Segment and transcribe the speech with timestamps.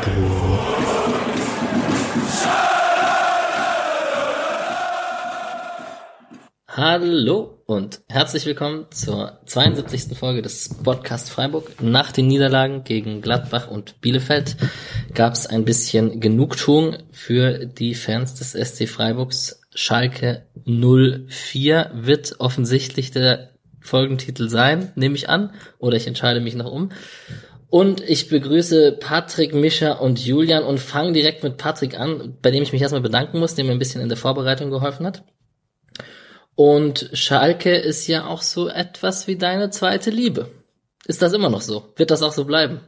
[0.00, 0.30] Freiburg.
[6.68, 10.16] Hallo und herzlich willkommen zur 72.
[10.16, 11.82] Folge des Podcast Freiburg.
[11.82, 14.56] Nach den Niederlagen gegen Gladbach und Bielefeld
[15.14, 19.60] gab es ein bisschen Genugtuung für die Fans des SC Freiburgs.
[19.74, 26.70] Schalke 04 wird offensichtlich der Folgentitel sein, nehme ich an, oder ich entscheide mich noch
[26.70, 26.90] um.
[27.70, 32.64] Und ich begrüße Patrick, Mischa und Julian und fange direkt mit Patrick an, bei dem
[32.64, 35.22] ich mich erstmal bedanken muss, der mir ein bisschen in der Vorbereitung geholfen hat.
[36.56, 40.48] Und Schalke ist ja auch so etwas wie deine zweite Liebe.
[41.06, 41.92] Ist das immer noch so?
[41.96, 42.80] Wird das auch so bleiben?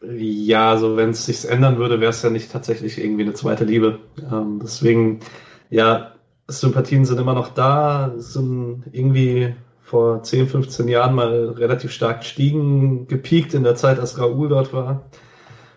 [0.00, 3.64] Ja, also wenn es sich ändern würde, wäre es ja nicht tatsächlich irgendwie eine zweite
[3.64, 4.00] Liebe.
[4.32, 5.20] Ähm, deswegen,
[5.68, 6.14] ja,
[6.46, 9.54] Sympathien sind immer noch da, sind irgendwie
[9.88, 14.74] vor 10, 15 Jahren mal relativ stark gestiegen, gepiekt in der Zeit, als Raoul dort
[14.74, 15.06] war.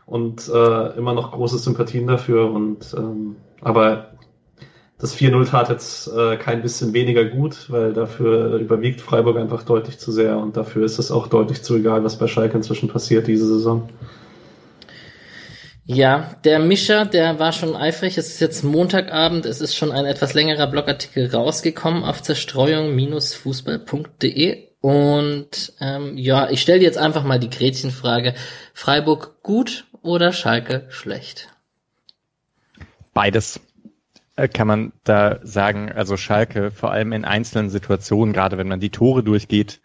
[0.06, 2.52] Und äh, immer noch große Sympathien dafür.
[2.52, 4.12] Und ähm, aber
[4.98, 9.98] das 4-0 tat jetzt äh, kein bisschen weniger gut, weil dafür überwiegt Freiburg einfach deutlich
[9.98, 13.26] zu sehr und dafür ist es auch deutlich zu egal, was bei Schalke inzwischen passiert
[13.28, 13.90] diese Saison.
[15.94, 18.18] Ja, der Mischer, der war schon eifrig.
[18.18, 19.46] Es ist jetzt Montagabend.
[19.46, 24.70] Es ist schon ein etwas längerer Blogartikel rausgekommen auf zerstreuung-fußball.de.
[24.80, 28.36] Und ähm, ja, ich stelle jetzt einfach mal die Gretchenfrage.
[28.74, 31.50] Freiburg gut oder Schalke schlecht?
[33.14, 33.60] Beides
[34.38, 35.92] äh, kann man da sagen.
[35.92, 39.82] Also Schalke, vor allem in einzelnen Situationen, gerade wenn man die Tore durchgeht,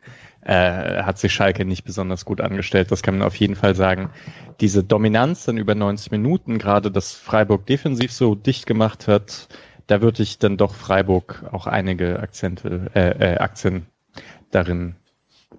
[0.47, 2.93] äh, hat sich Schalke nicht besonders gut angestellt.
[2.93, 4.11] Das kann man auf jeden Fall sagen.
[4.61, 9.49] Diese Dominanz dann über 90 Minuten, gerade dass Freiburg defensiv so dicht gemacht hat,
[9.89, 13.87] da würde ich dann doch Freiburg auch einige Akzente, äh, äh, Aktien
[14.53, 14.95] darin.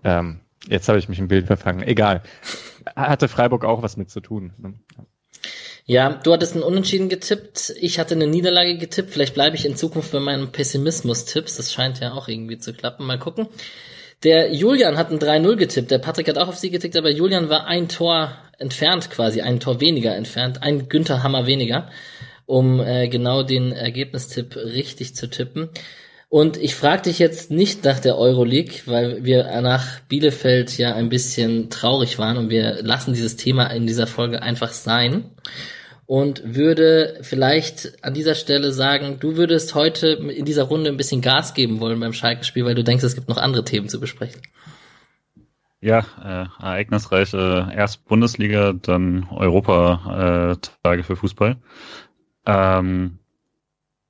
[0.03, 1.83] Ähm, jetzt habe ich mich im Bild verfangen.
[1.83, 2.23] Egal.
[2.95, 4.53] Hatte Freiburg auch was mit zu tun.
[4.57, 4.73] Ne?
[5.85, 9.09] Ja, du hattest einen Unentschieden getippt, ich hatte eine Niederlage getippt.
[9.11, 11.57] Vielleicht bleibe ich in Zukunft bei meinen Pessimismus-Tipps.
[11.57, 13.05] Das scheint ja auch irgendwie zu klappen.
[13.05, 13.47] Mal gucken.
[14.23, 15.91] Der Julian hat ein 3-0 getippt.
[15.91, 19.59] Der Patrick hat auch auf sie getippt, aber Julian war ein Tor entfernt quasi, ein
[19.59, 21.89] Tor weniger entfernt, ein Günther Hammer weniger,
[22.45, 25.69] um äh, genau den Ergebnistipp richtig zu tippen.
[26.29, 31.07] Und ich frage dich jetzt nicht nach der Euroleague, weil wir nach Bielefeld ja ein
[31.07, 35.31] bisschen traurig waren und wir lassen dieses Thema in dieser Folge einfach sein
[36.07, 41.21] und würde vielleicht an dieser Stelle sagen, du würdest heute in dieser Runde ein bisschen
[41.21, 44.41] Gas geben wollen beim Schalke-Spiel, weil du denkst, es gibt noch andere Themen zu besprechen.
[45.81, 51.57] Ja, äh, ereignisreiche erst Bundesliga, dann Europa-Tage äh, für Fußball.
[52.45, 53.19] Ähm,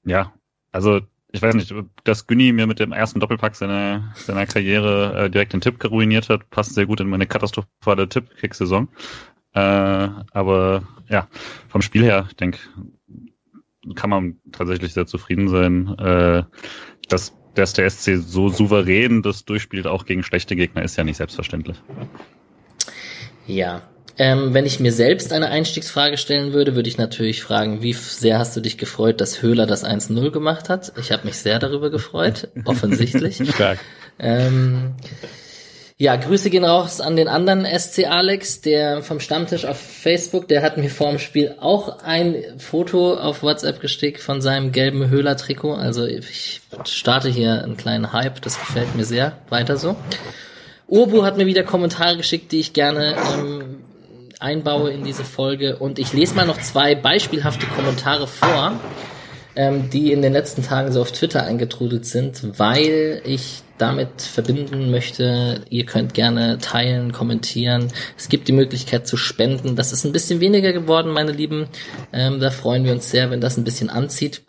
[0.06, 0.31] ja,
[0.72, 5.30] also ich weiß nicht, dass Günni mir mit dem ersten Doppelpack seiner, seiner Karriere äh,
[5.30, 8.88] direkt den Tipp ruiniert hat, passt sehr gut in meine katastrophale Tipp-Kick-Saison.
[9.57, 11.28] Äh, aber ja,
[11.68, 12.59] vom Spiel her, ich denke,
[13.95, 15.97] kann man tatsächlich sehr zufrieden sein.
[15.97, 16.44] Äh,
[17.09, 21.18] dass, dass der SC so souverän das durchspielt, auch gegen schlechte Gegner, ist ja nicht
[21.18, 21.78] selbstverständlich.
[23.47, 23.81] Ja,
[24.19, 28.38] ähm, wenn ich mir selbst eine Einstiegsfrage stellen würde, würde ich natürlich fragen, wie sehr
[28.38, 30.91] hast du dich gefreut, dass Höhler das 1-0 gemacht hat?
[31.00, 33.41] Ich habe mich sehr darüber gefreut, offensichtlich.
[33.50, 33.79] Stark.
[34.19, 34.95] Ähm,
[36.00, 40.62] ja, Grüße gehen raus an den anderen SC Alex, der vom Stammtisch auf Facebook, der
[40.62, 45.74] hat mir vor dem Spiel auch ein Foto auf WhatsApp gestickt von seinem gelben Höhler-Trikot.
[45.74, 49.38] Also ich starte hier einen kleinen Hype, das gefällt mir sehr.
[49.50, 49.96] Weiter so.
[50.88, 53.78] Urbu hat mir wieder Kommentare geschickt, die ich gerne ähm,
[54.40, 55.78] einbaue in diese Folge.
[55.78, 58.80] Und ich lese mal noch zwei beispielhafte Kommentare vor,
[59.56, 64.89] ähm, die in den letzten Tagen so auf Twitter eingetrudelt sind, weil ich damit verbinden
[64.91, 67.91] möchte, ihr könnt gerne teilen, kommentieren.
[68.17, 69.75] Es gibt die Möglichkeit zu spenden.
[69.75, 71.67] Das ist ein bisschen weniger geworden, meine Lieben.
[72.11, 74.41] Ähm, da freuen wir uns sehr, wenn das ein bisschen anzieht.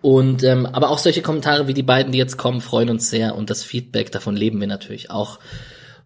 [0.00, 3.34] Und ähm, aber auch solche Kommentare wie die beiden, die jetzt kommen, freuen uns sehr
[3.34, 5.40] und das Feedback davon leben wir natürlich auch.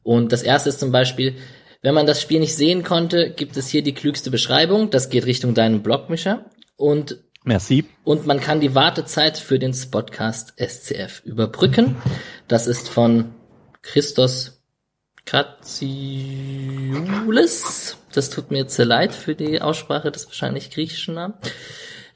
[0.05, 1.35] Und das erste ist zum Beispiel,
[1.83, 4.91] wenn man das Spiel nicht sehen konnte, gibt es hier die klügste Beschreibung.
[4.91, 6.47] Das geht Richtung deinen Blogmischer.
[6.77, 7.19] Und
[7.49, 7.87] Merci.
[8.05, 11.97] Und man kann die Wartezeit für den Spotcast SCF überbrücken.
[12.47, 13.35] Das ist von
[13.81, 14.63] Christos
[15.25, 15.97] Katsioulis.
[18.13, 21.33] Das tut mir jetzt sehr leid für die Aussprache des wahrscheinlich griechischen Namen.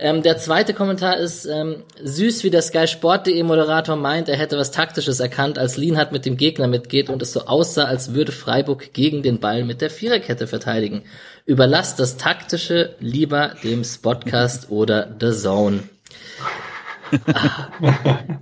[0.03, 4.59] Ähm, der zweite Kommentar ist ähm, süß, wie der Sky Sport.de Moderator meint, er hätte
[4.59, 8.33] was Taktisches erkannt, als Lienhardt mit dem Gegner mitgeht und es so aussah, als würde
[8.33, 11.05] Freiburg gegen den Ball mit der Viererkette verteidigen.
[11.47, 15.85] Überlasst das Taktische lieber dem Spotcast oder The Zone.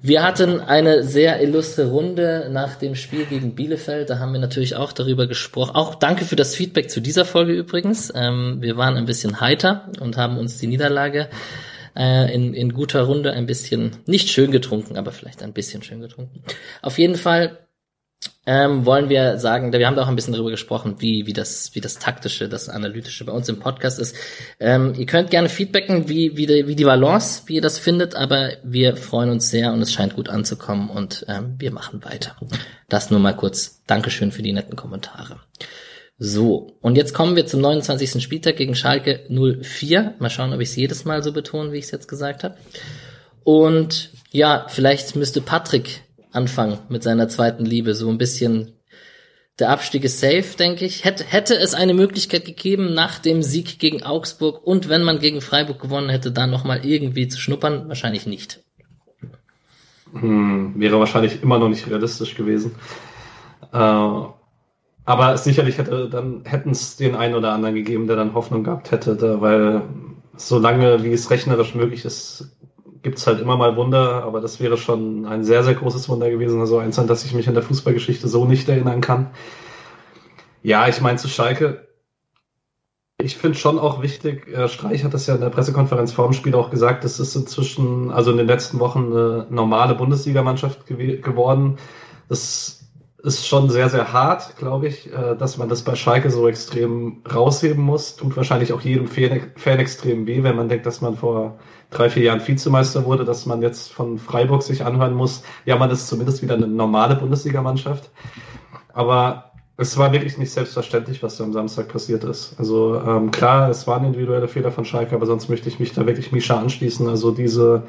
[0.02, 4.10] Wir hatten eine sehr illustre Runde nach dem Spiel gegen Bielefeld.
[4.10, 5.74] Da haben wir natürlich auch darüber gesprochen.
[5.74, 8.12] Auch danke für das Feedback zu dieser Folge übrigens.
[8.14, 11.28] Ähm, wir waren ein bisschen heiter und haben uns die Niederlage
[11.96, 16.00] äh, in, in guter Runde ein bisschen, nicht schön getrunken, aber vielleicht ein bisschen schön
[16.00, 16.42] getrunken.
[16.82, 17.58] Auf jeden Fall
[18.46, 21.74] ähm, wollen wir sagen, wir haben da auch ein bisschen darüber gesprochen, wie, wie, das,
[21.74, 24.16] wie das taktische, das analytische bei uns im Podcast ist.
[24.58, 28.14] Ähm, ihr könnt gerne feedbacken, wie, wie, die, wie die Balance, wie ihr das findet,
[28.16, 32.36] aber wir freuen uns sehr und es scheint gut anzukommen und ähm, wir machen weiter.
[32.88, 33.82] Das nur mal kurz.
[33.86, 35.36] Dankeschön für die netten Kommentare.
[36.18, 38.22] So, und jetzt kommen wir zum 29.
[38.22, 40.16] Spieltag gegen Schalke 04.
[40.18, 42.56] Mal schauen, ob ich es jedes Mal so betone, wie ich es jetzt gesagt habe.
[43.44, 46.02] Und ja, vielleicht müsste Patrick
[46.32, 47.94] anfangen mit seiner zweiten Liebe.
[47.94, 48.72] So ein bisschen
[49.58, 51.04] der Abstieg ist safe, denke ich.
[51.04, 55.40] Hätte, hätte es eine Möglichkeit gegeben, nach dem Sieg gegen Augsburg und wenn man gegen
[55.40, 57.88] Freiburg gewonnen hätte, da nochmal irgendwie zu schnuppern?
[57.88, 58.60] Wahrscheinlich nicht.
[60.12, 62.74] Hm, wäre wahrscheinlich immer noch nicht realistisch gewesen.
[63.72, 63.76] Äh,
[65.04, 68.90] aber sicherlich hätte dann hätten es den einen oder anderen gegeben, der dann Hoffnung gehabt
[68.90, 69.82] hätte, da, weil
[70.36, 72.56] solange wie es rechnerisch möglich ist,
[73.02, 76.60] gibt's halt immer mal Wunder, aber das wäre schon ein sehr, sehr großes Wunder gewesen.
[76.60, 79.30] Also eins, an das ich mich in der Fußballgeschichte so nicht erinnern kann.
[80.62, 81.88] Ja, ich meine zu Schalke.
[83.22, 86.32] Ich finde schon auch wichtig, äh, Streich hat das ja in der Pressekonferenz vor dem
[86.32, 91.20] Spiel auch gesagt, das ist inzwischen, also in den letzten Wochen eine normale Bundesligamannschaft gew
[91.20, 91.76] geworden.
[92.28, 92.79] Das
[93.22, 97.22] ist schon sehr, sehr hart, glaube ich, äh, dass man das bei Schalke so extrem
[97.32, 98.16] rausheben muss.
[98.16, 101.58] Tut wahrscheinlich auch jedem Fan extrem weh, wenn man denkt, dass man vor
[101.90, 105.90] drei, vier Jahren Vizemeister wurde, dass man jetzt von Freiburg sich anhören muss, ja, man
[105.90, 108.10] ist zumindest wieder eine normale Bundesligamannschaft.
[108.92, 112.54] Aber es war wirklich nicht selbstverständlich, was da am Samstag passiert ist.
[112.58, 116.06] Also ähm, klar, es waren individuelle Fehler von Schalke, aber sonst möchte ich mich da
[116.06, 117.08] wirklich Misha anschließen.
[117.08, 117.84] Also diese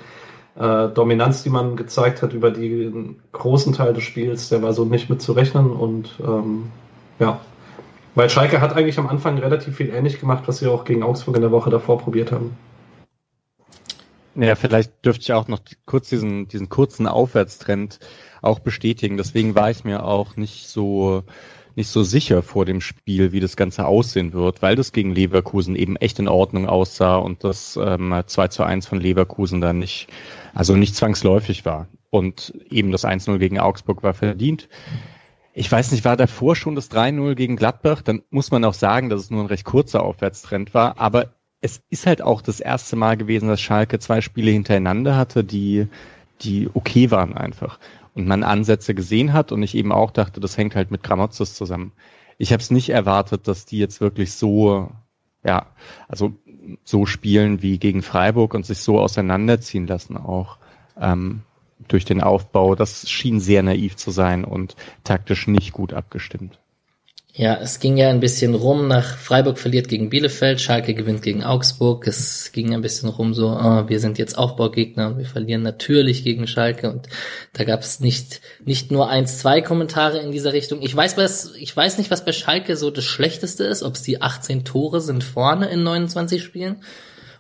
[0.55, 4.85] äh, Dominanz, die man gezeigt hat über den großen Teil des Spiels, der war so
[4.85, 6.71] nicht mit zu rechnen und ähm,
[7.19, 7.39] ja,
[8.15, 11.35] weil Schalke hat eigentlich am Anfang relativ viel ähnlich gemacht, was sie auch gegen Augsburg
[11.35, 12.57] in der Woche davor probiert haben.
[14.35, 17.99] Ja, vielleicht dürfte ich auch noch kurz diesen, diesen kurzen Aufwärtstrend
[18.41, 19.17] auch bestätigen.
[19.17, 21.23] Deswegen war ich mir auch nicht so,
[21.75, 25.75] nicht so sicher vor dem Spiel, wie das Ganze aussehen wird, weil das gegen Leverkusen
[25.75, 30.07] eben echt in Ordnung aussah und das ähm, 2 zu 1 von Leverkusen dann nicht,
[30.53, 31.87] also nicht zwangsläufig war.
[32.09, 34.67] Und eben das 1-0 gegen Augsburg war verdient.
[35.53, 38.01] Ich weiß nicht, war davor schon das 3-0 gegen Gladbach?
[38.01, 40.99] Dann muss man auch sagen, dass es nur ein recht kurzer Aufwärtstrend war.
[40.99, 45.43] Aber es ist halt auch das erste Mal gewesen, dass Schalke zwei Spiele hintereinander hatte,
[45.43, 45.87] die,
[46.41, 47.79] die okay waren einfach.
[48.13, 51.53] Und man Ansätze gesehen hat und ich eben auch dachte, das hängt halt mit Gramozis
[51.53, 51.93] zusammen.
[52.37, 54.91] Ich habe es nicht erwartet, dass die jetzt wirklich so,
[55.43, 55.67] ja,
[56.07, 56.33] also
[56.83, 60.57] so spielen wie gegen Freiburg und sich so auseinanderziehen lassen auch
[60.99, 61.43] ähm,
[61.87, 62.75] durch den Aufbau.
[62.75, 66.59] Das schien sehr naiv zu sein und taktisch nicht gut abgestimmt.
[67.33, 71.45] Ja, es ging ja ein bisschen rum nach Freiburg verliert gegen Bielefeld, Schalke gewinnt gegen
[71.45, 72.05] Augsburg.
[72.05, 76.25] Es ging ein bisschen rum so, oh, wir sind jetzt Aufbaugegner und wir verlieren natürlich
[76.25, 76.91] gegen Schalke.
[76.91, 77.07] Und
[77.53, 80.81] da gab es nicht, nicht nur eins, zwei Kommentare in dieser Richtung.
[80.81, 84.01] Ich weiß, was, ich weiß nicht, was bei Schalke so das Schlechteste ist, ob es
[84.01, 86.83] die 18 Tore sind vorne in 29 Spielen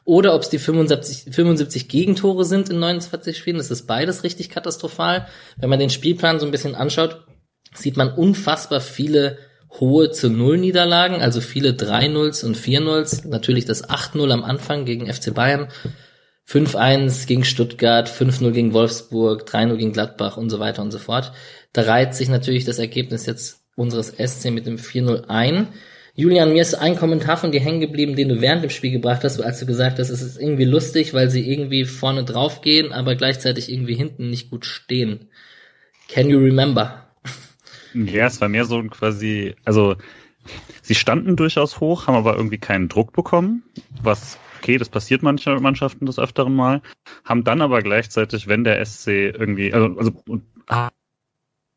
[0.05, 3.57] oder ob es die 75, 75 Gegentore sind in 29 Spielen.
[3.57, 5.27] Das ist beides richtig katastrophal.
[5.57, 7.25] Wenn man den Spielplan so ein bisschen anschaut,
[7.73, 9.37] sieht man unfassbar viele
[9.79, 13.27] hohe zu Null Niederlagen, also viele 3-0s und 4-0s.
[13.27, 15.69] Natürlich das 8-0 am Anfang gegen FC Bayern,
[16.47, 21.31] 5-1 gegen Stuttgart, 5-0 gegen Wolfsburg, 3-0 gegen Gladbach und so weiter und so fort.
[21.73, 25.69] Da reiht sich natürlich das Ergebnis jetzt unseres SC mit dem 4-0 ein.
[26.13, 29.23] Julian, mir ist ein Kommentar von dir hängen geblieben, den du während dem Spiel gebracht
[29.23, 32.91] hast, als du gesagt hast, es ist irgendwie lustig, weil sie irgendwie vorne drauf gehen,
[32.91, 35.29] aber gleichzeitig irgendwie hinten nicht gut stehen.
[36.09, 37.00] Can you remember?
[37.93, 39.95] Ja, es war mehr so quasi, also
[40.81, 43.63] sie standen durchaus hoch, haben aber irgendwie keinen Druck bekommen,
[44.01, 46.81] was okay, das passiert manche Mannschaften des Öfteren mal,
[47.25, 50.41] haben dann aber gleichzeitig, wenn der SC irgendwie, also, also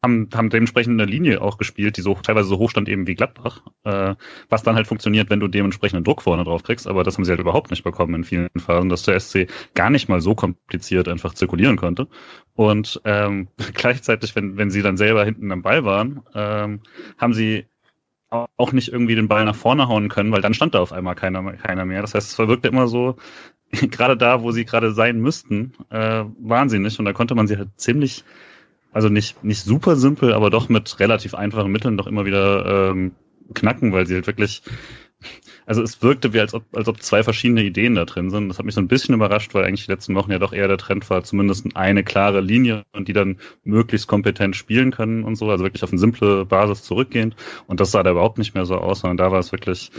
[0.05, 3.15] haben, haben dementsprechend eine Linie auch gespielt, die so teilweise so hoch stand eben wie
[3.15, 4.15] Gladbach, äh,
[4.51, 7.31] was dann halt funktioniert, wenn du dementsprechenden Druck vorne drauf kriegst, aber das haben sie
[7.31, 11.09] halt überhaupt nicht bekommen in vielen Phasen, dass der SC gar nicht mal so kompliziert
[11.09, 12.07] einfach zirkulieren konnte.
[12.55, 16.81] Und ähm, gleichzeitig, wenn, wenn sie dann selber hinten am Ball waren, ähm,
[17.19, 17.67] haben sie
[18.31, 21.15] auch nicht irgendwie den Ball nach vorne hauen können, weil dann stand da auf einmal
[21.15, 22.01] keiner, keiner mehr.
[22.01, 23.17] Das heißt, es wirkte immer so,
[23.71, 26.99] gerade da, wo sie gerade sein müssten, äh, waren sie nicht.
[26.99, 28.25] Und da konnte man sie halt ziemlich
[28.95, 33.13] also nicht, nicht super simpel, aber doch mit relativ einfachen Mitteln doch immer wieder ähm,
[33.53, 34.63] knacken, weil sie halt wirklich,
[35.67, 38.49] also es wirkte wie als ob, als ob zwei verschiedene Ideen da drin sind.
[38.49, 40.69] Das hat mich so ein bisschen überrascht, weil eigentlich die letzten Wochen ja doch eher
[40.69, 45.37] der Trend war, zumindest eine klare Linie und die dann möglichst kompetent spielen können und
[45.37, 47.37] so, also wirklich auf eine simple Basis zurückgehend.
[47.67, 49.91] Und das sah da überhaupt nicht mehr so aus, sondern da war es wirklich,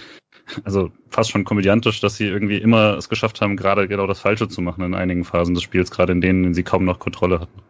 [0.64, 4.48] also fast schon komödiantisch, dass sie irgendwie immer es geschafft haben, gerade genau das Falsche
[4.48, 7.62] zu machen in einigen Phasen des Spiels, gerade in denen sie kaum noch Kontrolle hatten.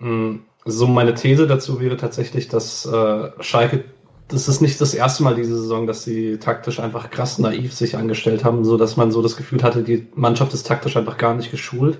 [0.00, 3.84] Hm, so meine These dazu wäre tatsächlich, dass äh, Schalke
[4.28, 7.96] das ist nicht das erste Mal diese Saison, dass sie taktisch einfach krass naiv sich
[7.96, 11.34] angestellt haben, so dass man so das Gefühl hatte, die Mannschaft ist taktisch einfach gar
[11.34, 11.98] nicht geschult.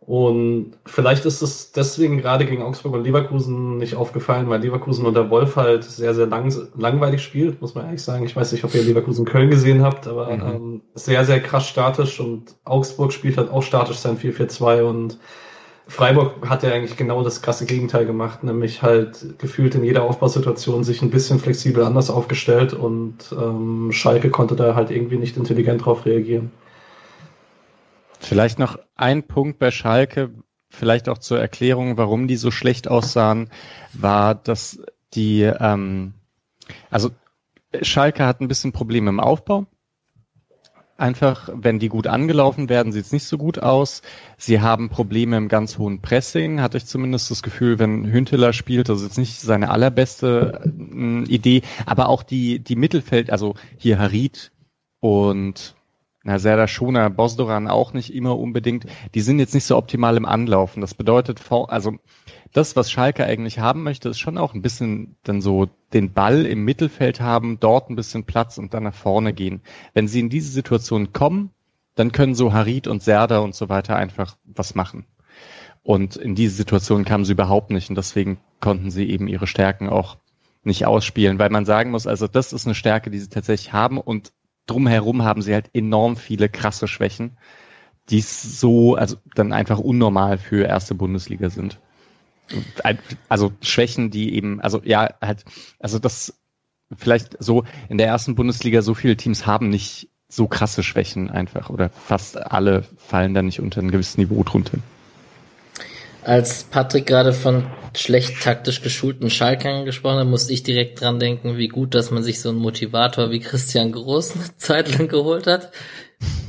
[0.00, 5.30] Und vielleicht ist es deswegen gerade gegen Augsburg und Leverkusen nicht aufgefallen, weil Leverkusen unter
[5.30, 8.24] Wolf halt sehr, sehr lang, langweilig spielt, muss man ehrlich sagen.
[8.24, 10.42] Ich weiß nicht, ob ihr Leverkusen Köln gesehen habt, aber mhm.
[10.42, 15.18] ähm, sehr, sehr krass statisch und Augsburg spielt halt auch statisch sein 4-4-2 und
[15.88, 20.82] Freiburg hat ja eigentlich genau das krasse Gegenteil gemacht, nämlich halt gefühlt in jeder Aufbausituation
[20.82, 25.84] sich ein bisschen flexibel anders aufgestellt und ähm, Schalke konnte da halt irgendwie nicht intelligent
[25.84, 26.50] drauf reagieren.
[28.18, 30.34] Vielleicht noch ein Punkt bei Schalke,
[30.70, 33.50] vielleicht auch zur Erklärung, warum die so schlecht aussahen,
[33.92, 34.82] war, dass
[35.14, 36.14] die, ähm,
[36.90, 37.10] also
[37.80, 39.66] Schalke hat ein bisschen Probleme im Aufbau
[40.96, 44.02] einfach, wenn die gut angelaufen werden, sieht es nicht so gut aus.
[44.36, 48.88] Sie haben Probleme im ganz hohen Pressing, hatte ich zumindest das Gefühl, wenn Hünteler spielt,
[48.88, 53.98] das ist jetzt nicht seine allerbeste äh, Idee, aber auch die, die Mittelfeld, also hier
[53.98, 54.52] Harit
[55.00, 55.75] und
[56.26, 60.26] na, Serdar Schoner, Bosdoran auch nicht immer unbedingt, die sind jetzt nicht so optimal im
[60.26, 60.80] Anlaufen.
[60.80, 61.94] Das bedeutet, also
[62.52, 66.44] das, was Schalke eigentlich haben möchte, ist schon auch ein bisschen dann so den Ball
[66.44, 69.62] im Mittelfeld haben, dort ein bisschen Platz und dann nach vorne gehen.
[69.94, 71.50] Wenn sie in diese Situation kommen,
[71.94, 75.06] dann können so Harit und Serda und so weiter einfach was machen.
[75.84, 79.88] Und in diese Situation kamen sie überhaupt nicht und deswegen konnten sie eben ihre Stärken
[79.88, 80.16] auch
[80.64, 83.98] nicht ausspielen, weil man sagen muss, also das ist eine Stärke, die sie tatsächlich haben
[83.98, 84.32] und
[84.66, 87.36] drumherum haben sie halt enorm viele krasse Schwächen,
[88.10, 91.78] die so, also dann einfach unnormal für erste Bundesliga sind
[93.28, 95.44] also Schwächen, die eben, also ja, halt,
[95.78, 96.34] also das
[96.96, 101.70] vielleicht so in der ersten Bundesliga so viele Teams haben nicht so krasse Schwächen einfach
[101.70, 104.78] oder fast alle fallen da nicht unter ein gewisses Niveau drunter.
[106.26, 111.56] Als Patrick gerade von schlecht taktisch geschulten Schalkern gesprochen hat, musste ich direkt dran denken,
[111.56, 115.46] wie gut, dass man sich so einen Motivator wie Christian Groß eine Zeit lang geholt
[115.46, 115.70] hat.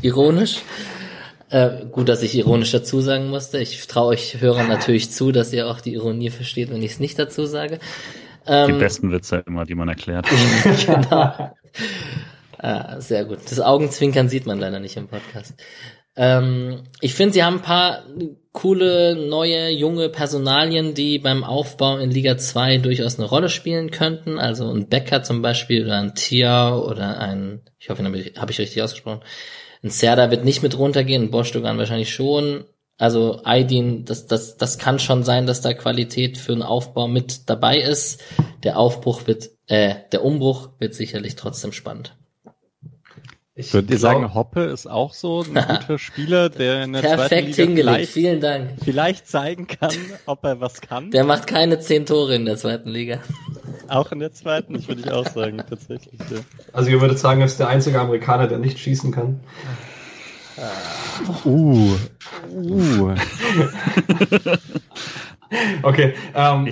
[0.01, 0.63] Ironisch.
[1.51, 3.60] Äh, gut, dass ich ironisch dazu sagen musste.
[3.60, 7.00] Ich traue euch Hörern natürlich zu, dass ihr auch die Ironie versteht, wenn ich es
[7.00, 7.77] nicht dazu sage.
[8.48, 10.25] Ähm, die besten Witze immer, die man erklärt.
[10.88, 11.55] genau.
[12.57, 13.41] Ah, sehr gut.
[13.48, 15.53] Das Augenzwinkern sieht man leider nicht im Podcast.
[16.15, 18.03] Ähm, ich finde, sie haben ein paar
[18.58, 24.40] coole, neue, junge Personalien, die beim Aufbau in Liga 2 durchaus eine Rolle spielen könnten.
[24.40, 28.50] Also ein Becker zum Beispiel oder ein Tia oder ein, ich hoffe, habe ich, hab
[28.50, 29.22] ich richtig ausgesprochen,
[29.84, 32.66] ein Serda wird nicht mit runtergehen, ein Bostogan wahrscheinlich schon.
[32.98, 37.48] Also Aydin, das, das, das kann schon sein, dass da Qualität für einen Aufbau mit
[37.52, 38.24] dabei ist.
[38.64, 42.16] Der Aufbruch wird, äh, der Umbruch wird sicherlich trotzdem spannend.
[43.60, 47.56] Ich Würdet ihr sagen, Hoppe ist auch so ein guter Spieler, der in der Perfekt
[47.56, 48.70] zweiten Liga hingelegt, vielen Dank.
[48.84, 49.96] Vielleicht zeigen kann,
[50.28, 51.10] ob er was kann?
[51.10, 53.18] Der macht keine zehn Tore in der zweiten Liga.
[53.88, 56.20] Auch in der zweiten, das würde ich auch sagen, tatsächlich.
[56.30, 56.38] Ja.
[56.72, 59.40] Also ihr würdet sagen, er ist der einzige Amerikaner, der nicht schießen kann.
[61.44, 61.96] Uh.
[62.54, 63.16] Uh.
[65.82, 66.14] okay.
[66.36, 66.70] Ähm,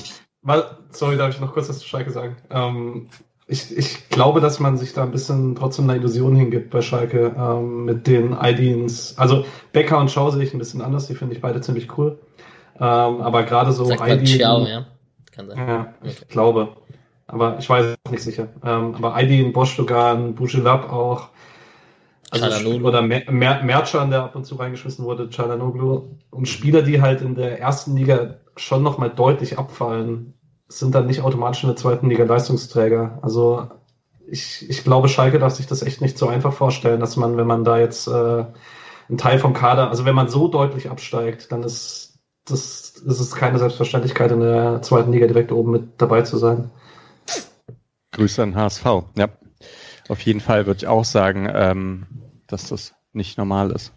[0.91, 2.37] sorry, darf ich noch kurz was zu Schalke sagen?
[2.51, 3.09] Ähm,
[3.47, 7.35] ich, ich glaube, dass man sich da ein bisschen trotzdem einer Illusion hingibt bei Schalke
[7.37, 9.17] ähm, mit den IDs.
[9.17, 12.17] Also Becker und Schau sehe ich ein bisschen anders, die finde ich beide ziemlich cool.
[12.77, 12.81] Ähm,
[13.21, 14.85] aber gerade so Sagt Ciao, ja.
[15.31, 15.57] Kann sein.
[15.57, 16.25] Ja, ich okay.
[16.29, 16.69] glaube.
[17.27, 18.47] Aber ich weiß es nicht sicher.
[18.63, 21.29] Ähm, aber Aydin, Boschdogan, Bouchelab auch.
[22.31, 26.17] Also oder Mer Mer Merchan, der ab und zu reingeschmissen wurde, Chalanoglu.
[26.31, 30.33] Und Spieler, die halt in der ersten Liga schon nochmal deutlich abfallen,
[30.67, 33.19] sind dann nicht automatisch in der zweiten Liga Leistungsträger.
[33.21, 33.69] Also
[34.27, 37.47] ich, ich glaube, Schalke darf sich das echt nicht so einfach vorstellen, dass man, wenn
[37.47, 38.45] man da jetzt äh,
[39.07, 43.35] einen Teil vom Kader, also wenn man so deutlich absteigt, dann ist das, ist es
[43.35, 46.69] keine Selbstverständlichkeit, in der zweiten Liga direkt oben mit dabei zu sein.
[48.11, 48.85] Grüße an HSV.
[49.17, 49.29] Ja,
[50.09, 52.05] auf jeden Fall würde ich auch sagen, ähm,
[52.47, 53.93] dass das nicht normal ist.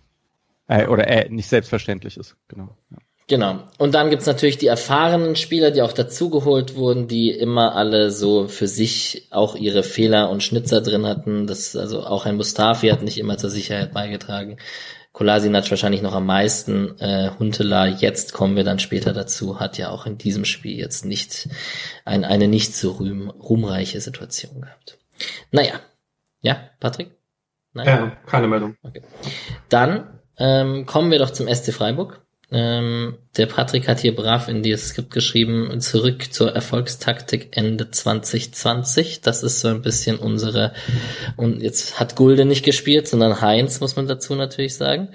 [0.66, 2.36] Äh, oder äh, nicht selbstverständlich ist.
[2.48, 2.76] Genau.
[2.90, 2.98] Ja.
[3.28, 3.58] Genau.
[3.76, 8.48] Und dann gibt's natürlich die erfahrenen Spieler, die auch dazugeholt wurden, die immer alle so
[8.48, 11.46] für sich auch ihre Fehler und Schnitzer drin hatten.
[11.46, 14.56] Das, also auch ein Mustafi hat nicht immer zur Sicherheit beigetragen.
[15.12, 16.98] Kolasinac wahrscheinlich noch am meisten.
[17.00, 21.04] Äh, Huntela, jetzt kommen wir dann später dazu, hat ja auch in diesem Spiel jetzt
[21.04, 21.50] nicht
[22.06, 24.96] ein, eine nicht so rühm, ruhmreiche Situation gehabt.
[25.50, 25.80] Naja,
[26.40, 27.10] Ja, Patrick?
[27.74, 27.86] Nein?
[27.86, 28.76] Ja, keine Meldung.
[28.82, 29.02] Okay.
[29.68, 32.22] Dann ähm, kommen wir doch zum SC Freiburg.
[32.50, 39.20] Ähm, der Patrick hat hier brav in das Skript geschrieben, zurück zur Erfolgstaktik Ende 2020.
[39.20, 40.72] Das ist so ein bisschen unsere,
[41.36, 45.10] und jetzt hat Gulde nicht gespielt, sondern Heinz, muss man dazu natürlich sagen.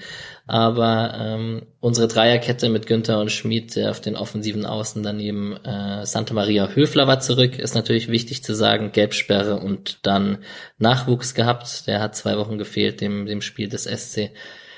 [0.46, 6.06] Aber ähm, unsere Dreierkette mit Günther und Schmid der auf den offensiven Außen daneben äh,
[6.06, 8.92] Santa Maria Höfler war zurück, ist natürlich wichtig zu sagen.
[8.92, 10.40] Gelbsperre und dann
[10.78, 11.88] Nachwuchs gehabt.
[11.88, 14.32] Der hat zwei Wochen gefehlt dem, dem Spiel des SC.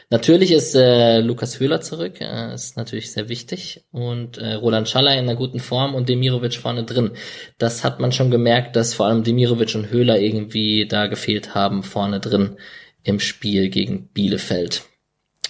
[0.10, 3.86] Natürlich ist äh, Lukas Höhler zurück, äh, ist natürlich sehr wichtig.
[3.92, 7.12] Und äh, Roland Schaller in einer guten Form und Demirovic vorne drin.
[7.58, 11.84] Das hat man schon gemerkt, dass vor allem Demirovic und Höhler irgendwie da gefehlt haben
[11.84, 12.58] vorne drin
[13.04, 14.84] im Spiel gegen Bielefeld.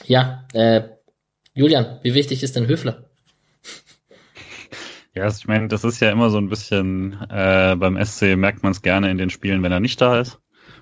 [0.05, 0.83] Ja, äh,
[1.53, 3.09] Julian, wie wichtig ist denn Höfler?
[5.15, 8.74] Ja, ich meine, das ist ja immer so ein bisschen, äh, beim SC merkt man
[8.74, 10.39] es gerne in den Spielen, wenn er nicht da ist.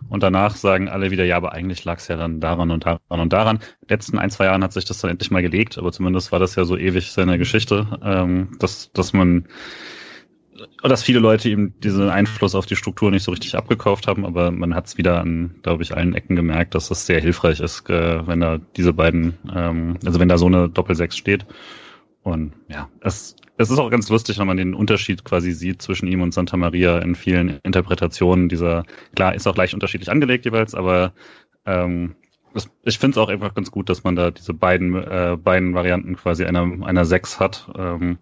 [0.10, 3.00] Und danach sagen alle wieder, ja, aber eigentlich lag es ja dann daran und daran
[3.10, 3.58] und daran.
[3.58, 6.32] In den letzten ein, zwei Jahren hat sich das dann endlich mal gelegt, aber zumindest
[6.32, 9.48] war das ja so ewig seine Geschichte, ähm, dass, dass man
[10.82, 14.52] dass viele Leute eben diesen Einfluss auf die Struktur nicht so richtig abgekauft haben, aber
[14.52, 17.90] man hat es wieder an, glaube ich, allen Ecken gemerkt, dass das sehr hilfreich ist,
[17.90, 21.46] äh, wenn da diese beiden, ähm, also wenn da so eine Doppelsechs steht.
[22.22, 26.08] Und ja, es, es ist auch ganz lustig, wenn man den Unterschied quasi sieht zwischen
[26.08, 30.74] ihm und Santa Maria in vielen Interpretationen dieser, klar, ist auch leicht unterschiedlich angelegt jeweils,
[30.74, 31.14] aber
[31.66, 32.16] ähm,
[32.54, 35.74] das, ich finde es auch einfach ganz gut, dass man da diese beiden, äh, beiden
[35.74, 37.70] Varianten quasi einer, einer Sechs hat.
[37.76, 38.20] Ähm,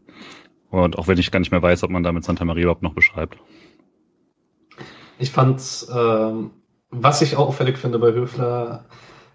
[0.70, 2.94] und auch wenn ich gar nicht mehr weiß, ob man damit Santa Maria überhaupt noch
[2.94, 3.38] beschreibt.
[5.20, 5.62] Ich fand,
[5.94, 6.52] ähm,
[6.90, 8.86] was ich auch auffällig finde bei Höfler,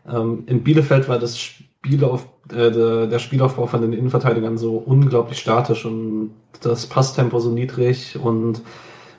[0.08, 1.54] ähm, in Bielefeld war das
[1.86, 8.18] Spielauf, äh, der, Spielaufbau von den Innenverteidigern so unglaublich statisch und das Passtempo so niedrig
[8.18, 8.62] und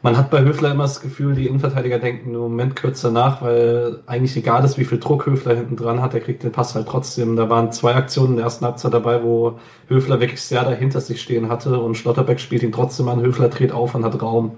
[0.03, 3.99] man hat bei Höfler immer das Gefühl, die Innenverteidiger denken im Moment kürzer nach, weil
[4.05, 6.87] eigentlich egal ist, wie viel Druck Höfler hinten dran hat, er kriegt den Pass halt
[6.87, 7.35] trotzdem.
[7.35, 11.19] Da waren zwei Aktionen in der ersten Halbzeit dabei, wo Höfler wirklich sehr dahinter sich
[11.21, 14.57] stehen hatte und Schlotterbeck spielt ihn trotzdem an, Höfler dreht auf und hat Raum.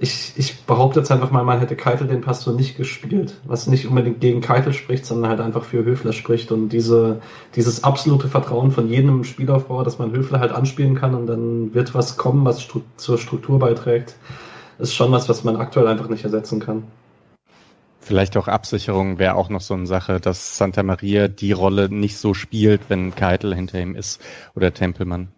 [0.00, 3.66] Ich, ich behaupte jetzt einfach mal, man hätte Keitel den Pass so nicht gespielt, was
[3.66, 7.20] nicht unbedingt gegen Keitel spricht, sondern halt einfach für Höfler spricht und diese,
[7.56, 11.94] dieses absolute Vertrauen von jedem Spielaufbauer, dass man Höfler halt anspielen kann und dann wird
[11.94, 14.14] was kommen, was stru zur Struktur beiträgt
[14.78, 16.84] ist schon was, was man aktuell einfach nicht ersetzen kann.
[18.00, 22.16] Vielleicht auch Absicherung wäre auch noch so eine Sache, dass Santa Maria die Rolle nicht
[22.16, 24.22] so spielt, wenn Keitel hinter ihm ist
[24.54, 25.28] oder Tempelmann.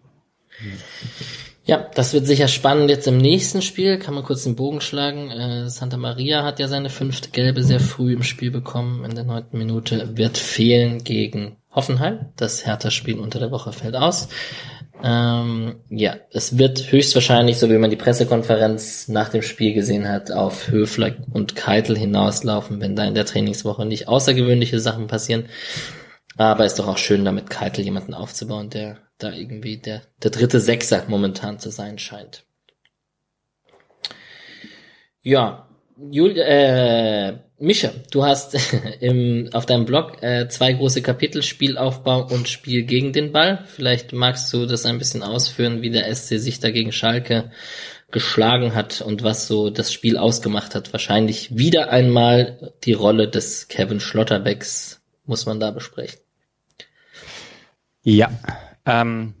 [1.71, 3.97] Ja, das wird sicher spannend jetzt im nächsten Spiel.
[3.97, 5.31] Kann man kurz den Bogen schlagen.
[5.31, 9.05] Äh, Santa Maria hat ja seine fünfte Gelbe sehr früh im Spiel bekommen.
[9.05, 12.25] In der neunten Minute wird fehlen gegen Hoffenheim.
[12.35, 14.27] Das Hertha-Spiel unter der Woche fällt aus.
[15.01, 20.29] Ähm, ja, es wird höchstwahrscheinlich, so wie man die Pressekonferenz nach dem Spiel gesehen hat,
[20.29, 25.45] auf Höfler und Keitel hinauslaufen, wenn da in der Trainingswoche nicht außergewöhnliche Sachen passieren.
[26.35, 30.59] Aber ist doch auch schön, damit Keitel jemanden aufzubauen, der da irgendwie der, der dritte
[30.59, 32.43] Sechser momentan zu sein scheint.
[35.21, 35.67] Ja,
[36.09, 38.57] Jul äh, Mischa, du hast
[39.01, 43.63] im, auf deinem Blog äh, zwei große Kapitel, Spielaufbau und Spiel gegen den Ball.
[43.67, 47.51] Vielleicht magst du das ein bisschen ausführen, wie der SC sich dagegen Schalke
[48.09, 50.91] geschlagen hat und was so das Spiel ausgemacht hat.
[50.91, 56.19] Wahrscheinlich wieder einmal die Rolle des Kevin Schlotterbecks muss man da besprechen.
[58.03, 58.31] Ja,
[58.85, 59.33] ähm,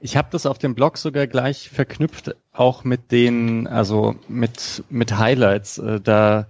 [0.00, 5.16] ich habe das auf dem Blog sogar gleich verknüpft, auch mit den, also mit, mit
[5.16, 5.78] Highlights.
[5.78, 6.46] Äh, da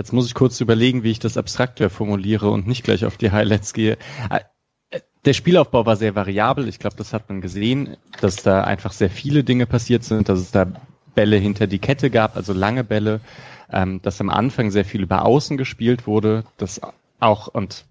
[0.00, 3.32] Jetzt muss ich kurz überlegen, wie ich das abstrakter formuliere und nicht gleich auf die
[3.32, 3.98] Highlights gehe.
[4.30, 6.68] Äh, der Spielaufbau war sehr variabel.
[6.68, 10.38] Ich glaube, das hat man gesehen, dass da einfach sehr viele Dinge passiert sind, dass
[10.38, 10.72] es da
[11.14, 13.20] Bälle hinter die Kette gab, also lange Bälle,
[13.70, 16.80] ähm, dass am Anfang sehr viel über Außen gespielt wurde, dass
[17.18, 17.84] auch und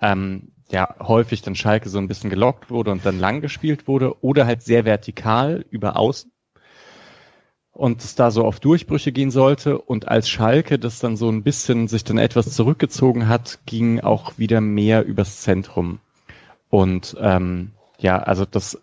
[0.00, 4.22] ähm, ja häufig dann Schalke so ein bisschen gelockt wurde und dann lang gespielt wurde
[4.22, 6.30] oder halt sehr vertikal über Außen
[7.76, 9.78] und es da so auf Durchbrüche gehen sollte.
[9.78, 14.38] Und als Schalke das dann so ein bisschen sich dann etwas zurückgezogen hat, ging auch
[14.38, 16.00] wieder mehr übers Zentrum.
[16.70, 18.80] Und ähm, ja, also das,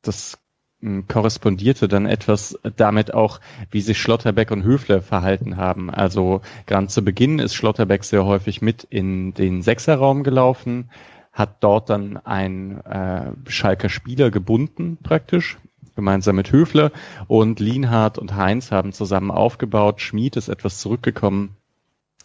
[0.00, 0.38] das
[0.80, 5.90] hm, korrespondierte dann etwas damit auch, wie sich Schlotterbeck und Höfler verhalten haben.
[5.90, 10.90] Also ganz zu Beginn ist Schlotterbeck sehr häufig mit in den Sechserraum gelaufen,
[11.32, 15.58] hat dort dann ein äh, Schalker Spieler gebunden praktisch
[15.96, 16.90] gemeinsam mit Höfler
[17.26, 20.00] und Lienhardt und Heinz haben zusammen aufgebaut.
[20.00, 21.56] Schmid ist etwas zurückgekommen.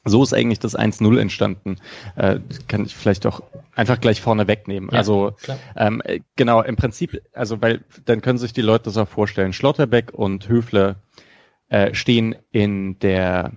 [0.06, 1.78] So ist eigentlich das 1-0 entstanden.
[2.15, 2.39] Äh,
[2.70, 3.41] kann ich vielleicht auch
[3.76, 4.89] einfach gleich vorne wegnehmen.
[4.91, 5.36] Ja, also
[5.76, 6.02] ähm,
[6.38, 9.52] genau, im Prinzip, also weil dann können sich die Leute das auch vorstellen.
[9.52, 10.96] Schlotterbeck und Höfler
[11.67, 13.52] äh, stehen in der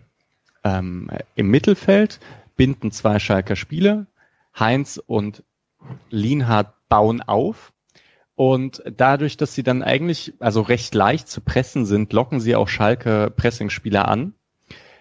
[0.64, 2.18] ähm, im Mittelfeld
[2.56, 4.06] binden zwei Schalker Spieler.
[4.58, 5.44] Heinz und
[6.10, 7.72] Lienhardt bauen auf.
[8.34, 12.68] Und dadurch, dass sie dann eigentlich also recht leicht zu pressen sind, locken sie auch
[12.68, 14.34] Schalke Pressingspieler an,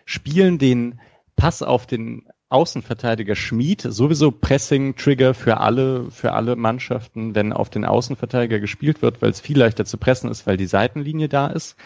[0.06, 1.00] spielen den
[1.38, 7.86] Pass auf den Außenverteidiger Schmied, sowieso Pressing-Trigger für alle, für alle Mannschaften, wenn auf den
[7.86, 11.78] Außenverteidiger gespielt wird, weil es viel leichter zu pressen ist, weil die Seitenlinie da ist.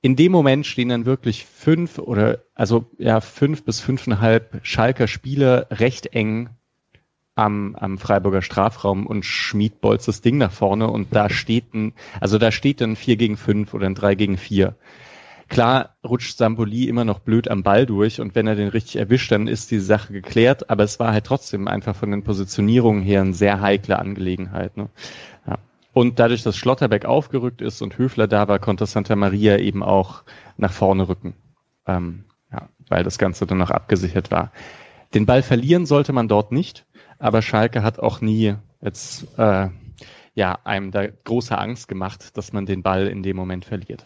[0.00, 5.66] In dem Moment stehen dann wirklich fünf oder, also, ja, fünf bis fünfeinhalb Schalker Spieler
[5.70, 6.50] recht eng
[7.34, 11.94] am, am Freiburger Strafraum und Schmied bolzt das Ding nach vorne und da steht ein,
[12.20, 14.74] also da steht dann vier gegen fünf oder ein drei gegen vier.
[15.48, 19.30] Klar rutscht Samboli immer noch blöd am Ball durch und wenn er den richtig erwischt,
[19.32, 23.20] dann ist die Sache geklärt, aber es war halt trotzdem einfach von den Positionierungen her
[23.20, 24.76] eine sehr heikle Angelegenheit.
[24.76, 24.88] Ne?
[25.46, 25.58] Ja.
[25.92, 30.22] Und dadurch, dass Schlotterbeck aufgerückt ist und Höfler da war, konnte Santa Maria eben auch
[30.56, 31.34] nach vorne rücken,
[31.86, 34.52] ähm, ja, weil das Ganze dann noch abgesichert war.
[35.12, 36.86] Den Ball verlieren sollte man dort nicht,
[37.22, 39.68] aber Schalke hat auch nie jetzt äh,
[40.34, 44.04] ja einem da große Angst gemacht, dass man den Ball in dem Moment verliert.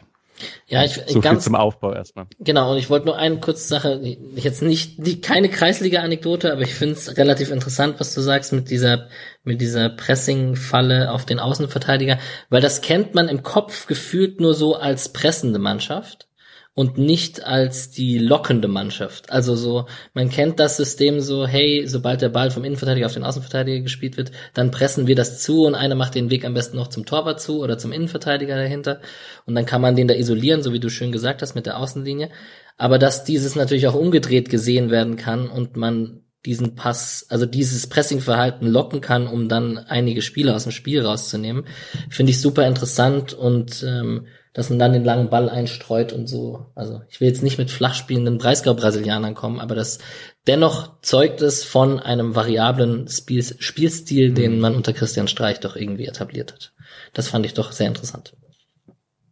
[0.66, 2.26] Ja, ich so ganz, viel zum Aufbau erstmal.
[2.38, 4.02] Genau, und ich wollte nur eine kurze Sache,
[4.34, 8.68] jetzt nicht die keine Kreisliga-Anekdote, aber ich finde es relativ interessant, was du sagst mit
[8.68, 9.08] dieser
[9.44, 12.18] mit dieser Pressing-Falle auf den Außenverteidiger,
[12.50, 16.28] weil das kennt man im Kopf gefühlt nur so als pressende Mannschaft
[16.76, 19.30] und nicht als die lockende Mannschaft.
[19.30, 23.24] Also so, man kennt das System so, hey, sobald der Ball vom Innenverteidiger auf den
[23.24, 26.76] Außenverteidiger gespielt wird, dann pressen wir das zu und einer macht den Weg am besten
[26.76, 29.00] noch zum Torwart zu oder zum Innenverteidiger dahinter
[29.46, 31.78] und dann kann man den da isolieren, so wie du schön gesagt hast mit der
[31.78, 32.28] Außenlinie.
[32.76, 37.86] Aber dass dieses natürlich auch umgedreht gesehen werden kann und man diesen Pass, also dieses
[37.86, 41.64] Pressingverhalten locken kann, um dann einige Spieler aus dem Spiel rauszunehmen,
[42.10, 46.64] finde ich super interessant und ähm, dass man dann den langen Ball einstreut und so.
[46.74, 49.98] Also ich will jetzt nicht mit flach spielenden Breisgau-Brasilianern kommen, aber das
[50.46, 54.60] dennoch zeugt es von einem variablen Spiel Spielstil, den mhm.
[54.60, 56.72] man unter Christian Streich doch irgendwie etabliert hat.
[57.12, 58.32] Das fand ich doch sehr interessant.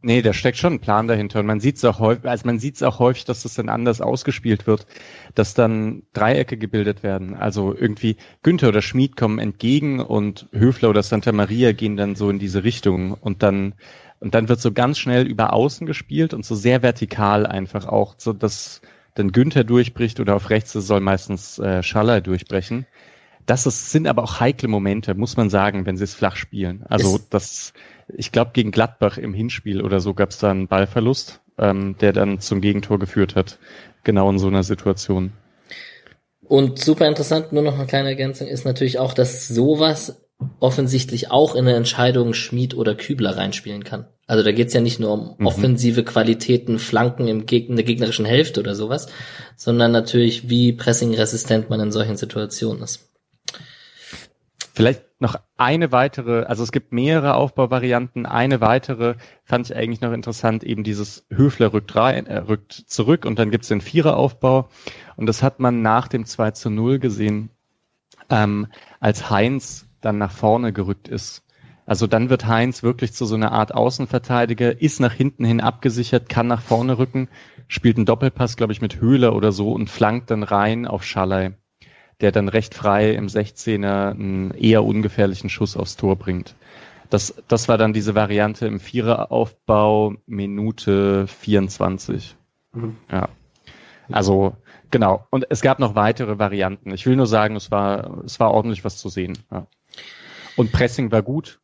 [0.02, 1.40] Nee, da steckt schon ein Plan dahinter.
[1.40, 3.70] Und man sieht es auch häufig, also man sieht es auch häufig, dass das dann
[3.70, 4.86] anders ausgespielt wird,
[5.34, 7.34] dass dann Dreiecke gebildet werden.
[7.34, 12.28] Also irgendwie Günther oder Schmid kommen entgegen und Höfler oder Santa Maria gehen dann so
[12.28, 13.72] in diese Richtung und dann
[14.24, 18.14] und dann wird so ganz schnell über Außen gespielt und so sehr vertikal einfach auch,
[18.16, 18.80] so dass
[19.14, 22.86] dann Günther durchbricht oder auf rechts soll meistens äh, Schaller durchbrechen.
[23.44, 26.84] Das ist, sind aber auch heikle Momente, muss man sagen, wenn sie es flach spielen.
[26.88, 27.74] Also ist das,
[28.08, 32.14] ich glaube, gegen Gladbach im Hinspiel oder so gab es da einen Ballverlust, ähm, der
[32.14, 33.58] dann zum Gegentor geführt hat.
[34.04, 35.34] Genau in so einer Situation.
[36.40, 40.24] Und super interessant, nur noch eine kleine Ergänzung, ist natürlich auch, dass sowas
[40.60, 44.06] offensichtlich auch in eine Entscheidung Schmied oder Kübler reinspielen kann.
[44.26, 45.46] Also da geht's ja nicht nur um mhm.
[45.46, 49.08] offensive Qualitäten, Flanken im Gegner, in der gegnerischen Hälfte oder sowas,
[49.56, 53.10] sondern natürlich, wie pressingresistent man in solchen Situationen ist.
[54.72, 58.26] Vielleicht noch eine weitere, also es gibt mehrere Aufbauvarianten.
[58.26, 63.24] Eine weitere fand ich eigentlich noch interessant, eben dieses Höfler rückt, rein, äh, rückt zurück
[63.24, 64.68] und dann gibt's den Viereraufbau.
[65.16, 67.50] Und das hat man nach dem 2 zu 0 gesehen,
[68.30, 68.66] ähm,
[69.00, 71.44] als Heinz dann nach vorne gerückt ist
[71.86, 76.28] also dann wird Heinz wirklich zu so einer Art Außenverteidiger, ist nach hinten hin abgesichert,
[76.28, 77.28] kann nach vorne rücken,
[77.68, 81.52] spielt einen Doppelpass, glaube ich, mit Höhler oder so und flankt dann rein auf Schallei,
[82.20, 86.54] der dann recht frei im 16er einen eher ungefährlichen Schuss aufs Tor bringt.
[87.10, 92.34] Das, das war dann diese Variante im Viereraufbau, Minute 24.
[92.72, 92.96] Mhm.
[93.12, 93.28] Ja.
[94.10, 94.56] Also,
[94.90, 95.26] genau.
[95.30, 96.92] Und es gab noch weitere Varianten.
[96.92, 99.38] Ich will nur sagen, es war, es war ordentlich was zu sehen.
[99.50, 99.66] Ja.
[100.56, 101.60] Und Pressing war gut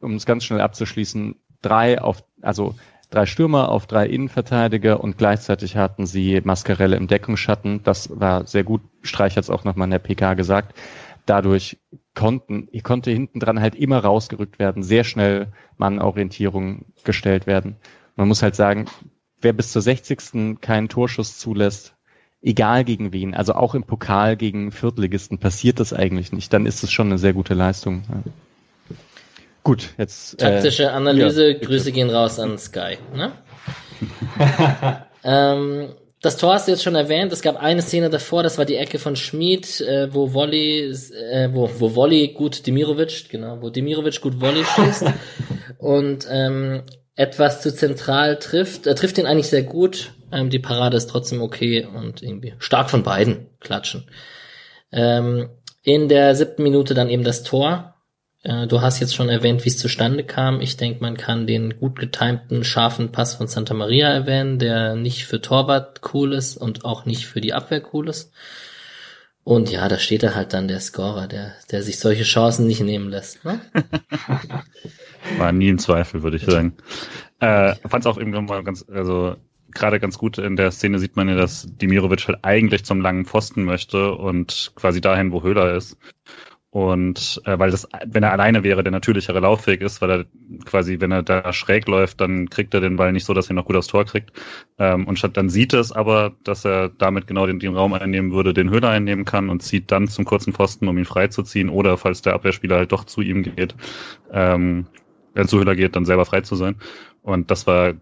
[0.00, 2.74] um es ganz schnell abzuschließen, drei auf, also
[3.10, 7.82] drei Stürmer auf drei Innenverteidiger und gleichzeitig hatten sie Mascarelle im Deckungsschatten.
[7.82, 8.82] Das war sehr gut.
[9.02, 10.76] Streich hat es auch nochmal in der PK gesagt.
[11.26, 11.78] Dadurch
[12.14, 17.76] konnten, konnte hinten dran halt immer rausgerückt werden, sehr schnell Mannorientierung gestellt werden.
[18.16, 18.86] Man muss halt sagen,
[19.40, 20.60] wer bis zur 60.
[20.60, 21.94] keinen Torschuss zulässt,
[22.40, 26.82] egal gegen wen, also auch im Pokal gegen Viertligisten passiert das eigentlich nicht, dann ist
[26.82, 28.02] es schon eine sehr gute Leistung.
[29.68, 30.38] Gut, jetzt.
[30.38, 32.96] Taktische äh, Analyse, ja, Grüße gehen raus an Sky.
[33.14, 33.32] Ne?
[35.24, 35.90] ähm,
[36.22, 37.34] das Tor hast du jetzt schon erwähnt.
[37.34, 40.90] Es gab eine Szene davor, das war die Ecke von Schmid, äh, wo Wolli,
[41.32, 45.04] äh, wo, wo Wolli gut Demirovic, genau, wo Demirovic gut Wolli schießt
[45.78, 48.86] und ähm, etwas zu zentral trifft.
[48.86, 50.14] Er trifft ihn eigentlich sehr gut.
[50.32, 54.04] Ähm, die Parade ist trotzdem okay und irgendwie stark von beiden klatschen.
[54.92, 55.50] Ähm,
[55.82, 57.97] in der siebten Minute dann eben das Tor Äh,
[58.44, 60.60] du hast jetzt schon erwähnt, wie es zustande kam.
[60.60, 65.26] Ich denke, man kann den gut getimten, scharfen Pass von Santa Maria erwähnen, der nicht
[65.26, 68.32] für Torwart cool ist und auch nicht für die Abwehr cool ist.
[69.48, 72.82] Und ja, da steht da halt dann der Scorer, der, der sich solche Chancen nicht
[72.82, 73.46] nehmen lässt.
[73.46, 73.60] Ne?
[75.38, 76.76] War nie ein Zweifel, würde ich sagen.
[77.40, 79.36] Äh, Fand es auch irgendwann mal ganz, also
[79.72, 83.24] gerade ganz gut in der Szene sieht man ja, dass Dimirovic halt eigentlich zum langen
[83.24, 85.96] Pfosten möchte und quasi dahin, wo Höhler ist.
[86.78, 90.24] Und äh, weil das, wenn er alleine wäre, der natürlichere Laufweg ist, weil er
[90.64, 93.54] quasi, wenn er da schräg läuft, dann kriegt er den Ball nicht so, dass er
[93.54, 94.30] noch gut aufs Tor kriegt.
[94.78, 98.30] Ähm, und statt dann sieht es aber, dass er damit genau den, den Raum einnehmen
[98.30, 101.68] würde, den Höhler einnehmen kann und zieht dann zum kurzen Pfosten, um ihn freizuziehen.
[101.68, 103.74] Oder falls der Abwehrspieler halt doch zu ihm geht,
[104.30, 104.86] ähm,
[105.34, 106.76] wenn zu Höhler geht, dann selber frei zu sein.
[107.22, 107.94] Und das war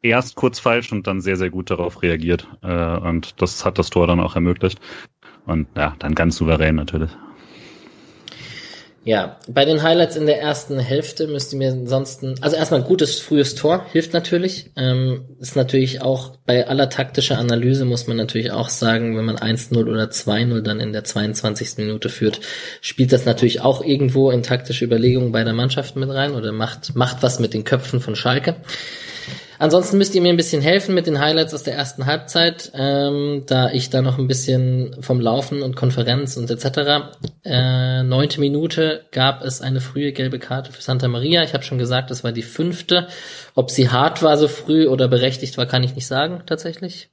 [0.00, 2.46] erst kurz falsch und dann sehr, sehr gut darauf reagiert.
[2.62, 4.80] Äh, und das hat das Tor dann auch ermöglicht.
[5.44, 7.10] Und ja, dann ganz souverän natürlich.
[9.06, 12.86] Ja, bei den Highlights in der ersten Hälfte müsst ihr mir ansonsten, also erstmal ein
[12.86, 14.72] gutes frühes Tor hilft natürlich.
[14.74, 19.36] Ähm, ist natürlich auch bei aller taktischer Analyse muss man natürlich auch sagen, wenn man
[19.36, 21.76] 1-0 oder 2-0 dann in der 22.
[21.76, 22.40] Minute führt,
[22.80, 26.96] spielt das natürlich auch irgendwo in taktische Überlegungen bei der Mannschaft mit rein oder macht,
[26.96, 28.56] macht was mit den Köpfen von Schalke.
[29.58, 33.44] Ansonsten müsst ihr mir ein bisschen helfen mit den Highlights aus der ersten Halbzeit, ähm,
[33.46, 37.16] da ich da noch ein bisschen vom Laufen und Konferenz und etc.
[37.44, 41.42] Äh, neunte Minute gab es eine frühe gelbe Karte für Santa Maria.
[41.42, 43.08] Ich habe schon gesagt, das war die fünfte.
[43.54, 47.10] Ob sie hart war so früh oder berechtigt war, kann ich nicht sagen tatsächlich.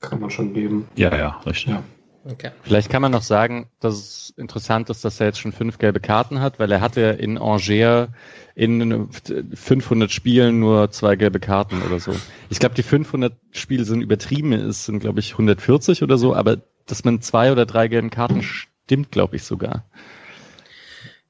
[0.00, 0.88] Kann man schon geben.
[0.96, 1.72] Ja, ja, richtig.
[1.72, 1.82] Ja.
[2.24, 2.50] Okay.
[2.62, 6.00] Vielleicht kann man noch sagen, dass es interessant ist, dass er jetzt schon fünf gelbe
[6.00, 8.08] Karten hat, weil er hatte in Angers
[8.54, 9.08] in
[9.54, 12.14] 500 Spielen nur zwei gelbe Karten oder so.
[12.50, 16.58] Ich glaube, die 500 Spiele sind übertrieben, es sind glaube ich 140 oder so, aber
[16.86, 19.84] dass man zwei oder drei gelben Karten stimmt, glaube ich sogar.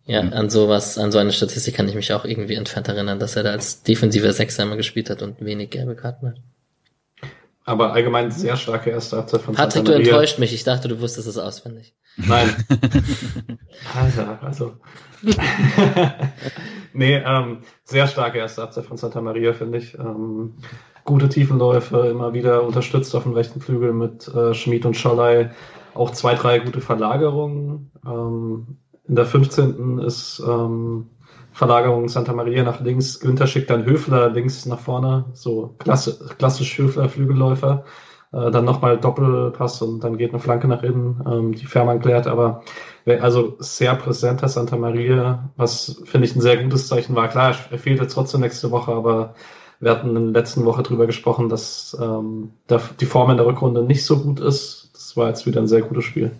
[0.06, 3.36] Ja, an sowas, an so eine Statistik kann ich mich auch irgendwie entfernt erinnern, dass
[3.36, 6.36] er da als defensiver Sechser immer gespielt hat und wenig gelbe Karten hat.
[7.68, 10.54] Aber allgemein sehr starke erste Halbzeit von Patrick, du enttäuscht mich.
[10.54, 11.94] Ich dachte, du wusstest es auswendig.
[12.16, 12.48] Nein.
[13.94, 14.72] Alter, also.
[16.94, 19.98] nee, ähm, sehr starke erste Halbzeit von Santa Maria, finde ich.
[19.98, 20.54] Ähm,
[21.04, 25.50] gute Tiefenläufe, immer wieder unterstützt auf dem rechten Flügel mit äh, Schmid und Schollei.
[25.92, 27.90] Auch zwei, drei gute Verlagerungen.
[28.06, 29.98] Ähm, in der 15.
[29.98, 31.10] ist ähm,
[31.58, 33.18] Verlagerung Santa Maria nach links.
[33.18, 35.24] Günther schickt dann Höfler links nach vorne.
[35.32, 37.84] So klassisch, klassisch Höfler, Flügelläufer.
[38.32, 42.28] Äh, dann nochmal Doppelpass und dann geht eine Flanke nach innen, ähm, die Fährmann klärt.
[42.28, 42.62] Aber
[43.06, 47.26] also sehr präsenter Santa Maria, was finde ich ein sehr gutes Zeichen war.
[47.26, 49.34] Klar, er fehlt jetzt trotzdem nächste Woche, aber
[49.80, 53.46] wir hatten in der letzten Woche drüber gesprochen, dass ähm, der, die Form in der
[53.46, 54.90] Rückrunde nicht so gut ist.
[54.94, 56.30] Das war jetzt wieder ein sehr gutes Spiel.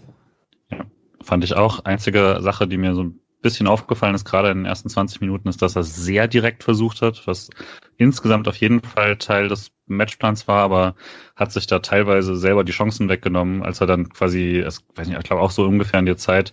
[0.71, 0.85] Ja,
[1.21, 1.81] fand ich auch.
[1.85, 3.07] Einzige Sache, die mir so
[3.41, 7.03] bisschen aufgefallen ist, gerade in den ersten 20 Minuten, ist, dass er sehr direkt versucht
[7.03, 7.51] hat, was
[7.97, 10.95] insgesamt auf jeden Fall Teil des Matchplans war, aber
[11.37, 15.19] hat sich da teilweise selber die Chancen weggenommen, als er dann quasi, es, weiß nicht,
[15.19, 16.53] ich glaube auch so ungefähr in der Zeit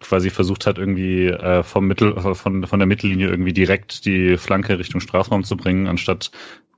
[0.00, 4.36] quasi versucht hat, irgendwie äh, vom Mittel, äh, von, von der Mittellinie irgendwie direkt die
[4.36, 6.30] Flanke Richtung Strafraum zu bringen, anstatt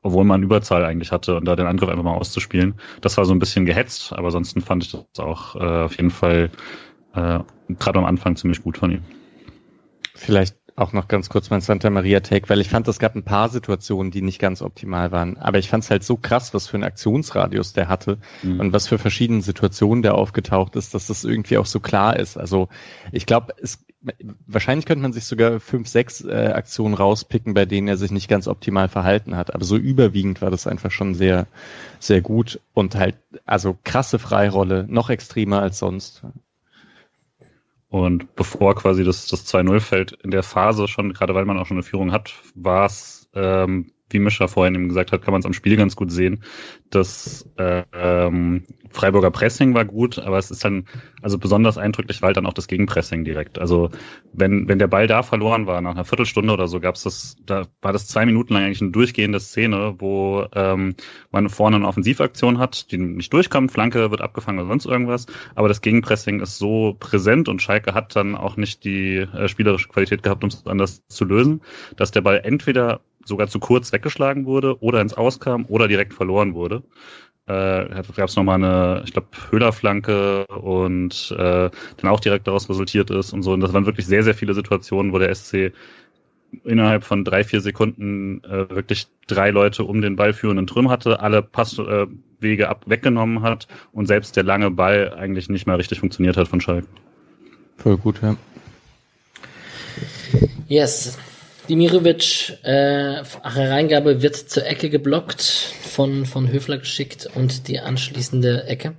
[0.03, 2.75] obwohl man Überzahl eigentlich hatte und da den Angriff einfach mal auszuspielen.
[3.01, 6.11] Das war so ein bisschen gehetzt, aber ansonsten fand ich das auch äh, auf jeden
[6.11, 6.51] Fall
[7.15, 9.03] äh, gerade am Anfang ziemlich gut von ihm.
[10.15, 13.25] Vielleicht auch noch ganz kurz mein Santa Maria Take, weil ich fand, es gab ein
[13.25, 15.37] paar Situationen, die nicht ganz optimal waren.
[15.37, 18.61] Aber ich fand es halt so krass, was für einen Aktionsradius der hatte mhm.
[18.61, 22.39] und was für verschiedene Situationen der aufgetaucht ist, dass das irgendwie auch so klar ist.
[22.39, 22.69] Also
[23.11, 23.85] ich glaube, es
[24.47, 28.29] wahrscheinlich könnte man sich sogar fünf, sechs äh, Aktionen rauspicken, bei denen er sich nicht
[28.29, 29.55] ganz optimal verhalten hat.
[29.55, 31.47] Aber so überwiegend war das einfach schon sehr,
[32.01, 36.23] sehr gut und halt, also krasse Freirolle, noch extremer als sonst.
[37.93, 41.67] Und bevor quasi das, das 2-0 fällt, in der Phase schon, gerade weil man auch
[41.67, 45.41] schon eine Führung hat, war es ähm, wie Mischa vorhin eben gesagt hat, kann man
[45.41, 46.43] es am Spiel ganz gut sehen.
[46.91, 50.85] Das äh, ähm, Freiburger Pressing war gut, aber es ist dann,
[51.23, 53.59] also besonders eindrücklich war halt dann auch das Gegenpressing direkt.
[53.59, 53.91] Also
[54.33, 57.37] wenn, wenn der Ball da verloren war, nach einer Viertelstunde oder so, gab es das,
[57.45, 60.95] da war das zwei Minuten lang eigentlich eine durchgehende Szene, wo ähm,
[61.31, 65.69] man vorne eine Offensivaktion hat, die nicht durchkommt, Flanke wird abgefangen oder sonst irgendwas, aber
[65.69, 70.23] das Gegenpressing ist so präsent und Schalke hat dann auch nicht die äh, spielerische Qualität
[70.23, 71.63] gehabt, um es anders zu lösen,
[71.97, 76.55] dass der Ball entweder sogar zu kurz weggeschlagen wurde oder ins Auskam oder direkt verloren
[76.55, 76.83] wurde.
[77.47, 83.11] Äh, gab es nochmal eine, ich glaube, Höhlerflanke und äh, dann auch direkt daraus resultiert
[83.11, 83.53] ist und so.
[83.53, 85.73] Und das waren wirklich sehr, sehr viele Situationen, wo der SC
[86.65, 91.21] innerhalb von drei, vier Sekunden äh, wirklich drei Leute um den Ball führenden Trüm hatte,
[91.21, 96.01] alle Passwege äh, ab weggenommen hat und selbst der lange Ball eigentlich nicht mehr richtig
[96.01, 96.87] funktioniert hat von Schalke.
[97.79, 98.37] Voll gut, ja.
[100.69, 101.19] Yes.
[101.69, 108.95] Dimirovic, äh, Reingabe wird zur Ecke geblockt, von, von Höfler geschickt und die anschließende Ecke.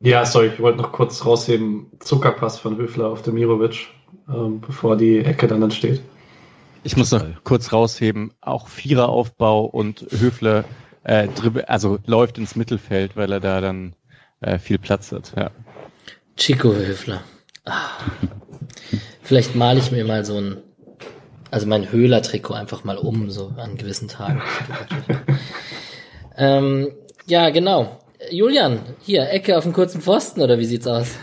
[0.00, 1.86] Ja, sorry, ich wollte noch kurz rausheben.
[2.00, 3.88] Zuckerpass von Höfler auf Demirovic,
[4.28, 6.02] ähm, bevor die Ecke dann entsteht.
[6.84, 10.64] Ich muss noch kurz rausheben, auch Viereraufbau und Höfler
[11.06, 11.28] äh,
[11.66, 13.94] also läuft ins Mittelfeld, weil er da dann
[14.40, 15.32] äh, viel Platz hat.
[15.36, 15.50] Ja.
[16.36, 17.22] Chico Höfler.
[17.64, 17.90] Ah.
[19.22, 20.58] Vielleicht male ich mir mal so ein,
[21.50, 24.42] also mein Höhler-Trikot einfach mal um, so an gewissen Tagen.
[26.36, 26.88] ähm,
[27.26, 28.00] ja, genau.
[28.30, 31.18] Julian, hier, Ecke auf dem kurzen Pfosten, oder wie sieht's aus?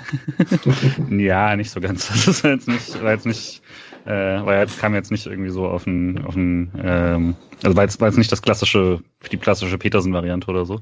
[1.10, 2.10] ja, nicht so ganz.
[2.26, 3.62] Das war jetzt nicht, war jetzt nicht,
[4.06, 7.84] äh, war jetzt, kam jetzt nicht irgendwie so auf ein, auf ein, ähm, also war
[7.84, 10.82] jetzt, war jetzt nicht das klassische, die klassische Petersen-Variante oder so.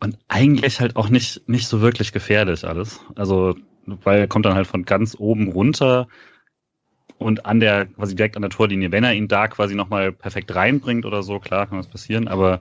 [0.00, 3.00] Und eigentlich halt auch nicht, nicht so wirklich gefährlich alles.
[3.16, 6.08] Also, weil er kommt dann halt von ganz oben runter
[7.18, 10.54] und an der, quasi direkt an der Torlinie, wenn er ihn da quasi nochmal perfekt
[10.54, 12.60] reinbringt oder so, klar kann was passieren, aber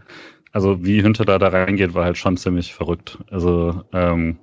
[0.51, 3.19] also wie Hünter da, da reingeht, war halt schon ziemlich verrückt.
[3.29, 4.37] Also, ähm,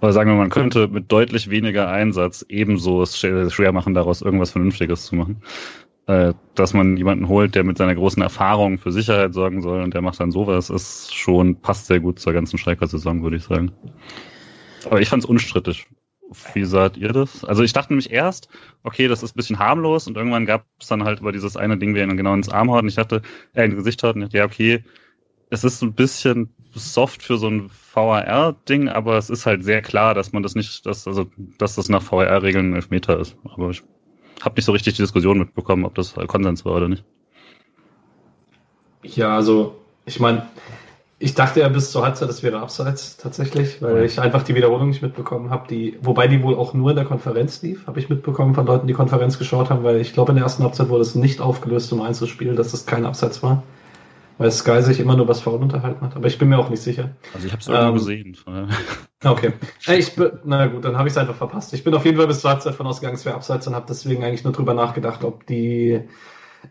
[0.00, 4.50] oder sagen wir, man könnte mit deutlich weniger Einsatz ebenso es schwer machen, daraus irgendwas
[4.50, 5.42] Vernünftiges zu machen.
[6.06, 9.94] Äh, dass man jemanden holt, der mit seiner großen Erfahrung für Sicherheit sorgen soll und
[9.94, 13.70] der macht dann sowas, ist schon, passt sehr gut zur ganzen Streiker-Saison, würde ich sagen.
[14.86, 15.86] Aber ich fand es unstrittig.
[16.54, 17.44] Wie seht ihr das?
[17.44, 18.48] Also ich dachte nämlich erst,
[18.84, 21.76] okay, das ist ein bisschen harmlos und irgendwann gab es dann halt über dieses eine
[21.76, 23.22] Ding, wie er ihn genau ins Arm haut und ich dachte,
[23.54, 24.84] äh, ins Gesicht haut und ich dachte, ja, okay,
[25.50, 30.14] es ist ein bisschen soft für so ein VAR-Ding, aber es ist halt sehr klar,
[30.14, 31.26] dass man das nicht, dass, also,
[31.58, 33.36] dass das nach VAR-Regeln ein Elfmeter ist.
[33.44, 33.82] Aber ich
[34.40, 37.04] habe nicht so richtig die Diskussion mitbekommen, ob das Konsens war oder nicht.
[39.02, 40.48] Ja, also ich meine,
[41.22, 44.88] ich dachte ja bis zur Halbzeit, das wäre abseits tatsächlich, weil ich einfach die Wiederholung
[44.88, 48.08] nicht mitbekommen habe, die, wobei die wohl auch nur in der Konferenz lief, habe ich
[48.08, 51.02] mitbekommen von Leuten, die Konferenz geschaut haben, weil ich glaube in der ersten Halbzeit wurde
[51.02, 53.62] es nicht aufgelöst im Einzelspiel, dass das kein Abseits war
[54.40, 56.16] weil Sky sich immer nur was Foul unterhalten hat.
[56.16, 57.10] Aber ich bin mir auch nicht sicher.
[57.34, 58.36] Also ich habe es irgendwo ähm, gesehen.
[59.22, 59.52] Okay.
[59.86, 60.12] Ich,
[60.44, 61.74] na gut, dann habe ich es einfach verpasst.
[61.74, 63.84] Ich bin auf jeden Fall bis zur Halbzeit von ausgegangen, es wäre abseits und habe
[63.86, 66.00] deswegen eigentlich nur drüber nachgedacht, ob die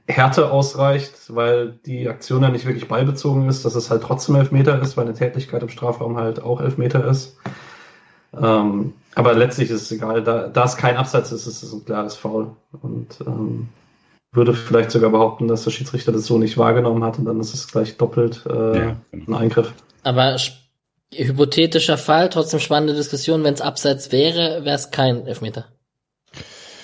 [0.08, 4.82] Härte ausreicht, weil die Aktion ja nicht wirklich ballbezogen ist, dass es halt trotzdem Elfmeter
[4.82, 7.38] ist, weil eine Tätigkeit im Strafraum halt auch Elfmeter ist.
[8.40, 11.86] Ähm, aber letztlich ist es egal, da, da es kein Abseits ist, ist es ein
[11.86, 12.56] klares Foul.
[12.82, 13.70] Und ähm,
[14.32, 17.54] würde vielleicht sogar behaupten, dass der Schiedsrichter das so nicht wahrgenommen hat und dann ist
[17.54, 18.96] es gleich doppelt äh, ja.
[19.12, 19.74] ein Eingriff.
[20.04, 20.38] Aber
[21.14, 25.66] hypothetischer Fall, trotzdem spannende Diskussion, wenn es abseits wäre, wäre es kein Elfmeter.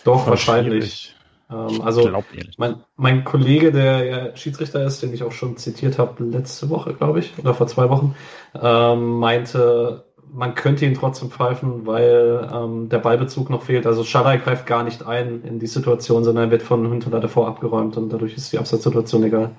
[0.04, 1.15] Doch, wahrscheinlich.
[1.50, 2.10] Ähm, also
[2.58, 6.94] mein, mein Kollege, der ja Schiedsrichter ist, den ich auch schon zitiert habe letzte Woche,
[6.94, 8.16] glaube ich, oder vor zwei Wochen,
[8.60, 13.86] ähm, meinte, man könnte ihn trotzdem pfeifen, weil ähm, der Ballbezug noch fehlt.
[13.86, 17.96] Also Schalai greift gar nicht ein in die Situation, sondern wird von Hünteler davor abgeräumt
[17.98, 19.52] und dadurch ist die Absatzsituation egal.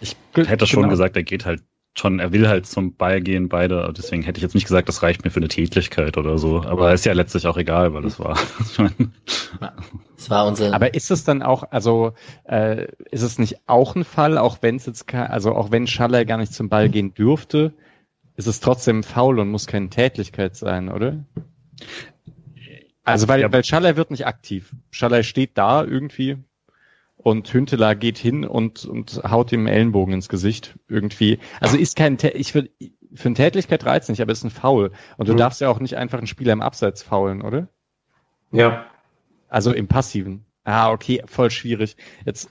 [0.00, 0.90] Ich hätte schon genau.
[0.90, 1.62] gesagt, er geht halt
[1.96, 3.92] schon, er will halt zum Ball gehen, beide.
[3.96, 6.62] Deswegen hätte ich jetzt nicht gesagt, das reicht mir für eine Tätigkeit oder so.
[6.62, 8.38] Aber ist ja letztlich auch egal, weil das war.
[10.16, 10.74] das war unser.
[10.74, 12.12] Aber ist es dann auch, also
[12.44, 16.24] äh, ist es nicht auch ein Fall, auch wenn es jetzt, also auch wenn Schaller
[16.24, 17.72] gar nicht zum Ball gehen dürfte,
[18.36, 21.24] ist es trotzdem faul und muss keine Tätigkeit sein, oder?
[23.02, 23.52] Also weil, ja.
[23.52, 24.74] weil Schaller wird nicht aktiv.
[24.90, 26.36] Schaller steht da irgendwie
[27.18, 31.38] und Hünteler geht hin und, und haut ihm Ellenbogen ins Gesicht irgendwie.
[31.60, 32.70] Also ist kein, ich würde,
[33.12, 34.92] für eine Tätigkeit reizt nicht, aber ist ein Foul.
[35.16, 35.38] Und du mhm.
[35.38, 37.68] darfst ja auch nicht einfach einen Spieler im Abseits faulen, oder?
[38.52, 38.86] Ja.
[39.48, 40.44] Also im Passiven.
[40.64, 41.96] Ah, okay, voll schwierig.
[42.24, 42.50] Jetzt,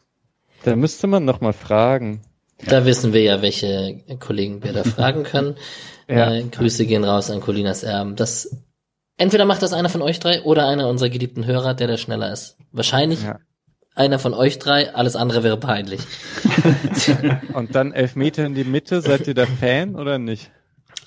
[0.64, 2.22] da müsste man noch mal fragen.
[2.66, 5.56] Da wissen wir ja, welche Kollegen wir da fragen können.
[6.10, 6.34] ja.
[6.34, 8.16] äh, Grüße gehen raus an Colinas Erben.
[8.16, 8.64] Das
[9.18, 12.32] entweder macht das einer von euch drei oder einer unserer geliebten Hörer, der da schneller
[12.32, 12.58] ist.
[12.72, 13.40] Wahrscheinlich ja.
[13.98, 16.02] Einer von euch drei, alles andere wäre peinlich.
[17.54, 20.52] Und dann elf Meter in die Mitte, seid ihr da Fan oder nicht?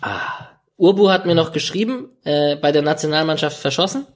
[0.00, 0.48] Ah.
[0.76, 4.06] Urbu hat mir noch geschrieben, äh, bei der Nationalmannschaft verschossen.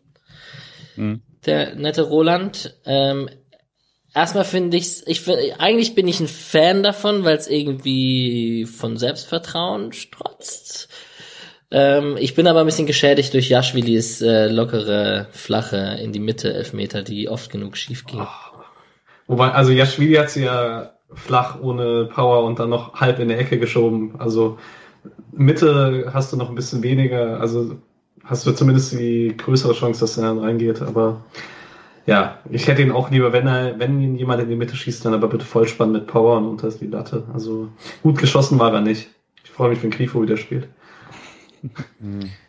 [0.94, 1.22] Hm.
[1.44, 2.74] Der nette Roland.
[2.86, 3.28] Ähm,
[4.14, 8.96] Erstmal finde ich's, ich finde, eigentlich bin ich ein Fan davon, weil es irgendwie von
[8.96, 10.88] Selbstvertrauen strotzt.
[11.72, 16.54] Ähm, ich bin aber ein bisschen geschädigt durch Jaschwilis äh, lockere, flache in die Mitte
[16.54, 18.20] Elfmeter, die oft genug schief ging.
[18.20, 18.43] Oh.
[19.26, 23.38] Wobei, also Jaschwili hat sie ja flach ohne Power und dann noch halb in der
[23.38, 24.14] Ecke geschoben.
[24.18, 24.58] Also
[25.32, 27.76] Mitte hast du noch ein bisschen weniger, also
[28.24, 31.22] hast du zumindest die größere Chance, dass er dann reingeht, aber
[32.06, 35.04] ja, ich hätte ihn auch lieber, wenn er, wenn ihn jemand in die Mitte schießt,
[35.04, 37.24] dann aber bitte Vollspann mit Power und unter die Latte.
[37.32, 37.68] Also
[38.02, 39.08] gut geschossen war er nicht.
[39.42, 40.68] Ich freue mich, wenn Grifo wieder spielt.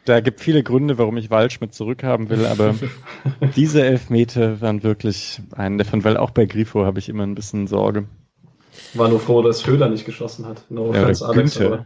[0.06, 2.76] Da gibt viele Gründe, warum ich Waldschmidt zurückhaben will, aber
[3.56, 7.68] diese Elfmeter waren wirklich einen davon, weil auch bei Grifo habe ich immer ein bisschen
[7.68, 8.06] Sorge.
[8.94, 10.64] War nur froh, dass Höhler nicht geschossen hat.
[10.70, 11.86] No Ja, Alex, aber.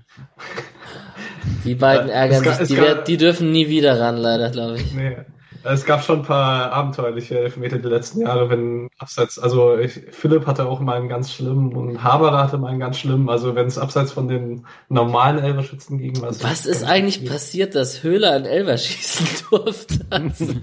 [1.64, 4.78] Die beiden Äh, ärgern sich, es die, wer- die dürfen nie wieder ran, leider, glaube
[4.78, 4.94] ich.
[4.94, 5.18] Nee.
[5.64, 10.45] Es gab schon ein paar abenteuerliche Elfmeter die letzten Jahre, wenn abseits, also ich, Philipp
[10.47, 13.68] hatte auch mal einen ganz schlimmen und Haberer hatte mal einen ganz schlimmen, also wenn
[13.68, 17.32] es abseits von den normalen Elberschützen ging, war es Was ist eigentlich schwierig.
[17.32, 19.99] passiert, dass Höhler einen Elfer schießen durfte?
[20.10, 20.53] Also,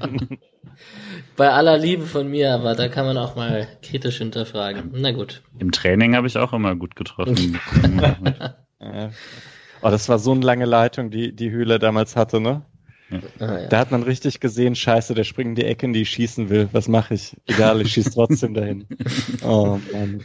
[1.37, 4.93] bei aller Liebe von mir, aber da kann man auch mal kritisch hinterfragen.
[4.95, 5.43] Na gut.
[5.59, 7.59] Im Training habe ich auch immer gut getroffen.
[8.79, 9.09] Ja.
[9.81, 12.67] Oh, das war so eine lange Leitung, die die Höhle damals hatte, ne?
[13.11, 13.67] Ah, ja.
[13.69, 16.49] Da hat man richtig gesehen, scheiße, der springt in die Ecke, in die ich schießen
[16.49, 16.69] will.
[16.73, 17.37] Was mache ich?
[17.47, 18.87] Egal, ich schieß trotzdem dahin.
[19.45, 20.25] Oh Mann.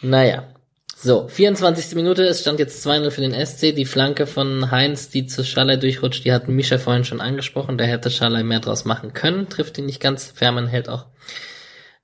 [0.00, 0.48] Naja.
[0.96, 1.96] So, 24.
[1.96, 3.74] Minute, es stand jetzt 2-0 für den SC.
[3.74, 7.76] Die Flanke von Heinz, die zu Schalay durchrutscht, die hatten Mischa vorhin schon angesprochen.
[7.76, 9.48] Da hätte Schalay mehr draus machen können.
[9.48, 10.30] Trifft ihn nicht ganz.
[10.30, 11.06] Fährmann hält auch.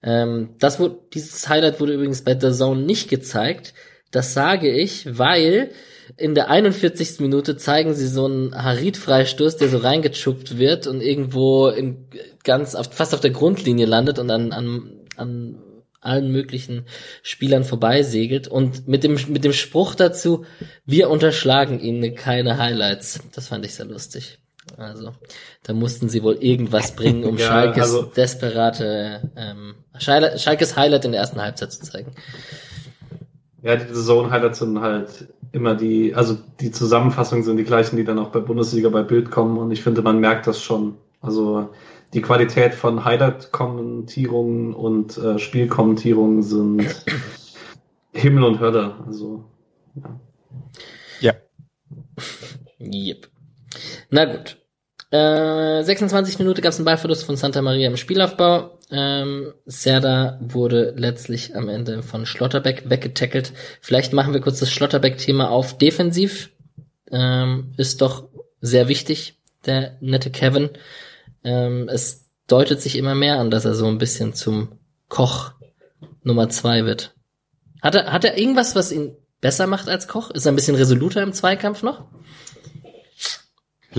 [0.03, 3.75] Ähm, das wurde, dieses Highlight wurde übrigens bei The Zone nicht gezeigt.
[4.11, 5.71] Das sage ich, weil
[6.17, 7.21] in der 41.
[7.21, 12.07] Minute zeigen sie so einen Harit-Freistoß, der so reingeschuppt wird und irgendwo in,
[12.45, 15.57] ganz auf, fast auf der Grundlinie landet und an, an, an
[16.01, 16.87] allen möglichen
[17.23, 20.45] Spielern vorbeisegelt und mit dem, mit dem Spruch dazu,
[20.87, 23.21] wir unterschlagen ihnen keine Highlights.
[23.35, 24.39] Das fand ich sehr lustig.
[24.77, 25.13] Also,
[25.63, 31.05] da mussten sie wohl irgendwas bringen, um Ja, Schalkes also- desperate, ähm, Schalke, Schalkes Highlight
[31.07, 32.13] in der ersten Halbzeit zu zeigen.
[33.63, 38.19] Ja, die Zone-Highlights sind halt immer die, also die Zusammenfassungen sind die gleichen, die dann
[38.19, 40.97] auch bei Bundesliga bei Bild kommen und ich finde, man merkt das schon.
[41.21, 41.71] Also
[42.15, 47.05] die Qualität von Highlight-Kommentierungen und äh, Spielkommentierungen sind
[48.13, 48.95] Himmel und Hölle.
[49.07, 49.45] Also
[51.21, 51.35] Ja.
[52.81, 53.29] Yep.
[54.11, 54.58] Na gut.
[55.11, 58.79] Äh, 26 Minuten gab es einen Ballverlust von Santa Maria im Spielaufbau.
[58.91, 63.53] Ähm, Serda wurde letztlich am Ende von Schlotterbeck weggetackelt.
[63.81, 65.79] Vielleicht machen wir kurz das Schlotterbeck-Thema auf.
[65.79, 66.51] Defensiv
[67.11, 68.29] ähm, ist doch
[68.61, 70.71] sehr wichtig, der nette Kevin.
[71.43, 74.79] Ähm, es deutet sich immer mehr an, dass er so ein bisschen zum
[75.09, 75.53] Koch
[76.23, 77.15] Nummer zwei wird.
[77.81, 80.31] Hat er, hat er irgendwas, was ihn besser macht als Koch?
[80.31, 82.05] Ist er ein bisschen resoluter im Zweikampf noch?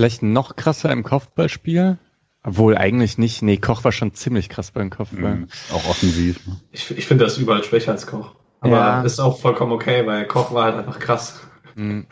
[0.00, 1.98] Vielleicht noch krasser im Kopfballspiel?
[2.42, 3.42] Obwohl eigentlich nicht.
[3.42, 5.36] Nee, Koch war schon ziemlich krass beim Kopfball.
[5.36, 5.48] Mhm.
[5.74, 6.46] Auch offensiv.
[6.46, 6.56] ne?
[6.72, 8.34] ich, ich finde, er ist überall schwächer als Koch.
[8.60, 9.02] Aber Ja.
[9.02, 11.42] ist auch vollkommen okay, weil Koch war halt einfach krass.
[11.74, 12.06] Mhm.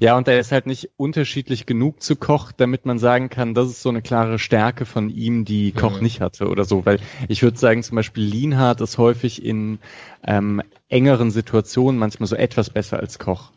[0.00, 3.68] Ja, und er ist halt nicht unterschiedlich genug zu Koch, damit man sagen kann, das
[3.68, 6.02] ist so eine klare Stärke von ihm, die Koch Mhm.
[6.02, 6.84] nicht hatte oder so.
[6.84, 9.78] Weil ich würde sagen, zum Beispiel Lienhardt ist häufig in
[10.24, 10.60] ähm,
[10.90, 13.50] engeren Situationen manchmal so etwas besser als Koch.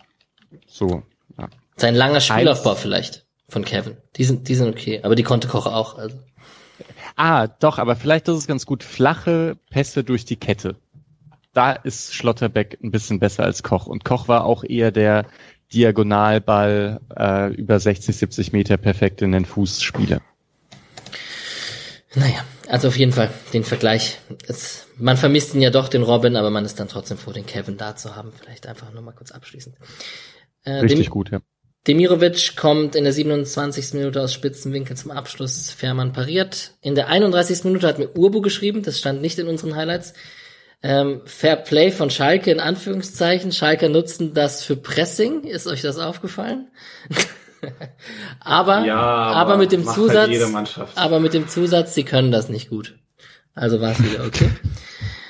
[0.67, 1.03] So.
[1.37, 1.49] Ja.
[1.75, 3.97] Sein langer Spielaufbau vielleicht von Kevin.
[4.15, 5.97] Die sind, die sind okay, aber die konnte Koch auch.
[5.97, 6.17] Also.
[7.15, 8.83] Ah, doch, aber vielleicht ist es ganz gut.
[8.83, 10.75] Flache Pässe durch die Kette.
[11.53, 13.85] Da ist Schlotterbeck ein bisschen besser als Koch.
[13.85, 15.25] Und Koch war auch eher der
[15.71, 20.21] Diagonalball äh, über 60, 70 Meter perfekt in den Fußspieler.
[22.15, 24.19] Naja, also auf jeden Fall den Vergleich.
[24.47, 27.45] Es, man vermisst ihn ja doch, den Robin, aber man ist dann trotzdem froh, den
[27.45, 28.31] Kevin da zu haben.
[28.39, 29.75] Vielleicht einfach nur mal kurz abschließend.
[30.63, 31.39] Äh, Richtig Dem- gut, ja.
[31.87, 33.93] Demirovic kommt in der 27.
[33.93, 35.69] Minute aus Spitzenwinkel zum Abschluss.
[35.69, 36.71] Fährmann pariert.
[36.81, 37.65] In der 31.
[37.65, 40.13] Minute hat mir Urbu geschrieben, das stand nicht in unseren Highlights.
[40.81, 43.51] Ähm, Fair Play von Schalke in Anführungszeichen.
[43.51, 45.43] Schalke nutzen das für Pressing.
[45.43, 46.69] Ist euch das aufgefallen?
[48.39, 50.97] aber, Ja, aber, mit dem halt Zusatz, Mannschaft.
[50.97, 52.97] aber mit dem Zusatz, sie können das nicht gut.
[53.55, 54.49] Also war es wieder okay.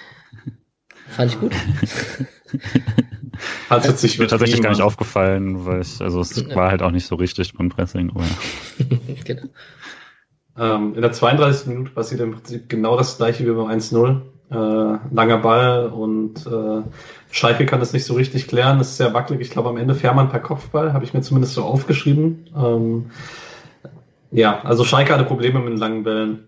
[1.09, 1.53] Fand ich gut.
[3.69, 6.91] Hat jetzt sich Mir tatsächlich gar nicht aufgefallen, weil ich, also es war halt auch
[6.91, 8.11] nicht so richtig beim Pressing.
[8.11, 8.23] Aber
[9.23, 9.43] genau.
[10.57, 11.67] Ähm, in der 32.
[11.67, 14.21] Minute passiert im Prinzip genau das gleiche wie beim 1-0.
[14.51, 16.83] Äh, langer Ball und äh,
[17.31, 18.77] Schalke kann das nicht so richtig klären.
[18.77, 19.41] Das ist sehr wackelig.
[19.41, 22.49] Ich glaube, am Ende Fährmann per Kopfball, habe ich mir zumindest so aufgeschrieben.
[22.55, 23.09] Ähm,
[24.29, 26.47] ja, also Schalke hatte Probleme mit den langen Bällen.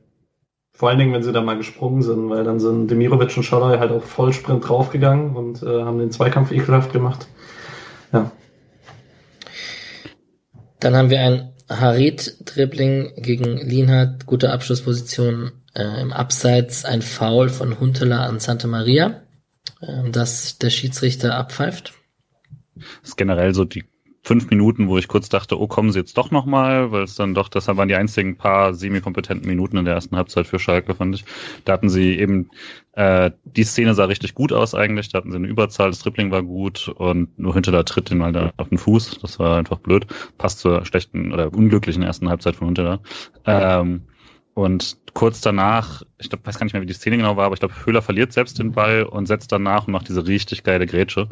[0.76, 3.80] Vor allen Dingen, wenn sie da mal gesprungen sind, weil dann sind Demirovic und Scholler
[3.80, 7.28] halt auf Vollsprint draufgegangen und äh, haben den Zweikampf ekelhaft gemacht.
[8.12, 8.30] Ja.
[10.82, 17.80] Dann haben wir ein Harit-Dribbling gegen Lienhardt, gute Abschlussposition äh, im Abseits, ein Foul von
[17.80, 19.22] Huntela an Santa Maria,
[19.80, 21.94] äh, das der Schiedsrichter abpfeift.
[23.02, 23.86] es ist generell so die
[24.26, 27.36] fünf Minuten, wo ich kurz dachte, oh, kommen sie jetzt doch nochmal, weil es dann
[27.36, 31.14] doch, das waren die einzigen paar semi-kompetenten Minuten in der ersten Halbzeit für Schalke, fand
[31.14, 31.26] ich.
[31.64, 32.50] Da hatten sie eben,
[32.94, 36.32] äh, die Szene sah richtig gut aus eigentlich, da hatten sie eine Überzahl, das Dribbling
[36.32, 39.60] war gut und nur hinter der tritt den mal da auf den Fuß, das war
[39.60, 40.08] einfach blöd,
[40.40, 43.00] passt zur schlechten oder unglücklichen ersten Halbzeit von Hinter
[43.46, 43.80] da.
[43.80, 44.02] Ähm,
[44.56, 47.54] und kurz danach, ich glaube, weiß gar nicht mehr, wie die Szene genau war, aber
[47.54, 50.88] ich glaube, Höhler verliert selbst den Ball und setzt danach und macht diese richtig geile
[50.88, 51.30] Grätsche.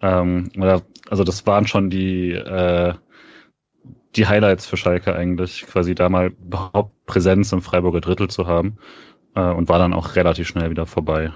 [0.00, 0.50] Ähm,
[1.08, 2.94] also das waren schon die, äh,
[4.16, 8.78] die Highlights für Schalke eigentlich, quasi da mal überhaupt Präsenz im Freiburger Drittel zu haben
[9.34, 11.32] äh, und war dann auch relativ schnell wieder vorbei.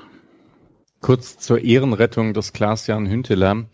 [1.00, 3.66] Kurz zur Ehrenrettung des Klaas-Jan Hünteler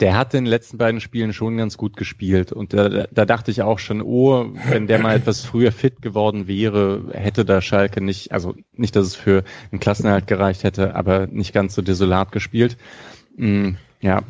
[0.00, 2.52] der hat in den letzten beiden Spielen schon ganz gut gespielt.
[2.52, 6.46] Und da, da dachte ich auch schon, oh, wenn der mal etwas früher fit geworden
[6.46, 11.26] wäre, hätte da Schalke nicht, also nicht, dass es für einen Klassenerhalt gereicht hätte, aber
[11.26, 12.76] nicht ganz so desolat gespielt.
[13.36, 14.22] Mm, ja,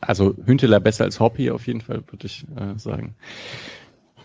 [0.00, 3.14] also Hünteler besser als Hoppy auf jeden Fall, würde ich äh, sagen.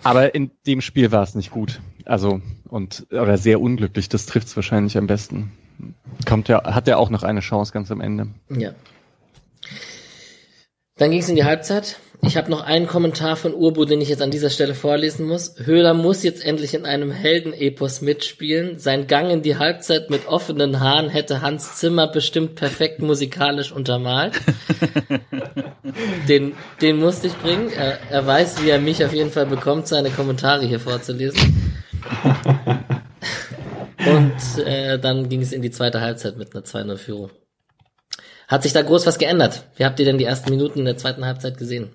[0.03, 1.81] Aber in dem Spiel war es nicht gut.
[2.05, 4.07] Also, und, oder sehr unglücklich.
[4.07, 5.51] Das trifft es wahrscheinlich am besten.
[6.27, 8.27] Kommt ja, hat er auch noch eine Chance ganz am Ende.
[8.49, 8.71] Ja.
[10.97, 11.99] Dann ging es in die Halbzeit.
[12.21, 15.55] Ich habe noch einen Kommentar von Urbu, den ich jetzt an dieser Stelle vorlesen muss.
[15.63, 18.79] Höhler muss jetzt endlich in einem Heldenepos mitspielen.
[18.79, 24.33] Sein Gang in die Halbzeit mit offenen Haaren hätte Hans Zimmer bestimmt perfekt musikalisch untermalt.
[26.27, 27.71] den, den musste ich bringen.
[27.75, 31.83] Er, er weiß, wie er mich auf jeden Fall bekommt, seine Kommentare hier vorzulesen.
[34.05, 37.31] Und äh, dann ging es in die zweite Halbzeit mit einer 2-0-Führung.
[38.47, 39.65] Hat sich da groß was geändert?
[39.75, 41.89] Wie habt ihr denn die ersten Minuten in der zweiten Halbzeit gesehen?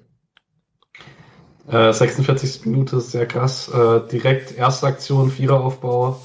[1.71, 2.67] Äh, 46.
[2.67, 3.69] Minute ist sehr krass.
[3.69, 6.21] Äh, direkt erste Aktion, Viereraufbau.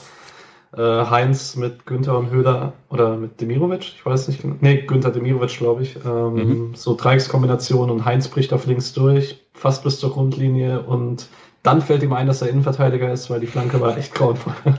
[0.76, 4.56] Äh, Heinz mit Günther und Höhler oder mit Demirovic, ich weiß nicht genau.
[4.60, 5.96] Nee, Günther Demirovic, glaube ich.
[6.06, 6.76] Ähm, mhm.
[6.76, 11.28] So Dreieckskombination und Heinz bricht auf links durch, fast bis zur Grundlinie und
[11.64, 14.54] dann fällt ihm ein, dass er Innenverteidiger ist, weil die Flanke war echt grauenvoll.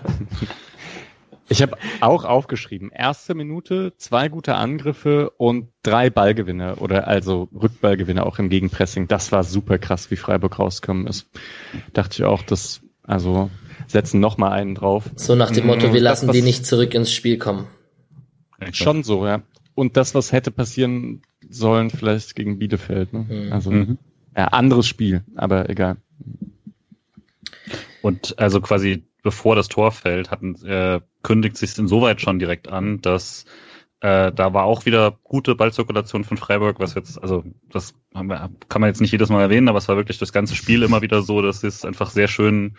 [1.48, 8.26] Ich habe auch aufgeschrieben, erste Minute, zwei gute Angriffe und drei Ballgewinne oder also Rückballgewinne
[8.26, 9.06] auch im Gegenpressing.
[9.06, 11.28] Das war super krass, wie Freiburg rausgekommen ist.
[11.92, 13.50] Dachte ich auch, das, also
[13.86, 15.10] setzen noch mal einen drauf.
[15.14, 17.68] So nach dem Motto, wir lassen das, die nicht zurück ins Spiel kommen.
[18.72, 19.42] Schon so, ja.
[19.74, 23.12] Und das, was hätte passieren sollen, vielleicht gegen Bielefeld.
[23.12, 23.26] Ne?
[23.28, 23.52] Mhm.
[23.52, 23.98] Also mhm.
[24.36, 25.98] ja, anderes Spiel, aber egal.
[28.02, 33.00] Und also quasi bevor das Tor fällt, hatten, äh, kündigt sich insoweit schon direkt an,
[33.00, 33.44] dass
[34.00, 38.80] äh, da war auch wieder gute Ballzirkulation von Freiburg, was jetzt, also das wir, kann
[38.80, 41.22] man jetzt nicht jedes Mal erwähnen, aber es war wirklich das ganze Spiel immer wieder
[41.22, 42.76] so, dass sie es einfach sehr schön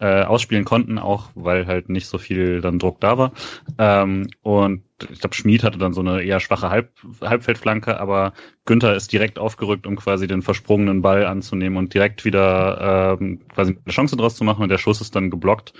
[0.00, 3.32] äh, ausspielen konnten, auch weil halt nicht so viel dann Druck da war.
[3.76, 6.90] Ähm, und ich glaube, Schmid hatte dann so eine eher schwache Halb
[7.20, 8.32] Halbfeldflanke, aber
[8.64, 13.78] Günther ist direkt aufgerückt, um quasi den versprungenen Ball anzunehmen und direkt wieder ähm, quasi
[13.84, 15.72] eine Chance draus zu machen und der Schuss ist dann geblockt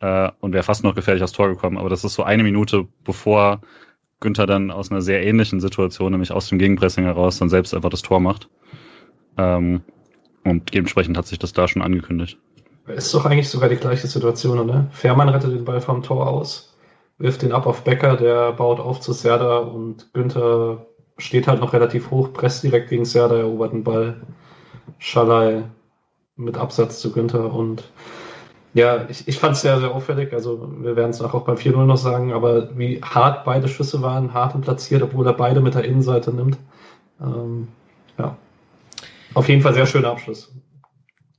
[0.00, 1.78] äh, und wäre fast noch gefährlich aufs Tor gekommen.
[1.78, 3.60] Aber das ist so eine Minute, bevor
[4.20, 7.90] Günther dann aus einer sehr ähnlichen Situation, nämlich aus dem Gegenpressing heraus, dann selbst einfach
[7.90, 8.48] das Tor macht.
[9.36, 9.82] Ähm,
[10.44, 12.38] und dementsprechend hat sich das da schon angekündigt.
[12.86, 14.88] Ist doch eigentlich sogar die gleiche Situation, oder?
[14.92, 16.74] Fährmann rettet den Ball vom Tor aus,
[17.18, 20.86] wirft den ab auf Becker, der baut auf zu Serda und Günther
[21.18, 24.20] steht halt noch relativ hoch, presst direkt gegen Serda, erobert den Ball.
[24.98, 25.64] Schalai
[26.36, 27.90] mit Absatz zu Günther und
[28.74, 30.32] ja, ich, ich fand es sehr, sehr auffällig.
[30.32, 34.34] Also wir werden es auch beim 4-0 noch sagen, aber wie hart beide Schüsse waren,
[34.34, 36.58] hart und platziert, obwohl er beide mit der Innenseite nimmt.
[37.20, 37.68] Ähm,
[38.18, 38.36] ja.
[39.34, 40.52] Auf jeden Fall sehr schöner Abschluss.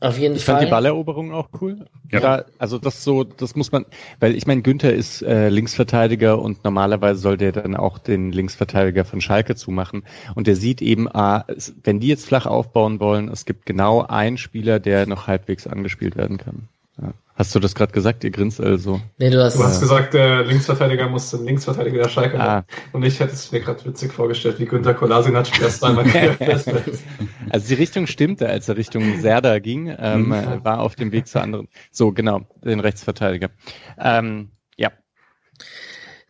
[0.02, 0.56] Auf jeden ich Fall.
[0.56, 1.86] Ich fand die Balleroberung auch cool.
[2.10, 2.20] Ja.
[2.20, 3.86] Da, also das so, das muss man,
[4.20, 9.04] weil ich meine, Günther ist äh, Linksverteidiger und normalerweise soll der dann auch den Linksverteidiger
[9.04, 10.04] von Schalke zumachen.
[10.36, 11.46] Und der sieht eben, ah,
[11.84, 16.16] wenn die jetzt flach aufbauen wollen, es gibt genau einen Spieler, der noch halbwegs angespielt
[16.16, 16.70] werden kann.
[17.02, 17.14] Ja.
[17.40, 18.26] Hast du das gerade gesagt?
[18.26, 19.00] Ihr grinst also.
[19.18, 22.66] Nee, du hast, du hast gesagt, der Linksverteidiger muss den Linksverteidiger der Schalke ah.
[22.92, 26.04] Und ich hätte es mir gerade witzig vorgestellt, wie Günther Kolasinac erst einmal
[27.50, 30.66] Also die Richtung stimmte, als er Richtung Serda ging, ähm, mhm.
[30.66, 31.70] war auf dem Weg zur anderen.
[31.92, 33.52] So, genau, den Rechtsverteidiger.
[33.98, 34.92] Ähm, ja.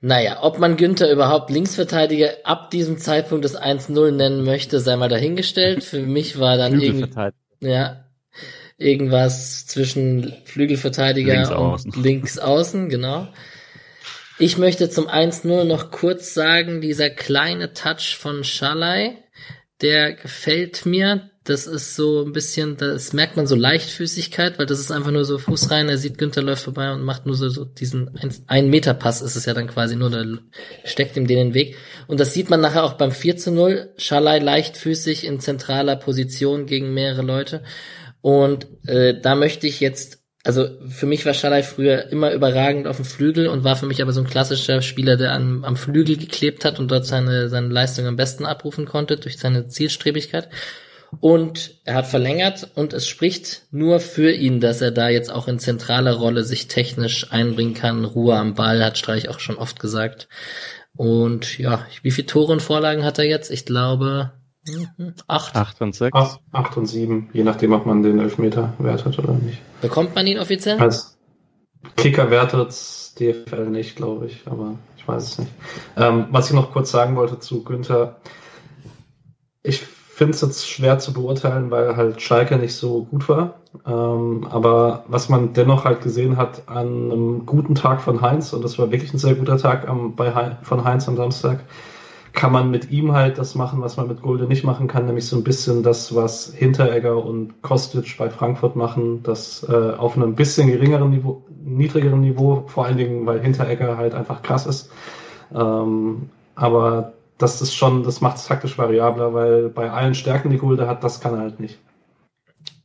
[0.01, 5.09] Naja, ob man Günther überhaupt Linksverteidiger ab diesem Zeitpunkt des 1-0 nennen möchte, sei mal
[5.09, 5.83] dahingestellt.
[5.83, 7.09] Für mich war dann irgendwie,
[7.61, 8.05] ja,
[8.79, 11.91] irgendwas zwischen Flügelverteidiger links und außen.
[12.01, 13.27] links außen, genau.
[14.39, 19.17] Ich möchte zum 1-0 noch kurz sagen, dieser kleine Touch von Schalai,
[19.81, 21.29] der gefällt mir.
[21.43, 25.25] Das ist so ein bisschen, das merkt man so Leichtfüßigkeit, weil das ist einfach nur
[25.25, 28.11] so Fuß rein, er sieht Günther läuft vorbei und macht nur so, so diesen
[28.45, 30.23] ein, Meter Pass ist es ja dann quasi nur, da
[30.85, 31.75] steckt ihm den in den Weg.
[32.07, 33.89] Und das sieht man nachher auch beim 4 zu 0.
[33.97, 37.63] Schalai leichtfüßig in zentraler Position gegen mehrere Leute.
[38.21, 42.95] Und äh, da möchte ich jetzt also für mich war Schalay früher immer überragend auf
[42.95, 46.17] dem Flügel und war für mich aber so ein klassischer Spieler, der an, am Flügel
[46.17, 50.49] geklebt hat und dort seine, seine Leistung am besten abrufen konnte durch seine Zielstrebigkeit.
[51.19, 55.47] Und er hat verlängert und es spricht nur für ihn, dass er da jetzt auch
[55.47, 58.05] in zentraler Rolle sich technisch einbringen kann.
[58.05, 60.29] Ruhe am Ball, hat Streich auch schon oft gesagt.
[60.95, 63.51] Und ja, wie viele Tore und Vorlagen hat er jetzt?
[63.51, 64.31] Ich glaube
[65.27, 65.55] Acht.
[65.55, 66.15] Acht und sechs.
[66.15, 69.59] Acht, acht und sieben, je nachdem, ob man den Elfmeter wert hat oder nicht.
[69.81, 70.79] Bekommt man ihn offiziell?
[70.79, 71.17] Als
[71.95, 72.71] Kicker wertet
[73.19, 75.51] DFL nicht, glaube ich, aber ich weiß es nicht.
[75.97, 78.17] Ähm, was ich noch kurz sagen wollte zu Günther,
[79.63, 79.81] ich
[80.19, 83.61] finde es jetzt schwer zu beurteilen, weil halt Schalke nicht so gut war.
[83.85, 88.63] Ähm, aber was man dennoch halt gesehen hat an einem guten Tag von Heinz, und
[88.63, 91.61] das war wirklich ein sehr guter Tag am, bei von Heinz am Samstag,
[92.39, 95.27] kann man mit ihm halt das machen, was man mit Gulde nicht machen kann, nämlich
[95.27, 100.35] so ein bisschen das, was Hinteregger und Kostic bei Frankfurt machen, das äh, auf einem
[100.35, 104.89] bisschen geringeren Niveau, niedrigeren Niveau, vor allen Dingen, weil Hinteregger halt einfach krass ist.
[105.53, 110.59] Ähm, aber das ist schon, das macht es taktisch variabler, weil bei allen Stärken, die
[110.59, 111.77] Gulde hat, das kann er halt nicht.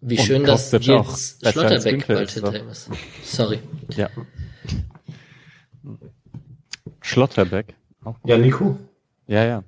[0.01, 2.91] Wie schön, und dass jetzt Schlotterbeck bald hinter ihm ist.
[3.23, 3.61] Sorry.
[3.91, 4.09] Ja.
[7.03, 7.77] Schlotterbeck.
[8.25, 8.77] Ja, Nico.
[9.27, 9.64] Ja, ja.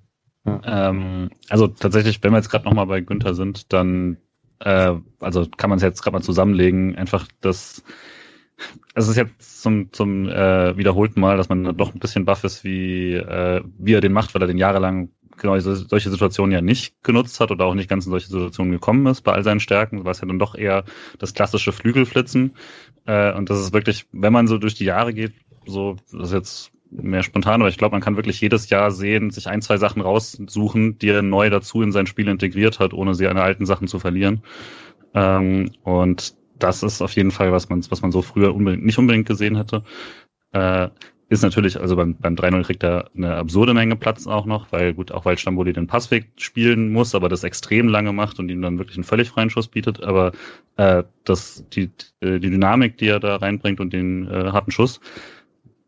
[0.65, 4.19] Ähm, also tatsächlich, wenn wir jetzt gerade nochmal bei Günther sind, dann
[4.61, 6.97] äh, also kann man es jetzt gerade mal zusammenlegen.
[6.97, 7.83] Einfach das,
[8.95, 12.65] es ist jetzt zum, zum äh, wiederholten Mal, dass man doch ein bisschen baff ist,
[12.65, 17.03] wie, äh, wie er den macht, weil er den jahrelang genau solche Situationen ja nicht
[17.03, 20.05] genutzt hat oder auch nicht ganz in solche Situationen gekommen ist bei all seinen Stärken,
[20.05, 20.85] war es ja dann doch eher
[21.19, 22.55] das klassische Flügelflitzen.
[23.05, 25.35] Äh, und das ist wirklich, wenn man so durch die Jahre geht,
[25.67, 29.31] so, das ist jetzt mehr spontan, aber ich glaube, man kann wirklich jedes Jahr sehen,
[29.31, 33.15] sich ein, zwei Sachen raussuchen, die er neu dazu in sein Spiel integriert hat, ohne
[33.15, 34.43] sie an alten Sachen zu verlieren.
[35.15, 38.99] Ähm, und das ist auf jeden Fall, was man, was man so früher unbedingt, nicht
[38.99, 39.83] unbedingt gesehen hätte.
[40.53, 40.89] Äh,
[41.29, 44.95] ist natürlich, also beim, beim 3-0 kriegt er eine absurde Menge Platz auch noch, weil
[44.95, 48.63] gut, auch weil Stamboli den Passweg spielen muss, aber das extrem lange macht und ihm
[48.63, 50.05] dann wirklich einen völlig freien Schuss bietet.
[50.05, 50.31] Aber
[50.77, 51.91] äh, das, die,
[52.23, 55.01] die Dynamik, die er da reinbringt und den äh, harten Schuss,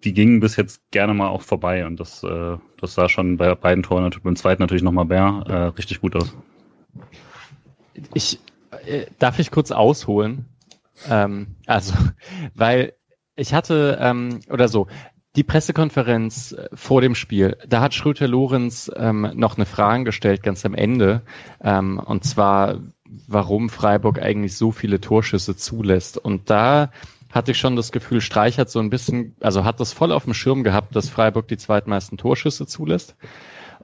[0.05, 3.55] die gingen bis jetzt gerne mal auch vorbei und das, äh, das sah schon bei
[3.55, 6.34] beiden Toren, natürlich beim zweiten natürlich nochmal Bär, äh, richtig gut aus.
[8.14, 8.38] Ich
[8.86, 10.46] äh, darf ich kurz ausholen?
[11.09, 11.94] Ähm, also,
[12.55, 12.94] weil
[13.36, 14.88] ich hatte ähm, oder so
[15.36, 20.64] die Pressekonferenz äh, vor dem Spiel, da hat Schröter-Lorenz ähm, noch eine Frage gestellt, ganz
[20.64, 21.22] am Ende,
[21.62, 26.18] ähm, und zwar, warum Freiburg eigentlich so viele Torschüsse zulässt.
[26.18, 26.90] Und da
[27.30, 30.24] hatte ich schon das Gefühl, Streich hat so ein bisschen, also hat das voll auf
[30.24, 33.16] dem Schirm gehabt, dass Freiburg die zweitmeisten Torschüsse zulässt.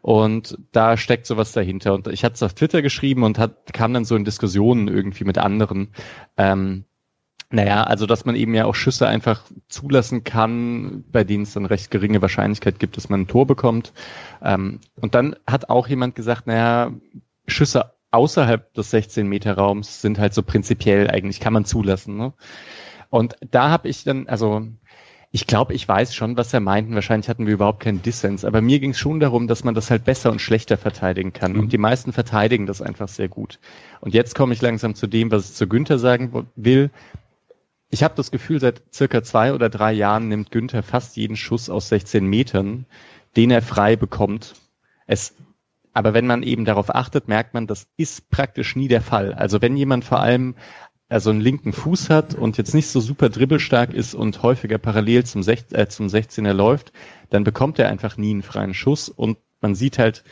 [0.01, 1.95] Und da steckt sowas dahinter.
[1.95, 5.25] Und ich hatte es auf Twitter geschrieben und hat, kam dann so in Diskussionen irgendwie
[5.25, 5.89] mit anderen.
[6.37, 6.85] Ähm,
[7.51, 11.67] naja, also dass man eben ja auch Schüsse einfach zulassen kann, bei denen es dann
[11.67, 13.93] recht geringe Wahrscheinlichkeit gibt, dass man ein Tor bekommt.
[14.43, 16.93] Ähm, und dann hat auch jemand gesagt, naja,
[17.47, 22.17] Schüsse außerhalb des 16-Meter-Raums sind halt so prinzipiell eigentlich, kann man zulassen.
[22.17, 22.33] Ne?
[23.15, 24.67] Und da habe ich dann, also
[25.31, 26.97] ich glaube, ich weiß schon, was er meinten.
[26.97, 28.45] Wahrscheinlich hatten wir überhaupt keinen Dissens.
[28.45, 31.53] Aber mir ging es schon darum, dass man das halt besser und schlechter verteidigen kann.
[31.53, 31.61] Mhm.
[31.61, 33.61] Und die meisten verteidigen das einfach sehr gut.
[34.01, 36.91] Und jetzt komme ich langsam zu dem, was ich zu Günther sagen will.
[37.89, 41.71] Ich habe das Gefühl, seit circa zwei oder drei Jahren nimmt Günther fast jeden Schuss
[41.71, 42.85] aus 16 Metern,
[43.37, 44.57] den er frei bekommt.
[45.07, 45.37] Es,
[45.93, 49.35] aber wenn man eben darauf achtet, merkt man, das ist praktisch nie der Fall.
[49.35, 50.57] Also wenn jemand vor allem
[51.15, 54.79] er so einen linken Fuß hat und jetzt nicht so super dribbelstark ist und häufiger
[54.79, 56.93] parallel zum, Sech äh, zum 16er läuft,
[57.31, 60.25] dann bekommt er einfach nie einen freien Schuss und man sieht halt,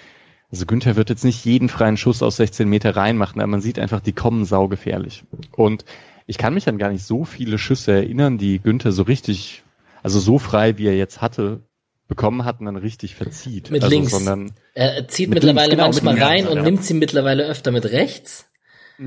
[0.51, 3.78] also Günther wird jetzt nicht jeden freien Schuss aus 16 Meter reinmachen, aber man sieht
[3.78, 5.22] einfach, die kommen saugefährlich.
[5.53, 5.85] Und
[6.26, 9.62] ich kann mich an gar nicht so viele Schüsse erinnern, die Günther so richtig,
[10.03, 11.61] also so frei, wie er jetzt hatte,
[12.09, 13.70] bekommen hat und dann richtig verzieht.
[13.70, 14.11] Mit also, links.
[14.11, 16.62] Sondern er zieht mittlerweile links, genau, manchmal rein und ja.
[16.64, 18.49] nimmt sie mittlerweile öfter mit rechts.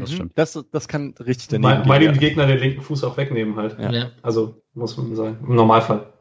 [0.01, 0.15] Das mhm.
[0.15, 0.31] stimmt.
[0.35, 3.77] Das, das kann richtig daneben Weil, weil die Gegner den linken Fuß auch wegnehmen halt.
[3.79, 4.11] Ja.
[4.21, 5.37] Also muss man sagen.
[5.47, 6.13] Im Normalfall.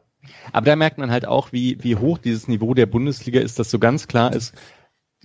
[0.51, 3.69] Aber da merkt man halt auch, wie, wie hoch dieses Niveau der Bundesliga ist, dass
[3.69, 4.55] so ganz klar ist,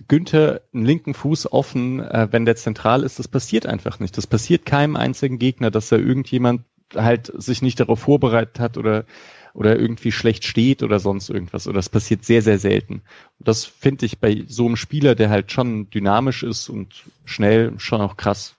[0.07, 4.17] Günther einen linken Fuß offen, äh, wenn der zentral ist, das passiert einfach nicht.
[4.17, 6.63] Das passiert keinem einzigen Gegner, dass da irgendjemand
[6.95, 9.05] halt sich nicht darauf vorbereitet hat oder
[9.53, 11.67] oder irgendwie schlecht steht oder sonst irgendwas.
[11.67, 13.01] Oder das passiert sehr, sehr selten.
[13.39, 17.73] Und das finde ich bei so einem Spieler, der halt schon dynamisch ist und schnell,
[17.77, 18.55] schon auch krass.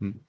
[0.00, 0.20] Hm.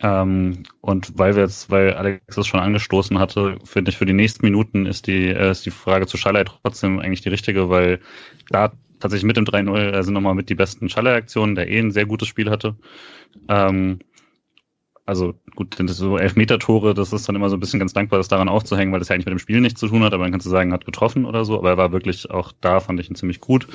[0.00, 4.12] Ähm, und weil wir jetzt, weil Alex es schon angestoßen hatte, finde ich für die
[4.12, 8.00] nächsten Minuten ist die, äh, ist die Frage zu Schallei trotzdem eigentlich die richtige, weil
[8.48, 11.90] da tatsächlich mit dem 3-0 äh, sind nochmal mit die besten Schallei-Aktionen, der eh ein
[11.90, 12.76] sehr gutes Spiel hatte.
[13.48, 14.00] Ähm,
[15.08, 18.28] also gut, das so Elfmeter-Tore, das ist dann immer so ein bisschen ganz dankbar, das
[18.28, 20.32] daran aufzuhängen, weil das ja eigentlich mit dem Spiel nichts zu tun hat, aber dann
[20.32, 23.08] kannst du sagen, hat getroffen oder so, aber er war wirklich auch da, fand ich
[23.08, 23.68] ihn ziemlich gut.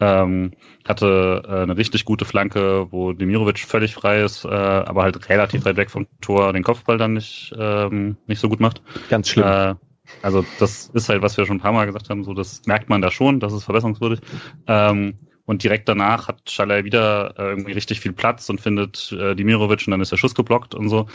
[0.00, 0.52] Ähm,
[0.88, 5.66] hatte äh, eine richtig gute Flanke, wo Demirovic völlig frei ist, äh, aber halt relativ
[5.66, 8.80] weit weg vom Tor den Kopfball dann nicht, ähm, nicht so gut macht.
[9.10, 9.46] Ganz schlimm.
[9.46, 9.74] Äh,
[10.22, 12.88] also das ist halt, was wir schon ein paar Mal gesagt haben, so das merkt
[12.88, 14.20] man da schon, das ist verbesserungswürdig.
[14.66, 19.34] Ähm, und direkt danach hat Schalay wieder äh, irgendwie richtig viel Platz und findet äh,
[19.34, 21.08] Dimirovic und dann ist der Schuss geblockt und so.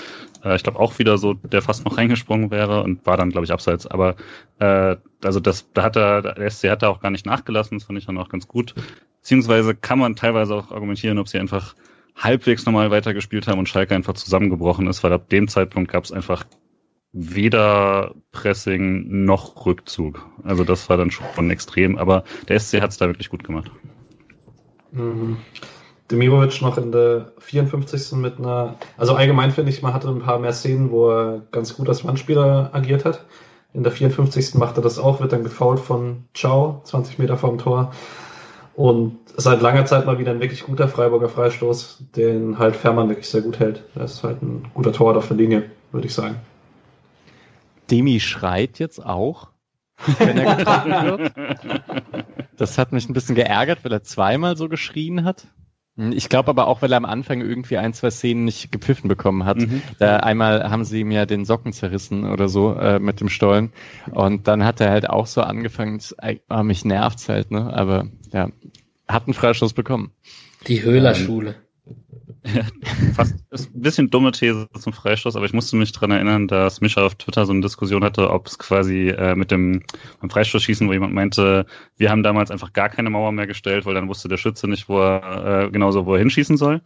[0.44, 3.46] Äh, ich glaube auch wieder so, der fast noch reingesprungen wäre und war dann, glaube
[3.46, 3.88] ich, abseits.
[3.88, 4.16] Aber
[4.60, 7.88] äh, also das, da hat er, der SC hat da auch gar nicht nachgelassen, das
[7.88, 8.76] fand ich dann auch ganz gut.
[9.22, 11.76] Beziehungsweise kann man teilweise auch argumentieren, ob sie einfach
[12.16, 16.12] halbwegs normal weitergespielt haben und Schalke einfach zusammengebrochen ist, weil ab dem Zeitpunkt gab es
[16.12, 16.46] einfach
[17.14, 20.26] weder Pressing noch Rückzug.
[20.44, 23.72] Also das war dann schon extrem, aber der SC hat es da wirklich gut gemacht.
[24.98, 25.38] Mhm.
[26.10, 28.14] Demirovic noch in der 54.
[28.14, 31.76] mit einer, also allgemein finde ich, man hatte ein paar mehr Szenen, wo er ganz
[31.76, 33.26] gut als Wandspieler agiert hat.
[33.74, 34.56] In der 54.
[34.56, 37.92] macht er das auch, wird dann gefault von Ciao, 20 Meter vorm Tor.
[38.76, 43.28] Und seit langer Zeit mal wieder ein wirklich guter Freiburger Freistoß, den halt Fährmann wirklich
[43.28, 43.84] sehr gut hält.
[43.96, 46.38] Er ist halt ein guter Torwart auf der Linie, würde ich sagen.
[47.92, 49.50] Demi schreit jetzt auch,
[50.20, 51.34] wenn er getroffen wird.
[52.58, 55.48] Das hat mich ein bisschen geärgert, weil er zweimal so geschrien hat.
[55.96, 59.46] Ich glaube aber auch, weil er am Anfang irgendwie ein, zwei Szenen nicht gepfiffen bekommen
[59.46, 59.58] hat.
[59.58, 59.82] Mhm.
[59.98, 63.74] Da einmal haben sie ihm ja den Socken zerrissen oder so äh, mit dem Stollen.
[64.12, 66.00] Und dann hat er halt auch so angefangen,
[66.50, 67.74] oh, mich nervt's halt, ne?
[67.74, 68.50] Aber ja,
[69.08, 70.12] hat einen Freischuss bekommen.
[70.68, 71.50] Die Höhlerschule.
[71.50, 71.56] Ähm,
[73.16, 76.82] fast ist ein bisschen dumme These zum Freistoß, aber ich musste mich dran erinnern, dass
[76.82, 79.84] Mischa auf Twitter so eine Diskussion hatte, ob es quasi äh, mit dem
[80.20, 81.66] beim Freistoßschießen, wo jemand meinte,
[81.98, 84.90] wir haben damals einfach gar keine Mauer mehr gestellt, weil dann wusste der Schütze nicht,
[84.90, 86.82] wo er äh, genauso wo er hinschießen soll.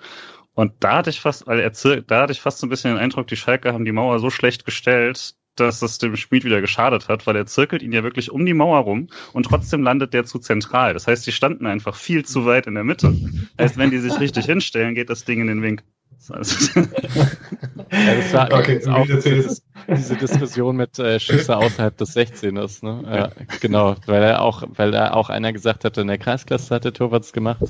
[0.54, 1.72] Und da hatte ich fast, weil er
[2.02, 4.30] da hatte ich fast so ein bisschen den Eindruck, die Schalke haben die Mauer so
[4.30, 8.32] schlecht gestellt, dass es dem Schmied wieder geschadet hat, weil er zirkelt ihn ja wirklich
[8.32, 10.94] um die Mauer rum und trotzdem landet der zu zentral.
[10.94, 13.16] Das heißt, die standen einfach viel zu weit in der Mitte.
[13.60, 15.86] Heißt, wenn die sich richtig hinstellen, geht das Ding in den Winkel.
[16.30, 22.86] Also ja, das war okay, auch diese, diese, Diskussion mit äh, Schüsse außerhalb des 16ers,
[22.86, 23.04] ne?
[23.12, 26.86] Ja, genau, weil er auch, weil da auch einer gesagt hatte, in der Kreisklasse hat
[26.86, 27.64] der Torwarts gemacht,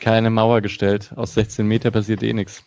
[0.00, 2.62] keine Mauer gestellt, aus 16 Meter passiert eh nichts.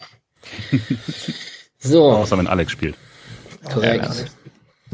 [1.80, 2.12] So.
[2.12, 2.96] Außer wenn Alex spielt.
[3.70, 4.06] Korrekt.
[4.06, 4.26] Ja,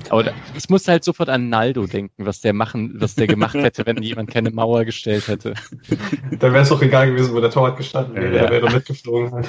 [0.10, 3.86] aber ich muss halt sofort an Naldo denken, was der machen, was der gemacht hätte,
[3.86, 5.54] wenn jemand keine Mauer gestellt hätte.
[6.40, 8.74] Da wäre es doch egal gewesen, wo der Torwart gestanden wäre, ja, der wäre doch
[8.74, 9.32] mitgeflogen.
[9.32, 9.48] Halt.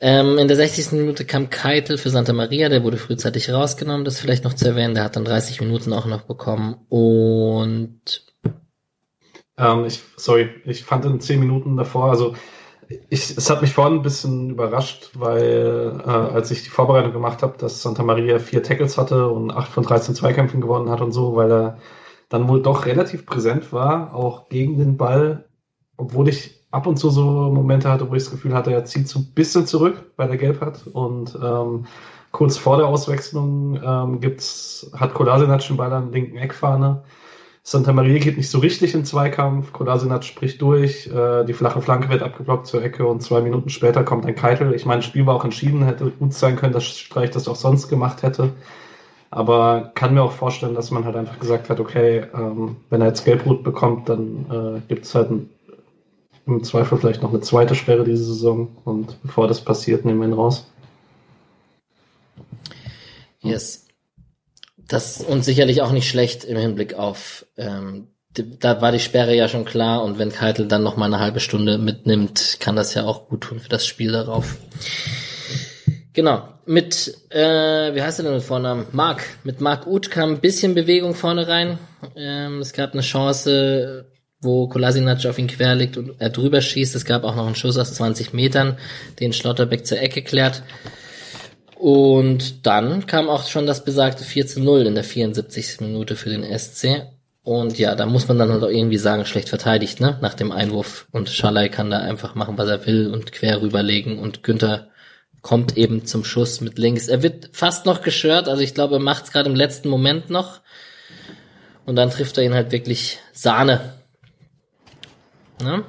[0.00, 0.92] Ähm, in der 60.
[0.92, 4.94] Minute kam Keitel für Santa Maria, der wurde frühzeitig rausgenommen, das vielleicht noch zu erwähnen,
[4.94, 8.24] der hat dann 30 Minuten auch noch bekommen und
[9.56, 12.34] ähm, ich, sorry, ich fand in 10 Minuten davor, also
[13.08, 17.42] ich, es hat mich vorhin ein bisschen überrascht, weil äh, als ich die Vorbereitung gemacht
[17.42, 21.12] habe, dass Santa Maria vier Tackles hatte und acht von 13 Zweikämpfen gewonnen hat und
[21.12, 21.78] so, weil er
[22.28, 25.44] dann wohl doch relativ präsent war, auch gegen den Ball,
[25.96, 29.08] obwohl ich ab und zu so Momente hatte, wo ich das Gefühl hatte, er zieht
[29.08, 30.86] so ein bisschen zurück, weil er gelb hat.
[30.88, 31.86] Und ähm,
[32.32, 37.04] kurz vor der Auswechslung ähm, gibt's, hat Kolasinac den Ball an der linken Eckfahne
[37.66, 39.72] Santa Maria geht nicht so richtig in Zweikampf.
[39.72, 41.06] Kolasinac spricht durch.
[41.06, 44.74] Äh, die flache Flanke wird abgeblockt zur Ecke und zwei Minuten später kommt ein Keitel.
[44.74, 45.82] Ich meine, Spiel war auch entschieden.
[45.82, 48.52] Hätte gut sein können, dass Streich das auch sonst gemacht hätte.
[49.30, 53.08] Aber kann mir auch vorstellen, dass man halt einfach gesagt hat, okay, ähm, wenn er
[53.08, 55.48] jetzt Gelbrot bekommt, dann äh, gibt es halt ein,
[56.46, 58.76] im Zweifel vielleicht noch eine zweite Sperre diese Saison.
[58.84, 60.70] Und bevor das passiert, nehmen wir ihn raus.
[63.40, 63.83] Yes.
[64.88, 69.48] Das und sicherlich auch nicht schlecht im Hinblick auf, ähm, da war die Sperre ja
[69.48, 73.04] schon klar und wenn Keitel dann noch mal eine halbe Stunde mitnimmt, kann das ja
[73.04, 74.56] auch gut tun für das Spiel darauf.
[76.12, 76.48] Genau.
[76.66, 78.86] Mit, äh, wie heißt er denn mit Vornamen?
[78.92, 79.24] Mark.
[79.44, 81.78] Mit Mark Uth kam ein bisschen Bewegung vorne rein.
[82.16, 84.06] Ähm, es gab eine Chance,
[84.40, 86.94] wo Kolasinac auf ihn querlegt und er drüber schießt.
[86.94, 88.78] Es gab auch noch einen Schuss aus 20 Metern,
[89.20, 90.62] den Schlotterbeck zur Ecke klärt.
[91.84, 95.82] Und dann kam auch schon das besagte 4 zu 0 in der 74.
[95.82, 97.08] Minute für den SC.
[97.42, 100.16] Und ja, da muss man dann halt auch irgendwie sagen, schlecht verteidigt, ne?
[100.22, 101.06] Nach dem Einwurf.
[101.12, 104.18] Und Schalay kann da einfach machen, was er will und quer rüberlegen.
[104.18, 104.88] Und Günther
[105.42, 107.08] kommt eben zum Schuss mit links.
[107.08, 110.30] Er wird fast noch geschört, also ich glaube, er macht es gerade im letzten Moment
[110.30, 110.62] noch.
[111.84, 113.92] Und dann trifft er ihn halt wirklich Sahne.
[115.62, 115.84] Ne?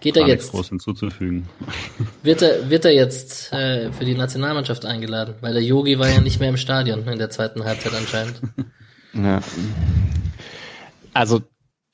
[0.00, 0.52] Geht er jetzt?
[0.52, 1.48] groß hinzuzufügen.
[2.22, 5.34] Wird er, wird er jetzt äh, für die Nationalmannschaft eingeladen?
[5.40, 8.40] Weil der Yogi war ja nicht mehr im Stadion in der zweiten Halbzeit anscheinend.
[9.14, 9.40] Ja.
[11.14, 11.40] Also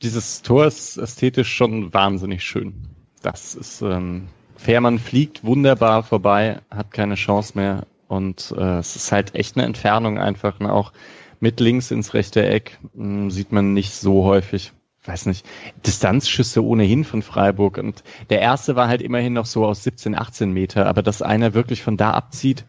[0.02, 2.88] dieses Tor ist ästhetisch schon wahnsinnig schön.
[3.22, 4.26] Das ist ähm,
[4.56, 9.64] Fährmann fliegt wunderbar vorbei, hat keine Chance mehr und äh, es ist halt echt eine
[9.64, 10.58] Entfernung einfach.
[10.58, 10.72] Ne?
[10.72, 10.92] Auch
[11.40, 14.72] mit links ins rechte Eck mh, hm, sieht man nicht so häufig
[15.04, 15.46] weiß nicht,
[15.86, 17.78] Distanzschüsse ohnehin von Freiburg.
[17.78, 21.54] Und der erste war halt immerhin noch so aus 17, 18 Meter, aber dass einer
[21.54, 22.64] wirklich von da abzieht,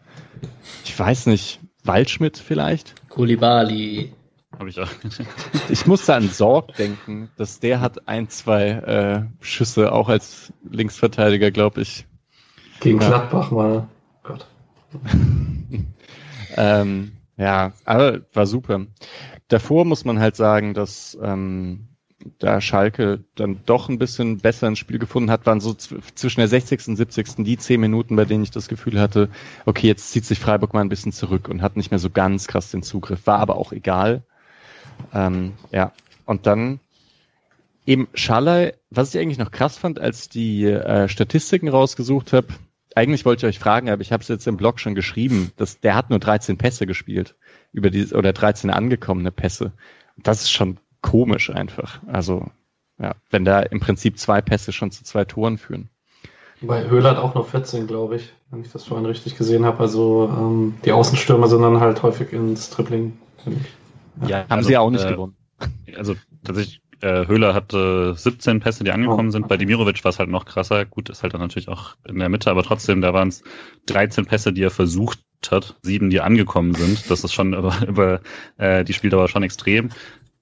[0.84, 3.08] ich weiß nicht, Waldschmidt vielleicht?
[3.08, 4.12] Kulibali.
[4.58, 4.88] Hab ich auch.
[5.68, 11.50] ich musste an Sorg denken, dass der hat ein, zwei äh, Schüsse, auch als Linksverteidiger,
[11.50, 12.06] glaube ich.
[12.80, 13.08] Gegen ja.
[13.08, 13.88] Gladbach mal.
[14.22, 14.46] Gott.
[16.56, 18.86] ähm, ja, aber war super.
[19.48, 21.88] Davor muss man halt sagen, dass ähm,
[22.38, 26.48] da Schalke dann doch ein bisschen besser ins Spiel gefunden hat, waren so zwischen der
[26.48, 26.88] 60.
[26.88, 27.44] und 70.
[27.44, 29.28] die zehn Minuten, bei denen ich das Gefühl hatte,
[29.64, 32.46] okay, jetzt zieht sich Freiburg mal ein bisschen zurück und hat nicht mehr so ganz
[32.46, 33.26] krass den Zugriff.
[33.26, 34.24] War aber auch egal.
[35.12, 35.92] Ähm, ja,
[36.24, 36.80] und dann
[37.86, 42.48] eben Schalay, was ich eigentlich noch krass fand, als die äh, Statistiken rausgesucht habe,
[42.94, 45.80] eigentlich wollte ich euch fragen, aber ich habe es jetzt im Blog schon geschrieben, dass
[45.80, 47.36] der hat nur 13 Pässe gespielt
[47.72, 49.72] über die oder 13 angekommene Pässe.
[50.16, 52.00] Das ist schon komisch einfach.
[52.06, 52.46] Also,
[53.00, 55.88] ja, wenn da im Prinzip zwei Pässe schon zu zwei Toren führen.
[56.60, 59.80] Bei Höhler hat auch noch 14, glaube ich, wenn ich das vorhin richtig gesehen habe.
[59.80, 63.18] Also ähm, die Außenstürmer sind dann halt häufig ins Tripling.
[64.22, 65.36] Ja, ja haben also, sie auch nicht äh, gewonnen.
[65.96, 69.48] Also tatsächlich, äh, Höhler hatte 17 Pässe, die angekommen oh, sind.
[69.48, 70.86] Bei Dimirovic war es halt noch krasser.
[70.86, 73.44] Gut, ist halt dann natürlich auch in der Mitte, aber trotzdem, da waren es
[73.86, 77.10] 13 Pässe, die er versucht hat, sieben, die angekommen sind.
[77.10, 78.20] Das ist schon über, über
[78.56, 79.90] äh, die Spieldauer schon extrem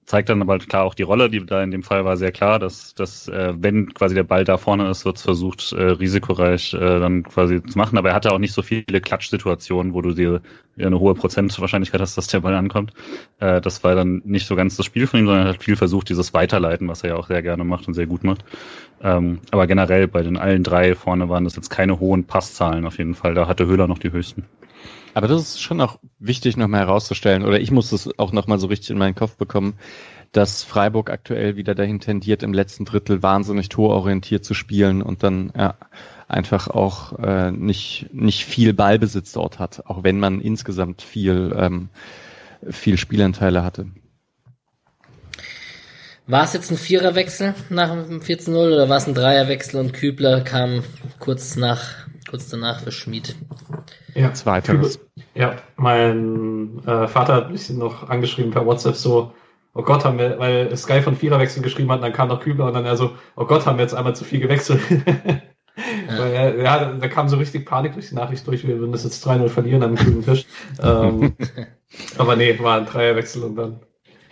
[0.05, 2.59] zeigt dann aber klar auch die Rolle, die da in dem Fall war sehr klar,
[2.59, 6.73] dass, dass äh, wenn quasi der Ball da vorne ist, wird es versucht, äh, risikoreich
[6.75, 7.97] äh, dann quasi zu machen.
[7.97, 10.41] Aber er hatte auch nicht so viele Klatschsituationen, wo du dir
[10.77, 12.93] eine hohe Prozentwahrscheinlichkeit hast, dass der Ball ankommt.
[13.39, 15.75] Äh, das war dann nicht so ganz das Spiel von ihm, sondern er hat viel
[15.75, 18.45] versucht, dieses Weiterleiten, was er ja auch sehr gerne macht und sehr gut macht.
[19.01, 22.99] Ähm, aber generell bei den allen drei vorne waren das jetzt keine hohen Passzahlen auf
[22.99, 23.33] jeden Fall.
[23.33, 24.45] Da hatte Höhler noch die höchsten.
[25.15, 28.67] Aber das ist schon auch wichtig nochmal herauszustellen, oder ich muss es auch nochmal so
[28.67, 29.75] richtig in meinen Kopf bekommen,
[30.33, 35.53] dass Freiburg aktuell wieder dahin tendiert, im letzten Drittel wahnsinnig tororientiert zu spielen und dann
[35.57, 35.75] ja,
[36.27, 41.87] einfach auch äh, nicht, nicht viel Ballbesitz dort hat, auch wenn man insgesamt viel, ähm,
[42.69, 43.87] viel Spielanteile hatte.
[46.27, 50.41] War es jetzt ein Viererwechsel nach dem 14-0 oder war es ein Dreierwechsel und Kübler
[50.41, 50.83] kam
[51.19, 53.37] kurz nach, kurz danach für Schmid?
[54.15, 54.99] Ja, Zweiteres.
[55.33, 59.33] Ja, mein äh, Vater hat mich noch angeschrieben per WhatsApp so,
[59.73, 62.65] oh Gott, haben wir, weil Sky von Viererwechsel geschrieben hat, und dann kam noch Kübler
[62.65, 64.79] und dann er so, oh Gott, haben wir jetzt einmal zu viel gewechselt.
[64.89, 66.17] ja.
[66.17, 69.03] Weil er, ja, da kam so richtig Panik durch die Nachricht durch, wir würden das
[69.03, 70.45] jetzt 3-0 verlieren am grünen Tisch.
[70.81, 71.35] ähm,
[72.17, 73.79] aber nee, war ein Dreierwechsel und dann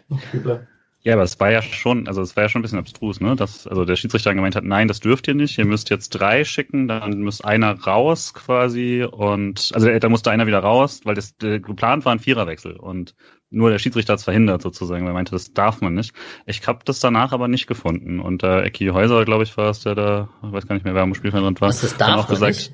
[0.08, 0.68] noch Kübler.
[1.06, 3.36] Ja, aber es war ja schon, also es war ja schon ein bisschen abstrus, ne?
[3.36, 6.46] Dass, also der Schiedsrichter gemeint hat, nein, das dürft ihr nicht, ihr müsst jetzt drei
[6.46, 11.36] schicken, dann muss einer raus quasi und also da musste einer wieder raus, weil das
[11.40, 13.16] geplant war ein Viererwechsel und
[13.54, 16.14] nur der Schiedsrichter hat es verhindert sozusagen, weil er meinte, das darf man nicht.
[16.46, 19.82] Ich habe das danach aber nicht gefunden und äh, Ecki Häuser, glaube ich, war es,
[19.82, 22.28] der da, ich weiß gar nicht mehr, wer am Spielfeld war, Was, das darf auch
[22.28, 22.74] gesagt, nicht?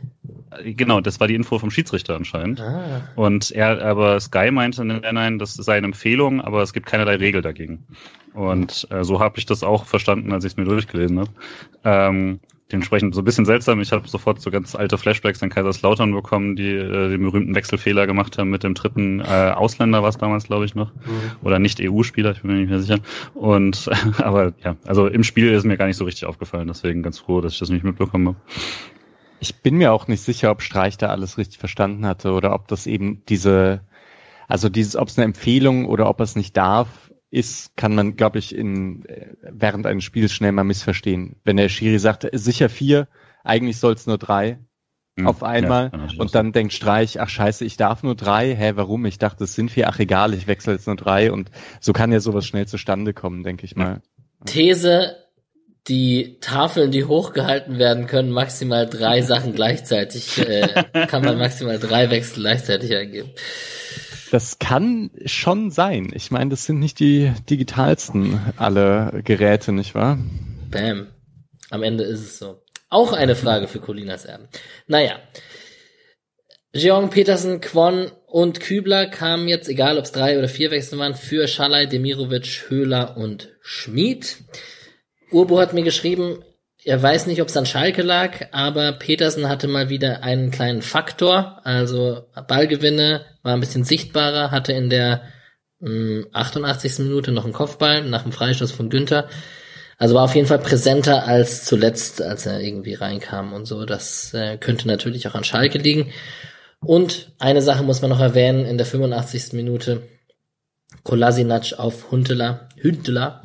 [0.77, 2.59] Genau, das war die Info vom Schiedsrichter anscheinend.
[2.59, 3.01] Ah.
[3.15, 7.17] Und er, aber Sky meinte, nein, nein, das sei eine Empfehlung, aber es gibt keinerlei
[7.17, 7.85] Regel dagegen.
[8.33, 11.31] Und äh, so habe ich das auch verstanden, als ich es mir durchgelesen habe.
[11.83, 12.39] Ähm,
[12.71, 13.81] dementsprechend so ein bisschen seltsam.
[13.81, 18.05] Ich habe sofort so ganz alte Flashbacks an Kaiserslautern bekommen, die äh, den berühmten Wechselfehler
[18.05, 20.93] gemacht haben mit dem dritten äh, Ausländer, was damals, glaube ich, noch.
[20.93, 21.31] Mhm.
[21.43, 22.99] Oder nicht EU-Spieler, ich bin mir nicht mehr sicher.
[23.33, 23.89] Und
[24.19, 27.41] aber ja, also im Spiel ist mir gar nicht so richtig aufgefallen, deswegen ganz froh,
[27.41, 28.37] dass ich das nicht mitbekommen habe.
[29.39, 32.67] Ich bin mir auch nicht sicher, ob Streich da alles richtig verstanden hatte oder ob
[32.67, 33.81] das eben diese,
[34.47, 38.39] also dieses, ob es eine Empfehlung oder ob es nicht darf, ist, kann man, glaube
[38.39, 39.05] ich, in,
[39.41, 41.35] während eines Spiels schnell mal missverstehen.
[41.43, 43.07] Wenn der Schiri sagt, sicher vier,
[43.43, 44.59] eigentlich soll es nur drei
[45.17, 48.73] hm, auf einmal ja, und dann denkt Streich, ach scheiße, ich darf nur drei, hä,
[48.75, 49.05] warum?
[49.05, 52.11] Ich dachte, es sind vier, ach egal, ich wechsle jetzt nur drei und so kann
[52.11, 54.01] ja sowas schnell zustande kommen, denke ich mal.
[54.45, 55.15] These,
[55.87, 62.09] die Tafeln, die hochgehalten werden können, maximal drei Sachen gleichzeitig, äh, kann man maximal drei
[62.09, 63.29] Wechsel gleichzeitig eingeben.
[64.31, 66.11] Das kann schon sein.
[66.13, 70.19] Ich meine, das sind nicht die digitalsten alle Geräte, nicht wahr?
[70.69, 71.07] Bam.
[71.69, 72.61] Am Ende ist es so.
[72.89, 74.47] Auch eine Frage für Colinas Erben.
[74.87, 75.19] Naja.
[76.73, 81.15] Jeong, Petersen, Kwon und Kübler kamen jetzt, egal ob es drei oder vier Wechsel waren,
[81.15, 84.37] für Schalay, Demirovic, Höhler und Schmid.
[85.31, 86.43] Urbo hat mir geschrieben,
[86.83, 90.81] er weiß nicht, ob es an Schalke lag, aber Petersen hatte mal wieder einen kleinen
[90.81, 95.23] Faktor, also Ballgewinne, war ein bisschen sichtbarer, hatte in der
[95.79, 96.99] mh, 88.
[96.99, 99.27] Minute noch einen Kopfball nach dem Freistoß von Günther.
[99.97, 103.85] Also war auf jeden Fall präsenter als zuletzt, als er irgendwie reinkam und so.
[103.85, 106.13] Das äh, könnte natürlich auch an Schalke liegen.
[106.79, 109.51] Und eine Sache muss man noch erwähnen, in der 85.
[109.53, 110.03] Minute
[111.03, 113.43] Kolasinac auf Huntela, Hüntela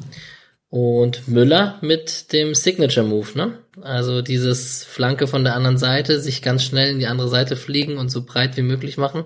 [0.74, 3.58] und Müller mit dem Signature Move, ne?
[3.80, 7.96] Also dieses Flanke von der anderen Seite, sich ganz schnell in die andere Seite fliegen
[7.96, 9.22] und so breit wie möglich machen.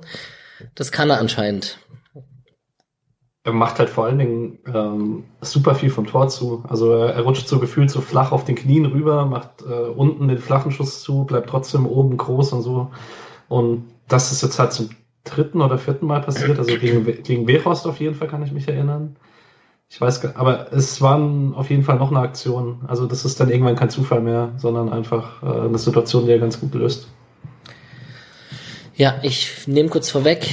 [0.74, 1.78] Das kann er anscheinend.
[3.44, 6.64] Er macht halt vor allen Dingen ähm, super viel vom Tor zu.
[6.68, 10.28] Also er, er rutscht so gefühlt so flach auf den Knien rüber, macht äh, unten
[10.28, 12.90] den flachen Schuss zu, bleibt trotzdem oben groß und so.
[13.48, 14.90] Und das ist jetzt halt zum
[15.24, 16.58] dritten oder vierten Mal passiert.
[16.58, 19.16] Also gegen, gegen Wehrhorst auf jeden Fall kann ich mich erinnern.
[19.90, 22.82] Ich weiß aber es waren auf jeden Fall noch eine Aktion.
[22.86, 26.38] Also das ist dann irgendwann kein Zufall mehr, sondern einfach äh, eine Situation, die er
[26.38, 27.08] ganz gut löst.
[28.94, 30.48] Ja, ich nehme kurz vorweg.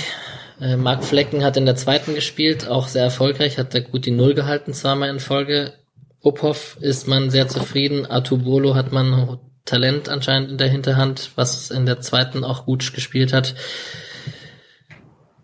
[0.62, 4.12] Äh, Marc Flecken hat in der zweiten gespielt, auch sehr erfolgreich, hat da gut die
[4.12, 5.74] Null gehalten, zweimal in Folge.
[6.22, 8.10] Opov ist man sehr zufrieden.
[8.10, 13.34] Atubolo hat man Talent anscheinend in der Hinterhand, was in der zweiten auch gut gespielt
[13.34, 13.56] hat.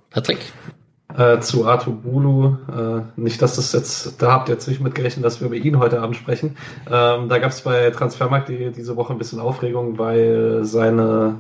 [0.09, 0.39] Patrick?
[1.17, 5.25] Äh, zu Arthur Bulu, äh, nicht, dass das jetzt, da habt ihr jetzt nicht mitgerechnet,
[5.25, 6.55] dass wir über ihn heute Abend sprechen.
[6.89, 11.35] Ähm, da gab es bei Transfermarkt die, diese Woche ein bisschen Aufregung, weil seine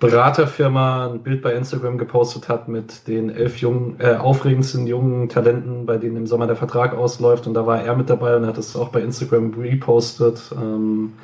[0.00, 5.86] Beraterfirma ein Bild bei Instagram gepostet hat mit den elf jungen, äh, aufregendsten jungen Talenten,
[5.86, 7.46] bei denen im Sommer der Vertrag ausläuft.
[7.46, 10.40] Und da war er mit dabei und hat es auch bei Instagram repostet.
[10.56, 11.14] Ähm,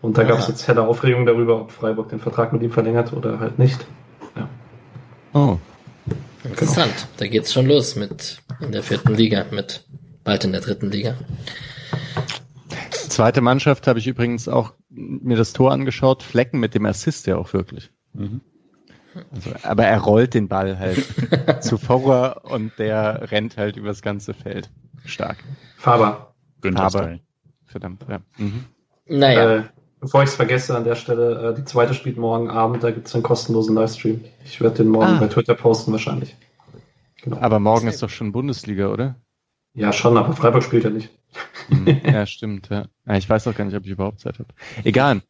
[0.00, 0.28] und da ja.
[0.28, 3.58] gab es jetzt helle Aufregung darüber, ob Freiburg den Vertrag mit ihm verlängert oder halt
[3.58, 3.86] nicht.
[4.36, 4.48] Ja.
[5.34, 5.58] Oh.
[6.44, 7.08] Interessant.
[7.16, 9.84] Da geht's schon los mit in der vierten Liga, mit
[10.24, 11.16] bald in der dritten Liga.
[12.90, 17.36] Zweite Mannschaft habe ich übrigens auch mir das Tor angeschaut, Flecken mit dem Assist ja
[17.36, 17.90] auch wirklich.
[18.12, 18.40] Mhm.
[19.32, 21.04] Also, aber er rollt den Ball halt
[21.62, 24.70] zu Vorher und der rennt halt übers ganze Feld.
[25.04, 25.38] Stark.
[25.76, 26.34] Faber.
[26.62, 27.18] Faber.
[27.64, 28.20] Verdammt, ja.
[28.38, 28.64] Mhm.
[29.06, 29.56] Naja.
[29.56, 29.62] Äh,
[30.04, 33.06] Bevor ich es vergesse, an der Stelle, äh, die zweite spielt morgen Abend, da gibt
[33.06, 34.22] es einen kostenlosen Livestream.
[34.44, 35.18] Ich werde den morgen ah.
[35.18, 36.36] bei Twitter posten wahrscheinlich.
[37.22, 37.38] Genau.
[37.38, 39.16] Aber morgen ist doch schon Bundesliga, oder?
[39.72, 41.08] Ja, schon, aber Freiburg spielt ja nicht.
[41.70, 42.02] Mhm.
[42.04, 42.84] ja, stimmt, ja.
[43.14, 44.50] Ich weiß auch gar nicht, ob ich überhaupt Zeit habe.
[44.84, 45.22] Egal.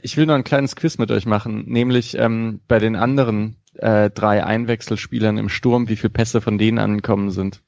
[0.00, 4.08] Ich will noch ein kleines Quiz mit euch machen, nämlich ähm, bei den anderen äh,
[4.08, 7.62] drei Einwechselspielern im Sturm, wie viele Pässe von denen angekommen sind.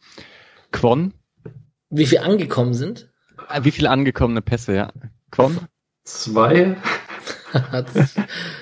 [0.72, 1.12] Quon?
[1.90, 3.12] Wie viele angekommen sind?
[3.51, 4.92] Äh, wie viele angekommene Pässe, ja.
[5.30, 5.59] Quon?
[6.09, 6.74] Zwei.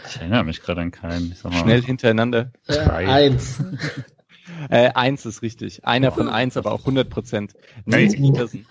[0.09, 1.34] ich erinnere mich gerade an keinen.
[1.34, 2.51] Schnell hintereinander.
[2.66, 3.62] Äh, eins.
[4.68, 5.84] äh, eins ist richtig.
[5.84, 7.55] Einer von eins, aber auch 100 Prozent.
[7.84, 8.66] Nils Petersen.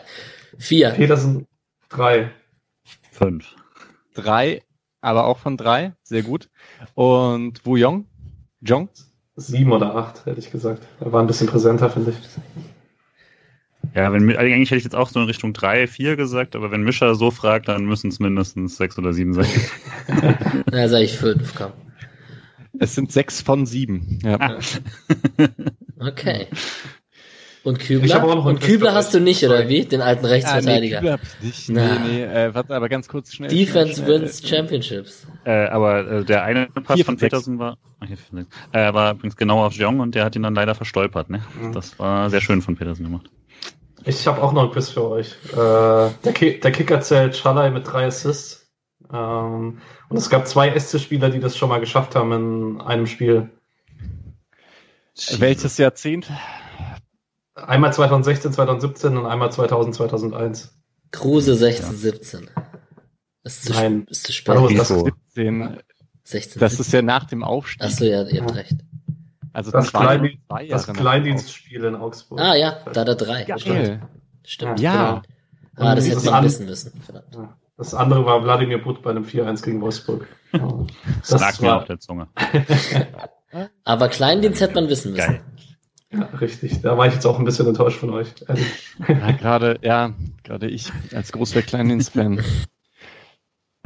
[0.58, 0.90] Vier.
[0.90, 1.46] Petersen.
[1.88, 2.32] Drei.
[3.12, 3.54] Fünf.
[4.14, 4.62] Drei,
[5.00, 5.94] aber auch von drei.
[6.02, 6.50] Sehr gut.
[6.94, 8.06] Und Wu Yong?
[8.60, 8.88] Jong?
[9.36, 10.82] Sieben oder acht, hätte ich gesagt.
[10.98, 12.16] Er war ein bisschen präsenter, finde ich.
[13.96, 16.70] Ja, wenn, also eigentlich hätte ich jetzt auch so in Richtung 3, 4 gesagt, aber
[16.70, 19.46] wenn Mischer so fragt, dann müssen es mindestens 6 oder 7 sein.
[20.70, 21.72] Na, sag ich 5, komm.
[22.78, 24.18] Es sind 6 von 7.
[24.22, 24.38] Ja.
[24.38, 24.58] Ah.
[25.98, 26.48] okay.
[27.64, 28.44] Und Kübler?
[28.44, 29.86] Und Kübler hast du nicht, oder wie?
[29.86, 30.98] Den alten Rechtsverteidiger.
[30.98, 31.68] Ah, nee, Kübler hab ich nicht.
[31.70, 33.48] Nee, nee, äh, warte, aber ganz kurz schnell.
[33.48, 35.26] Defense schnell, wins Championships.
[35.44, 37.78] Äh, aber äh, der eine Pass von Petersen war,
[38.72, 41.42] äh, war übrigens genau auf Jong und der hat ihn dann leider verstolpert, ne?
[41.60, 41.72] Mhm.
[41.72, 43.30] Das war sehr schön von Petersen gemacht.
[44.06, 45.32] Ich habe auch noch ein Quiz für euch.
[45.52, 48.70] Äh, der, Ki der, Kicker zählt Schalay mit drei Assists.
[49.12, 53.50] Ähm, und es gab zwei SC-Spieler, die das schon mal geschafft haben in einem Spiel.
[55.38, 56.30] Welches Jahrzehnt?
[57.54, 60.72] Einmal 2016, 2017 und einmal 2000, 2001.
[61.10, 62.50] Kruse 16, 17.
[63.42, 64.06] Ist zu, Nein.
[64.08, 64.54] Ist zu spät.
[64.54, 65.78] Also das, 17,
[66.22, 67.82] 16, das ist ja nach dem Aufstieg.
[67.82, 68.76] Achso, ja, ihr habt recht.
[69.56, 70.38] Also das, Kleindienst,
[70.68, 72.38] das Kleindienstspiel in Augsburg.
[72.38, 73.44] Ah ja, da da drei.
[73.44, 74.00] Ja, stimmt.
[74.44, 74.80] stimmt.
[74.80, 75.22] Ja.
[75.74, 75.88] Genau.
[75.88, 77.00] Ah, das hätte man wissen müssen.
[77.00, 77.54] Verdammt.
[77.78, 80.26] Das andere war Wladimir Butt bei einem 4-1 gegen Wolfsburg.
[80.52, 80.60] das,
[81.26, 82.28] das lag mir auf der Zunge.
[83.84, 85.26] Aber Kleindienst hätte man wissen müssen.
[85.26, 85.40] Geil.
[86.12, 86.82] Ja, richtig.
[86.82, 88.28] Da war ich jetzt auch ein bisschen enttäuscht von euch.
[89.08, 90.12] Ja, gerade, ja,
[90.44, 92.44] gerade ich als großer Kleindienst-Fan.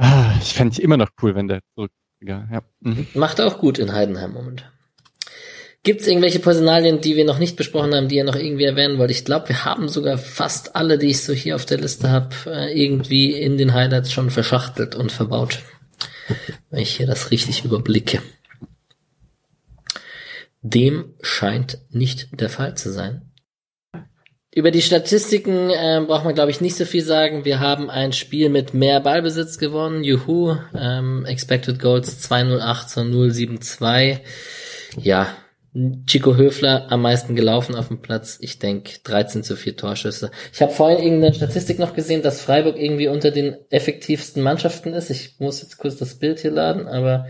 [0.03, 1.91] Ah, ich fände ich immer noch cool, wenn der zurück.
[2.21, 2.63] Ja.
[2.79, 3.05] Mhm.
[3.13, 4.65] Macht auch gut in Heidenheim Moment.
[5.83, 8.99] Gibt es irgendwelche Personalien, die wir noch nicht besprochen haben, die ihr noch irgendwie erwähnen
[8.99, 9.09] wollt?
[9.09, 12.35] Ich glaube, wir haben sogar fast alle, die ich so hier auf der Liste habe,
[12.45, 15.59] äh, irgendwie in den Highlights schon verschachtelt und verbaut.
[16.69, 18.21] Wenn ich hier das richtig überblicke.
[20.61, 23.31] Dem scheint nicht der Fall zu sein.
[24.53, 27.43] Über die Statistiken äh, braucht man, glaube ich, nicht so viel sagen.
[27.43, 30.03] Wir haben ein Spiel mit mehr Ballbesitz gewonnen.
[30.03, 30.57] Juhu.
[30.77, 34.19] Ähm, Expected Goals 208 zu 072.
[35.01, 35.35] Ja,
[36.05, 38.37] Chico Höfler am meisten gelaufen auf dem Platz.
[38.41, 40.31] Ich denke 13 zu 4 Torschüsse.
[40.51, 45.09] Ich habe vorhin irgendeine Statistik noch gesehen, dass Freiburg irgendwie unter den effektivsten Mannschaften ist.
[45.09, 47.27] Ich muss jetzt kurz das Bild hier laden, aber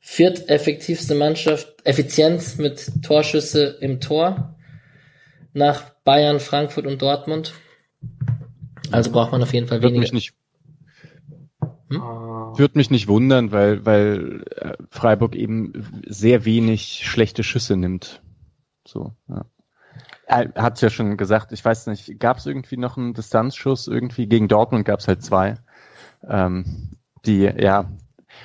[0.00, 4.56] vierteffektivste Mannschaft, Effizienz mit Torschüsse im Tor
[5.52, 7.54] nach Bayern, Frankfurt und Dortmund.
[8.90, 10.00] Also braucht man auf jeden Fall weniger.
[10.00, 10.34] Mich nicht,
[11.88, 12.00] hm?
[12.00, 18.22] Würde mich nicht wundern, weil, weil äh, Freiburg eben sehr wenig schlechte Schüsse nimmt.
[18.86, 19.44] So, ja.
[20.26, 23.86] Er hat es ja schon gesagt, ich weiß nicht, gab es irgendwie noch einen Distanzschuss
[23.86, 24.26] irgendwie?
[24.26, 25.54] Gegen Dortmund gab es halt zwei.
[26.28, 27.88] Ähm, die, ja,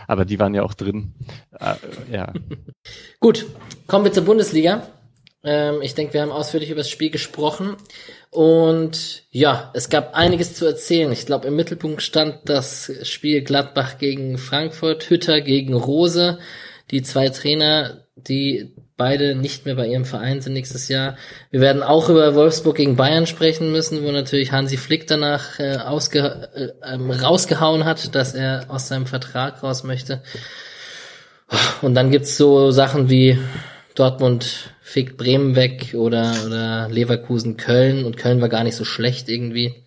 [0.08, 1.14] aber die waren ja auch drin.
[1.60, 1.76] Äh,
[2.12, 2.34] ja.
[3.20, 3.48] Gut,
[3.88, 4.88] kommen wir zur Bundesliga.
[5.44, 7.76] Ähm, ich denke, wir haben ausführlich über das Spiel gesprochen.
[8.32, 11.12] Und ja, es gab einiges zu erzählen.
[11.12, 16.40] Ich glaube, im Mittelpunkt stand das Spiel Gladbach gegen Frankfurt, Hütter gegen Rose,
[16.92, 21.18] die zwei Trainer, die beide nicht mehr bei ihrem Verein sind nächstes Jahr.
[21.50, 25.76] Wir werden auch über Wolfsburg gegen Bayern sprechen müssen, wo natürlich Hansi Flick danach äh,
[25.78, 30.22] ausge, äh, ähm, rausgehauen hat, dass er aus seinem Vertrag raus möchte.
[31.82, 33.38] Und dann gibt's so Sachen wie
[33.96, 39.30] Dortmund fickt Bremen weg oder, oder Leverkusen Köln und Köln war gar nicht so schlecht
[39.30, 39.84] irgendwie.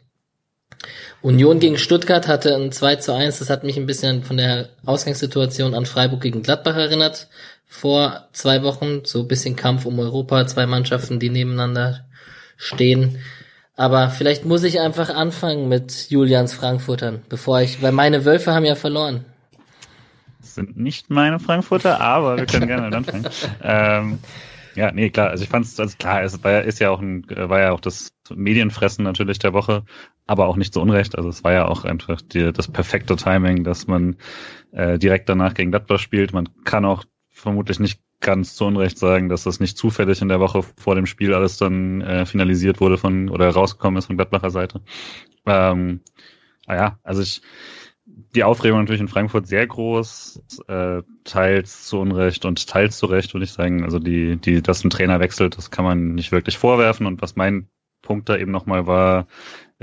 [1.23, 4.69] Union gegen Stuttgart hatte ein 2 zu 1, das hat mich ein bisschen von der
[4.85, 7.29] Ausgangssituation an Freiburg gegen Gladbach erinnert.
[7.67, 12.05] Vor zwei Wochen, so ein bisschen Kampf um Europa, zwei Mannschaften, die nebeneinander
[12.57, 13.19] stehen.
[13.75, 18.65] Aber vielleicht muss ich einfach anfangen mit Julians Frankfurtern, bevor ich, weil meine Wölfe haben
[18.65, 19.25] ja verloren.
[20.55, 23.27] Das sind nicht meine Frankfurter, aber wir können gerne anfangen.
[23.63, 24.21] ähm,
[24.77, 25.31] ja, nee, klar.
[25.31, 27.81] Also ich fand es, also klar, es war, ist ja auch ein, war ja auch
[27.81, 29.83] das Medienfressen natürlich der Woche,
[30.29, 31.17] aber auch nicht so unrecht.
[31.19, 34.17] Also es war ja auch einfach die, das perfekte Timing, dass man
[34.71, 36.33] äh, direkt danach gegen Gladbach spielt.
[36.33, 40.39] Man kann auch vermutlich nicht ganz zu Unrecht sagen, dass das nicht zufällig in der
[40.39, 44.51] Woche vor dem Spiel alles dann äh, finalisiert wurde von oder rausgekommen ist von Gladbacher
[44.51, 44.83] Seite.
[45.47, 46.01] Ähm,
[46.67, 47.43] ah ja, also ich
[48.35, 53.33] die Aufregung natürlich in Frankfurt sehr groß, äh, teils zu Unrecht und teils zu Recht,
[53.35, 53.85] würde ich sagen.
[53.85, 57.07] Also die, die, dass ein Trainer wechselt, das kann man nicht wirklich vorwerfen.
[57.07, 57.69] Und was mein
[58.03, 59.27] Punkt da eben nochmal war,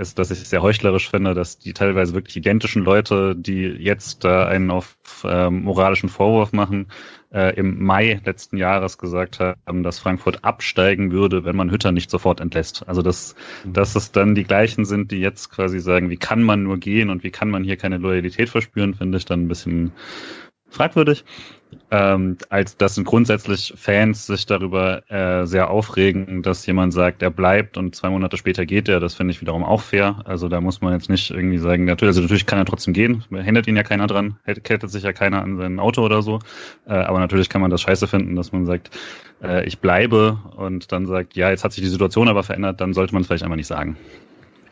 [0.02, 4.24] ist, dass ich es sehr heuchlerisch finde, dass die teilweise wirklich identischen Leute, die jetzt
[4.24, 6.88] da einen auf äh, moralischen Vorwurf machen,
[7.34, 12.10] äh, im Mai letzten Jahres gesagt haben, dass Frankfurt absteigen würde, wenn man Hütter nicht
[12.10, 12.84] sofort entlässt.
[12.88, 13.74] Also dass, mhm.
[13.74, 17.10] dass es dann die gleichen sind, die jetzt quasi sagen, wie kann man nur gehen
[17.10, 19.94] und wie kann man hier keine Loyalität verspüren, finde ich dann ein bisschen
[20.72, 21.24] fragwürdig
[21.90, 27.78] ähm, als dass grundsätzlich Fans sich darüber äh, sehr aufregen, dass jemand sagt, er bleibt
[27.78, 29.00] und zwei Monate später geht er.
[29.00, 30.22] Das finde ich wiederum auch fair.
[30.26, 33.24] Also da muss man jetzt nicht irgendwie sagen, natürlich, also natürlich kann er trotzdem gehen,
[33.30, 36.40] hindert ihn ja keiner dran, kettet sich ja keiner an sein Auto oder so.
[36.88, 38.92] Äh, aber natürlich kann man das scheiße finden, dass man sagt,
[39.44, 42.94] äh, ich bleibe und dann sagt, ja, jetzt hat sich die Situation aber verändert, dann
[42.94, 43.98] sollte man es vielleicht einfach nicht sagen.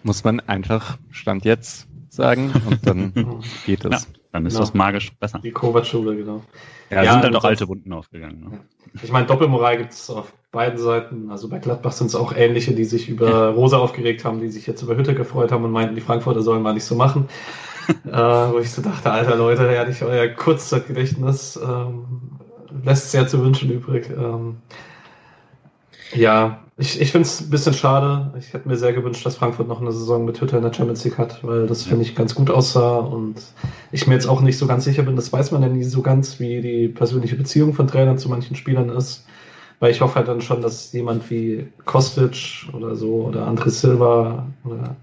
[0.03, 3.91] Muss man einfach Stand jetzt sagen und dann geht es.
[3.91, 4.65] Ja, dann ist genau.
[4.65, 5.39] das magisch besser.
[5.39, 6.43] Die Kovac-Schule, genau.
[6.89, 8.41] Ja, ja sind halt auch alte Wunden aufgegangen.
[8.41, 8.59] Ne?
[9.03, 11.29] Ich meine, Doppelmoral gibt es auf beiden Seiten.
[11.29, 13.49] Also bei Gladbach sind es auch ähnliche, die sich über ja.
[13.49, 16.63] Rosa aufgeregt haben, die sich jetzt über Hütte gefreut haben und meinten, die Frankfurter sollen
[16.63, 17.29] mal nicht so machen.
[18.05, 22.39] äh, wo ich so dachte, alter Leute, ehrlich, euer Kurzzeitgedächtnis ähm,
[22.83, 24.09] lässt sehr zu wünschen übrig.
[24.09, 24.57] Ähm,
[26.13, 28.33] ja, ich, ich finde es ein bisschen schade.
[28.39, 31.03] Ich hätte mir sehr gewünscht, dass Frankfurt noch eine Saison mit Hütter in der Champions
[31.03, 33.35] League hat, weil das finde ich ganz gut aussah und
[33.91, 36.01] ich mir jetzt auch nicht so ganz sicher bin, das weiß man ja nie so
[36.01, 39.25] ganz, wie die persönliche Beziehung von Trainern zu manchen Spielern ist.
[39.79, 44.45] Weil ich hoffe halt dann schon, dass jemand wie Kostic oder so oder André Silva
[44.65, 44.95] oder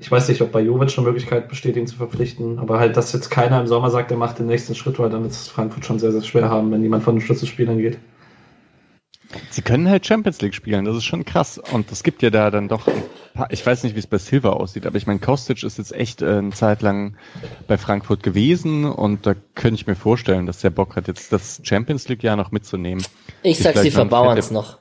[0.00, 3.12] ich weiß nicht, ob bei Jovic schon Möglichkeit besteht, ihn zu verpflichten, aber halt, dass
[3.12, 5.84] jetzt keiner im Sommer sagt, er macht den nächsten Schritt, weil dann wird es Frankfurt
[5.84, 7.98] schon sehr, sehr schwer haben, wenn jemand von den Schlüsselspielern geht.
[9.50, 11.58] Sie können halt Champions League spielen, das ist schon krass.
[11.58, 13.02] Und es gibt ja da dann doch ein
[13.34, 15.92] paar, ich weiß nicht, wie es bei Silva aussieht, aber ich meine, Kostic ist jetzt
[15.92, 17.16] echt äh, eine Zeit lang
[17.68, 21.60] bei Frankfurt gewesen und da könnte ich mir vorstellen, dass der Bock hat, jetzt das
[21.62, 23.04] Champions League-Jahr noch mitzunehmen.
[23.42, 24.78] Ich sag, sie verbauern es noch.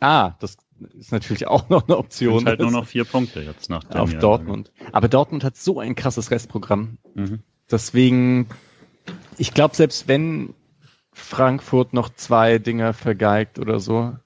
[0.00, 0.58] Ah, das
[0.98, 2.44] ist natürlich auch noch eine Option.
[2.44, 4.20] halt nur noch vier Punkte jetzt nach dem Auf Jahr.
[4.20, 4.70] Dortmund.
[4.92, 6.98] Aber Dortmund hat so ein krasses Restprogramm.
[7.14, 7.40] Mhm.
[7.70, 8.46] Deswegen,
[9.38, 10.54] ich glaube, selbst wenn
[11.18, 14.16] Frankfurt noch zwei Dinger vergeigt oder so.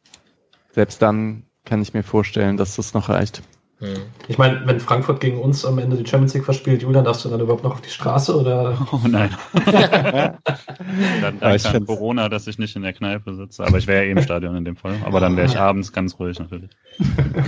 [0.72, 3.42] Selbst dann kann ich mir vorstellen, dass das noch reicht.
[3.82, 3.94] Hm.
[4.28, 7.28] Ich meine, wenn Frankfurt gegen uns am Ende die Champions League verspielt, Julian, darfst du
[7.28, 8.78] dann überhaupt noch auf die Straße oder?
[8.92, 9.30] Oh nein.
[11.20, 13.64] dann danke an Corona, dass ich nicht in der Kneipe sitze.
[13.64, 14.94] Aber ich wäre ja eh im Stadion in dem Fall.
[15.04, 16.70] Aber dann wäre ich abends ganz ruhig natürlich.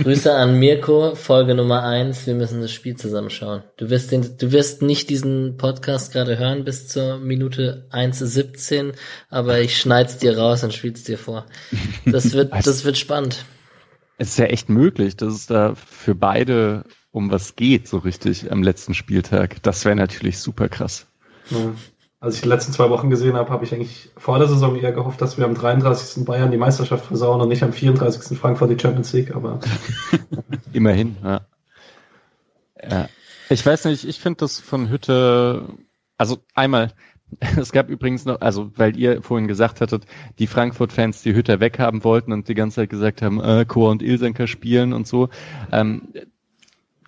[0.03, 2.27] Grüße an Mirko, Folge Nummer eins.
[2.27, 3.63] Wir müssen das Spiel zusammenschauen.
[3.77, 8.93] Du wirst den, du wirst nicht diesen Podcast gerade hören bis zur Minute 1,17,
[9.29, 11.45] aber ich schneid's dir raus und spiel's dir vor.
[12.05, 13.45] Das wird, das wird spannend
[14.17, 18.51] es ist ja echt möglich, dass es da für beide um was geht, so richtig
[18.51, 19.61] am letzten Spieltag.
[19.63, 21.07] Das wäre natürlich super krass.
[21.49, 21.73] Ja.
[22.19, 24.91] Als ich die letzten zwei Wochen gesehen habe, habe ich eigentlich vor der Saison eher
[24.91, 26.25] gehofft, dass wir am 33.
[26.25, 28.37] Bayern die Meisterschaft versauen und nicht am 34.
[28.37, 29.59] Frankfurt die Champions League, aber.
[30.73, 31.41] Immerhin, ja.
[32.81, 33.09] ja.
[33.49, 35.67] Ich weiß nicht, ich finde das von Hütte,
[36.17, 36.93] also einmal,
[37.57, 40.05] Es gab übrigens noch, also weil ihr vorhin gesagt hattet,
[40.39, 44.01] die Frankfurt-Fans die Hütter weghaben wollten und die ganze Zeit gesagt haben, äh, Chor und
[44.01, 45.29] Ilsenker spielen und so.
[45.71, 46.09] Ähm,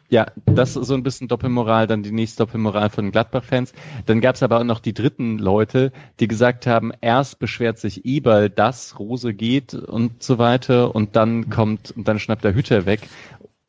[0.10, 3.74] ja, das ist so ein bisschen Doppelmoral, dann die nächste Doppelmoral von Gladbach-Fans.
[4.06, 5.92] Dann gab es aber auch noch die dritten Leute,
[6.22, 11.50] die gesagt haben, erst beschwert sich Eberl, dass Rose geht und so weiter und dann
[11.50, 13.02] kommt, und dann schnappt der Hütter weg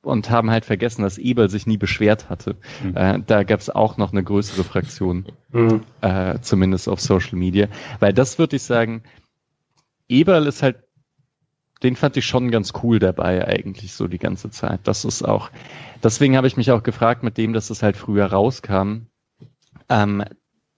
[0.08, 2.56] und haben halt vergessen, dass Eberl sich nie beschwert hatte.
[2.82, 2.96] Mhm.
[2.96, 5.82] Äh, da gab es auch noch eine größere Fraktion, mhm.
[6.00, 7.68] äh, zumindest auf Social Media.
[8.00, 9.02] Weil das würde ich sagen,
[10.08, 10.76] Eberl ist halt,
[11.82, 14.80] den fand ich schon ganz cool dabei eigentlich so die ganze Zeit.
[14.84, 15.50] Das ist auch,
[16.02, 19.06] deswegen habe ich mich auch gefragt mit dem, dass es halt früher rauskam.
[19.88, 20.24] Ähm,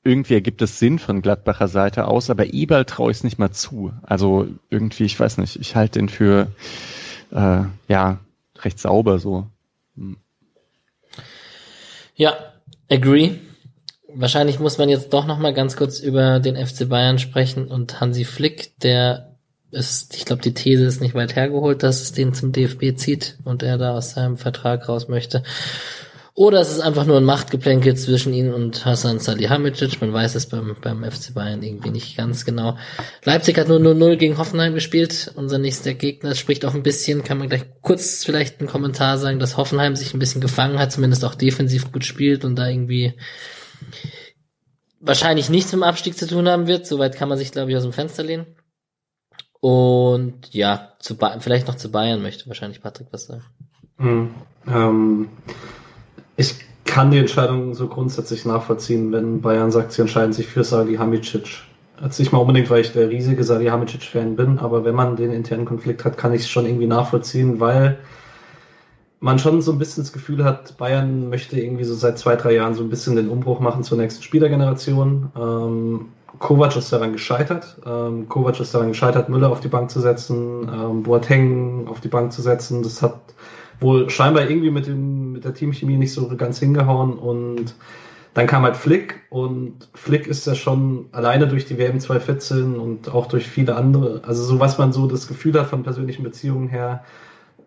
[0.02, 3.50] irgendwie ergibt es Sinn von Gladbacher Seite aus, aber Eberl traue ich es nicht mal
[3.50, 3.92] zu.
[4.02, 6.48] Also irgendwie, ich weiß nicht, ich halte den für
[7.30, 8.18] äh, ja
[8.64, 9.46] recht sauber so.
[9.96, 10.16] Hm.
[12.14, 12.36] Ja,
[12.88, 13.32] agree.
[14.12, 18.00] Wahrscheinlich muss man jetzt doch noch mal ganz kurz über den FC Bayern sprechen und
[18.00, 19.30] Hansi Flick, der
[19.70, 23.38] ist, ich glaube, die These ist nicht weit hergeholt, dass es den zum DFB zieht
[23.44, 25.44] und er da aus seinem Vertrag raus möchte.
[26.40, 30.00] Oder es ist einfach nur ein Machtgeplänkel zwischen ihnen und Hassan Salihamidzic.
[30.00, 32.78] Man weiß es beim, beim FC Bayern irgendwie nicht ganz genau.
[33.24, 35.32] Leipzig hat nur 0-0 gegen Hoffenheim gespielt.
[35.36, 39.38] Unser nächster Gegner spricht auch ein bisschen, kann man gleich kurz vielleicht einen Kommentar sagen,
[39.38, 43.12] dass Hoffenheim sich ein bisschen gefangen hat, zumindest auch defensiv gut spielt und da irgendwie
[44.98, 46.86] wahrscheinlich nichts mit dem Abstieg zu tun haben wird.
[46.86, 48.46] Soweit kann man sich, glaube ich, aus dem Fenster lehnen.
[49.60, 53.44] Und ja, zu ba vielleicht noch zu Bayern möchte wahrscheinlich Patrick was sagen.
[53.98, 54.34] Mhm.
[54.66, 55.28] Ähm
[56.40, 56.54] ich
[56.86, 61.62] kann die Entscheidung so grundsätzlich nachvollziehen, wenn Bayern sagt, sie entscheiden sich für Salihamidzic.
[62.00, 65.66] Also nicht mal unbedingt, weil ich der riesige Salihamidzic-Fan bin, aber wenn man den internen
[65.66, 67.98] Konflikt hat, kann ich es schon irgendwie nachvollziehen, weil
[69.20, 72.54] man schon so ein bisschen das Gefühl hat, Bayern möchte irgendwie so seit zwei, drei
[72.54, 75.30] Jahren so ein bisschen den Umbruch machen zur nächsten Spielergeneration.
[75.36, 76.06] Ähm,
[76.38, 77.76] Kovac ist daran gescheitert.
[77.84, 82.08] Ähm, Kovac ist daran gescheitert, Müller auf die Bank zu setzen, ähm, Boateng auf die
[82.08, 82.82] Bank zu setzen.
[82.82, 83.20] Das hat
[83.80, 87.74] wohl scheinbar irgendwie mit, dem, mit der Teamchemie nicht so ganz hingehauen und
[88.34, 93.12] dann kam halt Flick und Flick ist ja schon alleine durch die WM 2014 und
[93.12, 96.68] auch durch viele andere, also so was man so das Gefühl hat von persönlichen Beziehungen
[96.68, 97.02] her,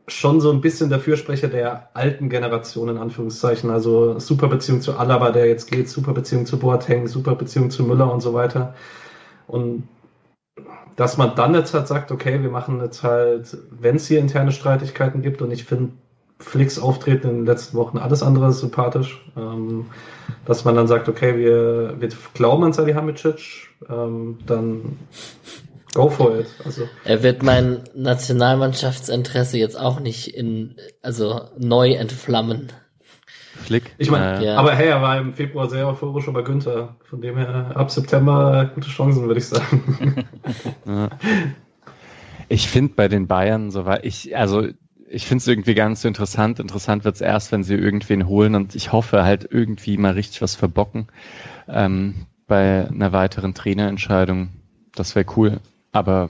[0.08, 3.70] schon so ein bisschen der Fürsprecher der alten Generation in Anführungszeichen.
[3.70, 7.84] Also super Beziehung zu Alaba, der jetzt geht, super Beziehung zu Boateng, super Beziehung zu
[7.84, 8.74] Müller und so weiter.
[9.48, 9.88] Und
[10.96, 14.52] dass man dann jetzt halt sagt, okay, wir machen jetzt halt, wenn es hier interne
[14.52, 15.94] Streitigkeiten gibt und ich finde
[16.40, 19.24] Flicks Auftreten in den letzten Wochen alles andere sympathisch.
[19.38, 19.86] Ähm,
[20.46, 24.98] dass man dann sagt, okay, wir, wir glauben an Salihamidzic, ähm, dann
[25.94, 26.48] go for it.
[26.66, 26.88] Also.
[27.06, 32.72] Er wird mein Nationalmannschaftsinteresse jetzt auch nicht in, also neu entflammen.
[33.64, 33.96] Flick.
[33.98, 34.56] Ich meine, äh, ja.
[34.58, 36.96] aber hey, er war im Februar sehr euphorisch über Günther.
[37.04, 40.26] Von dem her ab September gute Chancen, würde ich sagen.
[42.50, 44.68] Ich finde bei den Bayern, so war ich, also
[45.14, 46.60] ich finde es irgendwie ganz so interessant.
[46.60, 50.56] Interessant wird's erst, wenn sie irgendwen holen und ich hoffe halt irgendwie mal richtig was
[50.56, 51.08] verbocken
[51.68, 54.50] ähm, bei einer weiteren Trainerentscheidung.
[54.96, 55.60] Das wäre cool.
[55.92, 56.30] Aber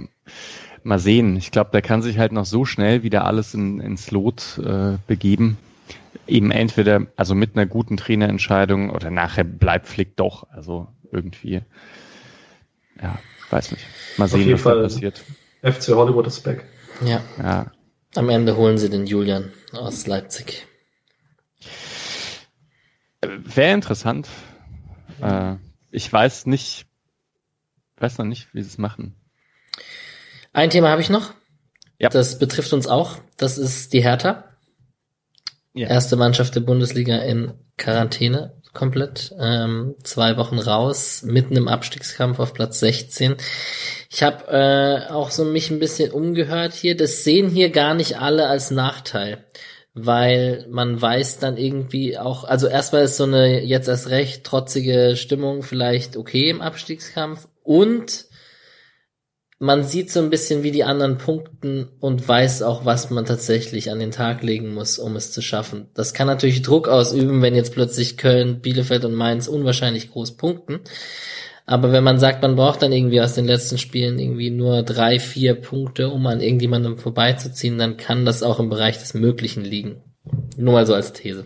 [0.84, 1.38] mal sehen.
[1.38, 4.98] Ich glaube, da kann sich halt noch so schnell wieder alles in, ins Lot äh,
[5.08, 5.58] begeben.
[6.28, 10.48] Eben entweder, also mit einer guten Trainerentscheidung oder nachher bleibt Flick doch.
[10.52, 11.62] Also irgendwie,
[13.02, 13.18] ja,
[13.50, 13.86] weiß nicht.
[14.18, 15.24] Mal sehen, was Fall da passiert.
[15.62, 16.66] FC Hollywood ist back.
[17.06, 17.22] Ja.
[17.38, 17.72] ja.
[18.16, 20.68] Am Ende holen sie den Julian aus Leipzig.
[23.22, 24.28] Wäre interessant.
[25.22, 25.56] Äh,
[25.92, 26.86] ich weiß nicht,
[27.98, 29.16] weiß noch nicht, wie sie es machen.
[30.52, 31.34] Ein Thema habe ich noch.
[31.98, 32.10] Ja.
[32.10, 33.18] Das betrifft uns auch.
[33.38, 34.44] Das ist die Hertha.
[35.74, 35.88] Ja.
[35.88, 39.34] Erste Mannschaft der Bundesliga in Quarantäne komplett.
[39.40, 43.36] Ähm, zwei Wochen raus, mitten im Abstiegskampf auf Platz 16.
[44.14, 46.96] Ich habe äh, auch so mich ein bisschen umgehört hier.
[46.96, 49.44] Das sehen hier gar nicht alle als Nachteil.
[49.94, 55.16] weil man weiß dann irgendwie auch, also erstmal ist so eine jetzt erst recht trotzige
[55.16, 58.26] Stimmung vielleicht okay im Abstiegskampf und
[59.60, 63.92] man sieht so ein bisschen, wie die anderen punkten und weiß auch, was man tatsächlich
[63.92, 65.90] an den Tag legen muss, um es zu schaffen.
[65.94, 70.82] Das kann natürlich Druck ausüben, wenn jetzt plötzlich Köln, Bielefeld und Mainz unwahrscheinlich groß punkten.
[71.66, 75.20] Aber wenn man sagt, man braucht dann irgendwie aus den letzten Spielen irgendwie nur drei,
[75.20, 80.02] vier Punkte, um an irgendjemandem vorbeizuziehen, dann kann das auch im Bereich des Möglichen liegen.
[80.58, 81.46] Nur mal so als These.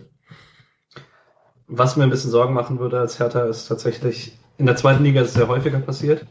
[1.68, 5.20] Was mir ein bisschen Sorgen machen würde als Hertha ist tatsächlich, in der zweiten Liga
[5.20, 6.26] ist es sehr häufiger passiert.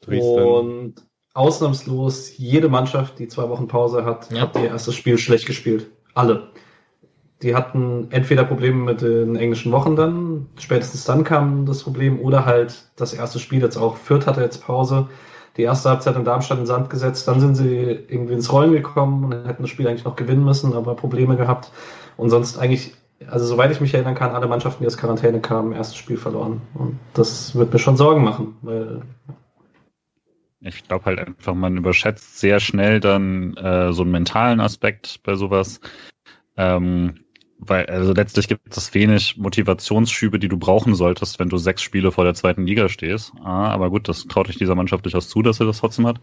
[0.00, 0.42] Dresden.
[0.42, 0.94] Und
[1.34, 4.40] ausnahmslos jede Mannschaft, die zwei Wochen Pause hat, ja.
[4.40, 5.86] hat ihr erstes Spiel schlecht gespielt.
[6.14, 6.50] Alle.
[7.42, 12.44] Die hatten entweder Probleme mit den englischen Wochen dann, spätestens dann kam das Problem, oder
[12.44, 13.96] halt das erste Spiel jetzt auch.
[13.96, 15.08] Fürth hatte jetzt Pause,
[15.56, 19.24] die erste Halbzeit in Darmstadt in Sand gesetzt, dann sind sie irgendwie ins Rollen gekommen
[19.24, 21.70] und hätten das Spiel eigentlich noch gewinnen müssen, aber Probleme gehabt.
[22.16, 22.94] Und sonst eigentlich,
[23.28, 26.60] also soweit ich mich erinnern kann, alle Mannschaften, die aus Quarantäne kamen, erstes Spiel verloren.
[26.74, 29.02] Und das wird mir schon Sorgen machen, weil
[30.60, 35.36] ich glaube halt einfach, man überschätzt sehr schnell dann äh, so einen mentalen Aspekt bei
[35.36, 35.80] sowas.
[36.56, 37.20] Ähm,
[37.58, 42.12] weil, also letztlich gibt es wenig Motivationsschübe, die du brauchen solltest, wenn du sechs Spiele
[42.12, 43.32] vor der zweiten Liga stehst.
[43.42, 46.20] A, aber gut, das traut dich dieser Mannschaft durchaus zu, dass er das trotzdem hat.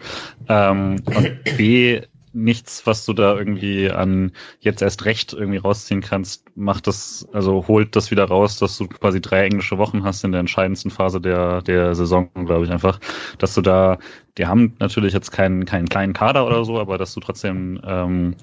[0.48, 2.02] Ähm, und B,
[2.36, 7.68] nichts, was du da irgendwie an jetzt erst recht irgendwie rausziehen kannst, macht das, also
[7.68, 11.22] holt das wieder raus, dass du quasi drei englische Wochen hast in der entscheidendsten Phase
[11.22, 13.00] der, der Saison, glaube ich einfach,
[13.38, 14.00] dass du da,
[14.38, 18.36] die haben natürlich jetzt keinen, keinen kleinen Kader oder so, aber dass du trotzdem ähm,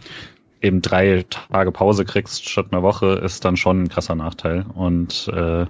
[0.62, 4.64] eben drei Tage Pause kriegst statt einer Woche, ist dann schon ein krasser Nachteil.
[4.74, 5.62] Und äh,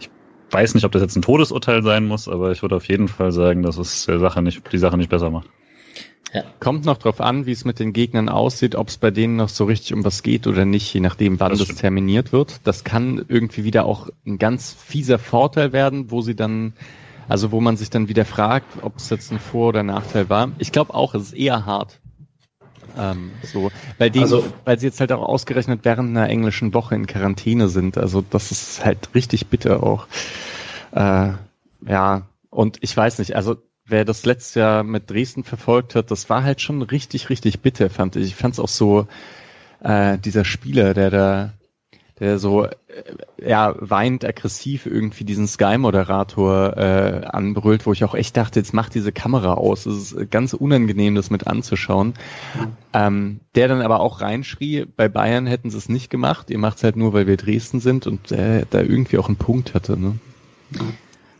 [0.00, 0.10] ich
[0.50, 3.32] weiß nicht, ob das jetzt ein Todesurteil sein muss, aber ich würde auf jeden Fall
[3.32, 5.48] sagen, dass es der Sache nicht, die Sache nicht besser macht.
[6.32, 6.44] Ja.
[6.60, 9.50] Kommt noch drauf an, wie es mit den Gegnern aussieht, ob es bei denen noch
[9.50, 12.60] so richtig um was geht oder nicht, je nachdem, wann das, das terminiert wird.
[12.64, 16.72] Das kann irgendwie wieder auch ein ganz fieser Vorteil werden, wo sie dann,
[17.28, 20.52] also wo man sich dann wieder fragt, ob es jetzt ein Vor- oder Nachteil war.
[20.58, 22.00] Ich glaube auch, es ist eher hart.
[22.98, 26.94] Ähm, so, weil die, also, weil sie jetzt halt auch ausgerechnet während einer englischen Woche
[26.94, 27.96] in Quarantäne sind.
[27.98, 30.06] Also das ist halt richtig bitter auch.
[30.92, 31.32] Äh,
[31.86, 33.56] ja, und ich weiß nicht, also
[33.86, 37.90] wer das letztes Jahr mit Dresden verfolgt hat, das war halt schon richtig, richtig bitter,
[37.90, 38.26] fand ich.
[38.26, 39.06] Ich fand es auch so,
[39.82, 41.52] äh, dieser Spieler, der da,
[42.20, 42.72] der so, äh,
[43.38, 48.94] ja, weint aggressiv irgendwie diesen Sky-Moderator äh, anbrüllt, wo ich auch echt dachte, jetzt macht
[48.94, 49.86] diese Kamera aus.
[49.86, 52.14] Es ist ganz unangenehm, das mit anzuschauen.
[52.54, 52.66] Mhm.
[52.92, 56.78] Ähm, der dann aber auch reinschrie, bei Bayern hätten sie es nicht gemacht, ihr macht
[56.78, 59.98] es halt nur, weil wir Dresden sind und der da irgendwie auch einen Punkt hatte,
[59.98, 60.18] ne?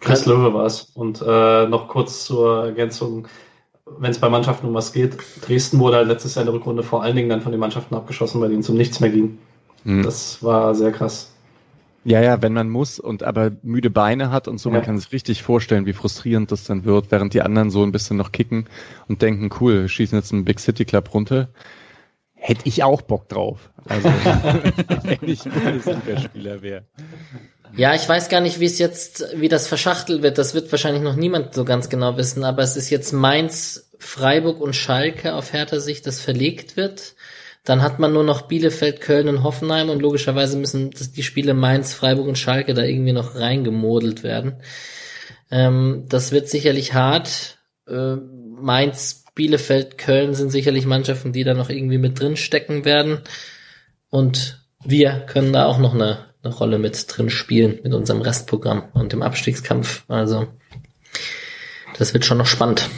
[0.01, 0.91] Chris Löwe war es.
[0.95, 3.29] Und äh, noch kurz zur Ergänzung,
[3.99, 5.17] wenn es bei Mannschaften um was geht,
[5.47, 7.95] Dresden wurde halt letztes Jahr in der Rückrunde vor allen Dingen dann von den Mannschaften
[7.95, 9.39] abgeschossen, bei denen es um nichts mehr ging.
[9.85, 10.03] Mhm.
[10.03, 11.33] Das war sehr krass.
[12.05, 14.77] Ja, ja, wenn man muss und aber müde Beine hat und so, ja.
[14.77, 17.93] man kann sich richtig vorstellen, wie frustrierend das dann wird, während die anderen so ein
[17.93, 18.67] bisschen noch kicken
[19.07, 21.49] und denken, cool, schießen jetzt einen Big City Club runter.
[22.35, 23.71] Hätte ich auch Bock drauf.
[23.89, 24.09] Also,
[25.05, 26.85] wenn ich Bundesligaspieler wäre.
[27.77, 30.39] Ja, ich weiß gar nicht, wie es jetzt, wie das verschachtelt wird.
[30.39, 34.61] Das wird wahrscheinlich noch niemand so ganz genau wissen, aber es ist jetzt Mainz, Freiburg
[34.61, 37.15] und Schalke auf härter Sicht, das verlegt wird.
[37.65, 41.95] Dann hat man nur noch Bielefeld, Köln und Hoffenheim und logischerweise müssen die Spiele Mainz,
[41.95, 44.57] Freiburg und Schalke da irgendwie noch reingemodelt werden.
[45.51, 47.59] Ähm, das wird sicherlich hart.
[47.87, 53.21] Äh, Mainz, Bielefeld, Köln sind sicherlich Mannschaften, die da noch irgendwie mit drin stecken werden.
[54.11, 58.89] Und wir können da auch noch eine eine Rolle mit drin spielen mit unserem Restprogramm
[58.93, 60.05] und dem Abstiegskampf.
[60.09, 60.49] Also
[61.99, 62.89] das wird schon noch spannend.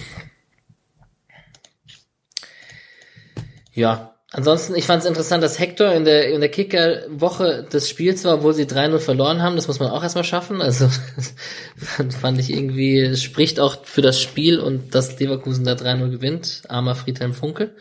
[3.72, 8.24] Ja, ansonsten, ich fand es interessant, dass Hector in der, in der Kicker-Woche des Spiels
[8.24, 9.56] war, obwohl sie 3-0 verloren haben.
[9.56, 10.60] Das muss man auch erstmal schaffen.
[10.60, 10.88] Also
[11.76, 16.62] fand, fand ich irgendwie, spricht auch für das Spiel und dass Leverkusen da 3-0 gewinnt.
[16.68, 17.74] Armer Friedhelm Funkel.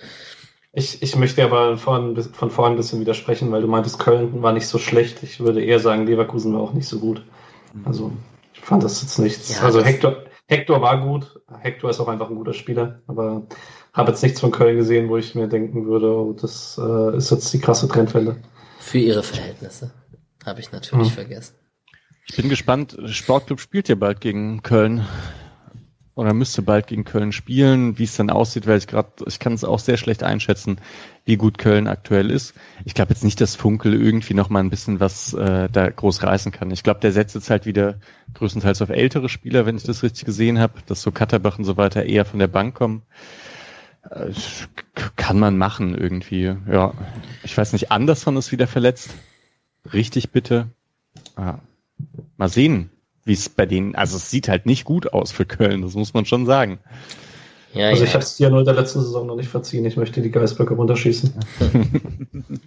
[0.71, 4.53] Ich, ich möchte aber von, von vorn ein bisschen widersprechen, weil du meintest, Köln war
[4.53, 5.21] nicht so schlecht.
[5.21, 7.23] Ich würde eher sagen, Leverkusen war auch nicht so gut.
[7.85, 8.11] Also
[8.53, 9.55] ich fand das jetzt nichts.
[9.55, 11.41] Ja, also Hector, Hector war gut.
[11.59, 13.47] Hector ist auch einfach ein guter Spieler, aber
[13.94, 17.32] habe jetzt nichts von Köln gesehen, wo ich mir denken würde, oh, das äh, ist
[17.32, 18.38] jetzt die krasse Trendwelle.
[18.80, 19.91] Für ihre Verhältnisse.
[20.45, 21.14] Habe ich natürlich hm.
[21.14, 21.56] vergessen.
[22.28, 22.98] Ich bin gespannt.
[23.06, 25.06] Sportclub spielt ja bald gegen Köln
[26.15, 27.98] oder müsste bald gegen Köln spielen.
[27.98, 30.80] Wie es dann aussieht, weil ich gerade, ich kann es auch sehr schlecht einschätzen,
[31.26, 32.56] wie gut Köln aktuell ist.
[32.86, 36.24] Ich glaube jetzt nicht, dass Funkel irgendwie noch mal ein bisschen was äh, da groß
[36.24, 36.72] reißen kann.
[36.72, 37.99] Ich glaube, der setzt jetzt halt wieder
[38.34, 41.78] größtenteils auf ältere Spieler, wenn ich das richtig gesehen habe, dass so Katterbach und so
[41.78, 43.03] weiter eher von der Bank kommen.
[44.09, 44.31] Äh,
[45.15, 46.93] kann man machen irgendwie, ja.
[47.43, 49.13] Ich weiß nicht, Anderson ist wieder verletzt.
[49.91, 50.67] Richtig bitte.
[51.35, 51.59] Ah.
[52.38, 52.89] Mal sehen,
[53.25, 56.13] wie es bei denen, also es sieht halt nicht gut aus für Köln, das muss
[56.13, 56.80] man schon sagen.
[57.73, 58.07] Ja, also ja.
[58.07, 59.85] ich habe es dir nur in der letzten Saison noch nicht verziehen.
[59.85, 61.34] Ich möchte die Geisböcke runterschießen.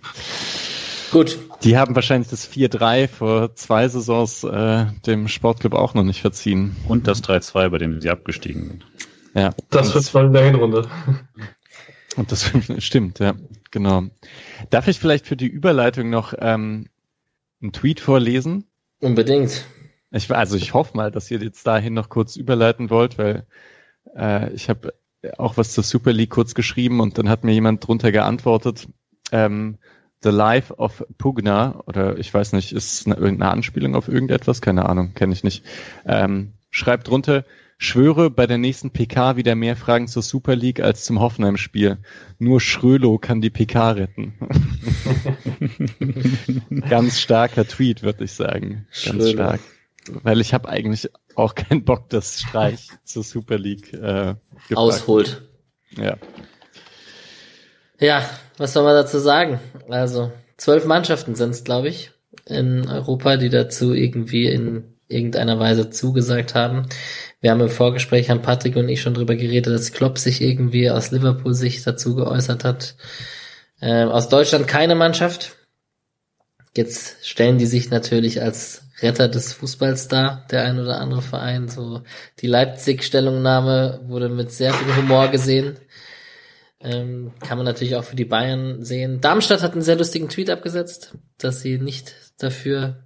[1.13, 1.39] Gut.
[1.63, 6.77] Die haben wahrscheinlich das 4-3 vor zwei Saisons äh, dem Sportclub auch noch nicht verziehen.
[6.89, 8.87] Und das 3-2, bei dem sie abgestiegen sind.
[9.37, 9.55] Ja.
[9.69, 10.89] Das wird voll in der Hinrunde.
[12.17, 13.35] Und das stimmt, ja,
[13.71, 14.05] genau.
[14.71, 16.89] Darf ich vielleicht für die Überleitung noch ähm,
[17.61, 18.65] einen Tweet vorlesen?
[19.01, 19.67] Unbedingt.
[20.11, 23.47] Ich, also ich hoffe mal, dass ihr jetzt dahin noch kurz überleiten wollt, weil
[24.17, 24.95] äh, ich habe
[25.37, 28.89] auch was zur Super League kurz geschrieben und dann hat mir jemand drunter geantwortet,
[29.33, 29.77] ähm,
[30.23, 34.63] The Life of Pugna, oder ich weiß nicht, ist eine, irgendeine Anspielung auf irgendetwas?
[34.63, 35.63] Keine Ahnung, kenne ich nicht.
[36.07, 37.45] Ähm, schreibt drunter,
[37.79, 41.99] schwöre bei der nächsten PK wieder mehr Fragen zur Super League als zum Hoffenheim-Spiel.
[42.39, 44.35] Nur Schrölo kann die PK retten.
[46.89, 48.87] Ganz starker Tweet, würde ich sagen.
[49.05, 49.33] Ganz Schrölo.
[49.33, 49.61] stark.
[50.09, 54.35] Weil ich habe eigentlich auch keinen Bock, dass Streich zur Super League äh,
[54.75, 55.43] ausholt.
[55.97, 56.17] Ja.
[57.99, 58.29] Ja,
[58.59, 59.59] was soll man dazu sagen?
[59.89, 62.13] Also, zwölf Mannschaften sind es, glaube ich,
[62.45, 66.87] in Europa, die dazu irgendwie in irgendeiner Weise zugesagt haben.
[67.47, 70.91] Wir haben im Vorgespräch, haben Patrick und ich schon drüber geredet, dass Klopp sich irgendwie
[70.91, 72.97] aus Liverpool-Sicht dazu geäußert hat.
[73.81, 75.55] Ähm, aus Deutschland keine Mannschaft.
[76.77, 81.69] Jetzt stellen die sich natürlich als Retter des Fußballs dar, der ein oder andere Verein.
[81.69, 82.03] So
[82.41, 85.77] die Leipzig-Stellungnahme wurde mit sehr viel Humor gesehen.
[86.81, 89.21] Ähm, kann man natürlich auch für die Bayern sehen.
[89.21, 93.06] Darmstadt hat einen sehr lustigen Tweet abgesetzt, dass sie nicht dafür.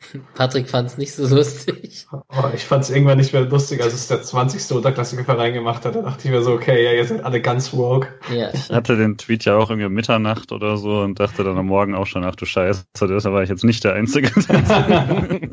[0.34, 2.06] Patrick fand es nicht so lustig.
[2.12, 2.22] Oh,
[2.54, 4.76] ich fand es irgendwann nicht mehr lustig, als es der 20.
[4.76, 5.96] Unterklassiker Verein gemacht hat.
[5.96, 8.08] Da dachte ich mir so, okay, ja, ihr seid alle ganz woke.
[8.32, 8.50] Ja.
[8.52, 11.66] Ich hatte den Tweet ja auch irgendwie um Mitternacht oder so und dachte dann am
[11.66, 14.28] Morgen auch schon, ach du Scheiße, da war ich jetzt nicht der Einzige.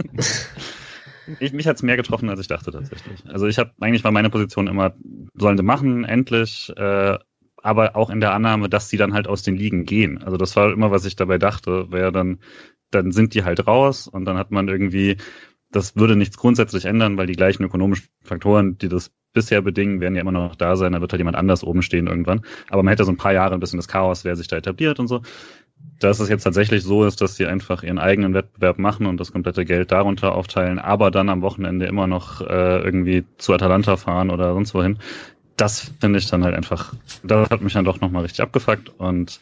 [1.40, 3.24] ich, mich hat's mehr getroffen, als ich dachte tatsächlich.
[3.28, 4.94] Also ich habe eigentlich war meine Position immer,
[5.34, 6.72] sollen sie machen, endlich.
[6.78, 7.18] Äh,
[7.66, 10.22] aber auch in der Annahme, dass sie dann halt aus den Ligen gehen.
[10.22, 12.38] Also das war immer, was ich dabei dachte, wäre dann,
[12.92, 15.18] dann sind die halt raus und dann hat man irgendwie,
[15.72, 20.16] das würde nichts grundsätzlich ändern, weil die gleichen ökonomischen Faktoren, die das bisher bedingen, werden
[20.16, 22.42] ja immer noch da sein, da wird halt jemand anders oben stehen irgendwann.
[22.70, 25.00] Aber man hätte so ein paar Jahre ein bisschen das Chaos, wer sich da etabliert
[25.00, 25.22] und so.
[26.00, 29.32] Dass es jetzt tatsächlich so ist, dass sie einfach ihren eigenen Wettbewerb machen und das
[29.32, 34.32] komplette Geld darunter aufteilen, aber dann am Wochenende immer noch äh, irgendwie zu Atalanta fahren
[34.32, 35.00] oder sonst wohin,
[35.58, 36.94] das finde ich dann halt einfach,
[37.24, 39.40] das hat mich dann doch nochmal richtig abgefuckt und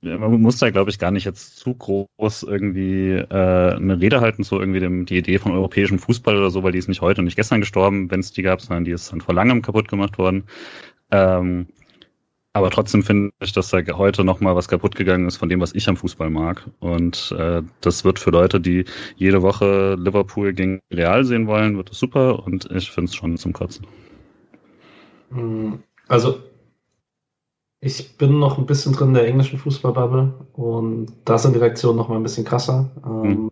[0.00, 4.44] man muss da, glaube ich, gar nicht jetzt zu groß irgendwie äh, eine Rede halten
[4.44, 7.20] zu irgendwie dem, die Idee von europäischem Fußball oder so, weil die ist nicht heute
[7.20, 9.88] und nicht gestern gestorben, wenn es die gab, sondern die ist dann vor langem kaputt
[9.88, 10.44] gemacht worden.
[11.10, 11.66] Ähm,
[12.56, 15.74] aber trotzdem finde ich, dass da heute nochmal was kaputt gegangen ist von dem, was
[15.74, 16.66] ich am Fußball mag.
[16.80, 18.86] Und äh, das wird für Leute, die
[19.16, 23.36] jede Woche Liverpool gegen Real sehen wollen, wird das super und ich finde es schon
[23.36, 23.86] zum Kotzen.
[25.32, 26.40] Hm, also,
[27.80, 31.96] ich bin noch ein bisschen drin in der englischen Fußballbubble und da sind die Reaktionen
[31.96, 32.90] noch mal ein bisschen krasser.
[33.04, 33.50] Mhm.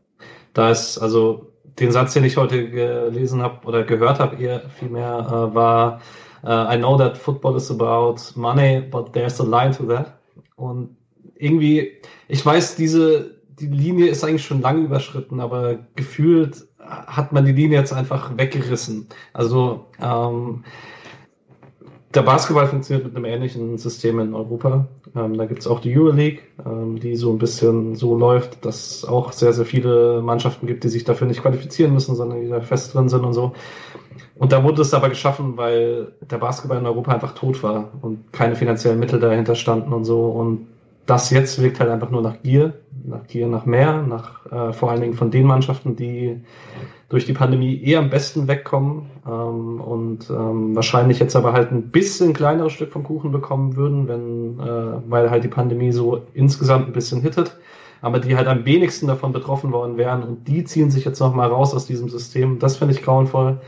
[0.54, 5.26] Da ist, also, den Satz, den ich heute gelesen habe oder gehört habe, eher vielmehr,
[5.28, 6.00] äh, war,
[6.44, 10.18] uh, I know that football is about money, but there's a line to that.
[10.56, 10.96] Und
[11.36, 11.92] irgendwie,
[12.28, 17.52] ich weiß, diese, die Linie ist eigentlich schon lange überschritten, aber gefühlt hat man die
[17.52, 19.08] Linie jetzt einfach weggerissen.
[19.32, 20.64] Also, ähm,
[22.14, 24.86] der Basketball funktioniert mit einem ähnlichen System in Europa.
[25.16, 29.04] Ähm, da gibt's auch die Euroleague, ähm, die so ein bisschen so läuft, dass es
[29.04, 32.60] auch sehr, sehr viele Mannschaften gibt, die sich dafür nicht qualifizieren müssen, sondern die da
[32.60, 33.52] fest drin sind und so.
[34.36, 38.32] Und da wurde es aber geschaffen, weil der Basketball in Europa einfach tot war und
[38.32, 40.26] keine finanziellen Mittel dahinter standen und so.
[40.26, 40.66] Und
[41.06, 42.74] das jetzt wirkt halt einfach nur nach Gier,
[43.04, 46.40] nach Gier nach mehr, nach äh, vor allen Dingen von den Mannschaften, die
[47.08, 51.90] durch die Pandemie eher am besten wegkommen ähm, und ähm, wahrscheinlich jetzt aber halt ein
[51.90, 56.86] bisschen kleineres Stück vom Kuchen bekommen würden, wenn, äh, weil halt die Pandemie so insgesamt
[56.86, 57.56] ein bisschen hittet,
[58.00, 61.48] aber die halt am wenigsten davon betroffen worden wären und die ziehen sich jetzt nochmal
[61.48, 62.58] raus aus diesem System.
[62.58, 63.60] Das finde ich grauenvoll.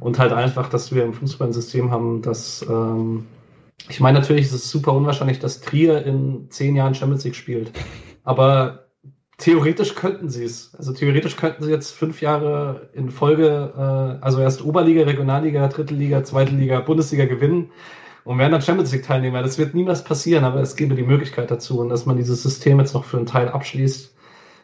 [0.00, 3.26] Und halt einfach, dass wir im Fußball ein System haben, das ähm,
[3.88, 7.72] ich meine, natürlich ist es super unwahrscheinlich, dass Trier in zehn Jahren Champions League spielt.
[8.24, 8.86] Aber
[9.38, 10.74] theoretisch könnten sie es.
[10.76, 15.94] Also theoretisch könnten sie jetzt fünf Jahre in Folge, äh, also erst Oberliga, Regionalliga, Dritte
[15.94, 17.70] Liga, Zweite Liga, Bundesliga gewinnen
[18.24, 19.42] und werden dann Champions League Teilnehmer.
[19.42, 21.80] Das wird niemals passieren, aber es gäbe die Möglichkeit dazu.
[21.80, 24.14] Und dass man dieses System jetzt noch für einen Teil abschließt,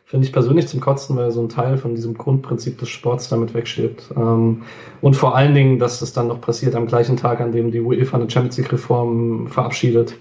[0.04, 3.52] finde ich persönlich zum Kotzen, weil so ein Teil von diesem Grundprinzip des Sports damit
[3.52, 4.10] wegstirbt.
[4.16, 4.62] Ähm,
[5.02, 7.80] und vor allen Dingen, dass es dann noch passiert am gleichen Tag, an dem die
[7.80, 10.14] UEFA eine Champions League Reform verabschiedet,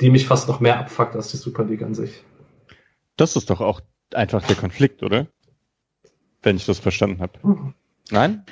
[0.00, 2.22] die mich fast noch mehr abfuckt als die Super League an sich.
[3.18, 3.82] Das ist doch auch
[4.14, 5.26] einfach der Konflikt, oder?
[6.42, 7.74] Wenn ich das verstanden habe.
[8.10, 8.44] Nein?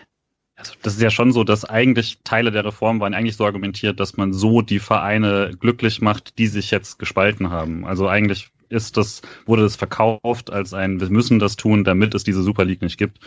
[0.57, 4.01] Also das ist ja schon so, dass eigentlich Teile der Reform waren eigentlich so argumentiert,
[4.01, 7.87] dass man so die Vereine glücklich macht, die sich jetzt gespalten haben.
[7.87, 12.25] Also eigentlich ist das, wurde das verkauft als ein, wir müssen das tun, damit es
[12.25, 13.19] diese Super League nicht gibt.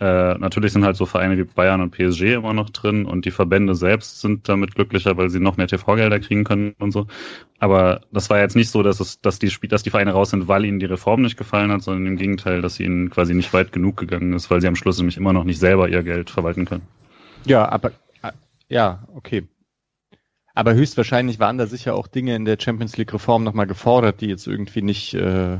[0.00, 3.30] Äh, natürlich sind halt so Vereine wie Bayern und PSG immer noch drin und die
[3.30, 7.06] Verbände selbst sind damit glücklicher, weil sie noch mehr TV-Gelder kriegen können und so.
[7.58, 10.48] Aber das war jetzt nicht so, dass es, dass die, dass die Vereine raus sind,
[10.48, 13.52] weil ihnen die Reform nicht gefallen hat, sondern im Gegenteil, dass sie ihnen quasi nicht
[13.52, 16.30] weit genug gegangen ist, weil sie am Schluss nämlich immer noch nicht selber ihr Geld
[16.30, 16.82] verwalten können.
[17.44, 17.92] Ja, aber
[18.22, 18.32] äh,
[18.68, 19.44] ja, okay.
[20.54, 24.26] Aber höchstwahrscheinlich waren da sicher auch Dinge in der Champions League Reform nochmal gefordert, die
[24.26, 25.58] jetzt irgendwie nicht, äh,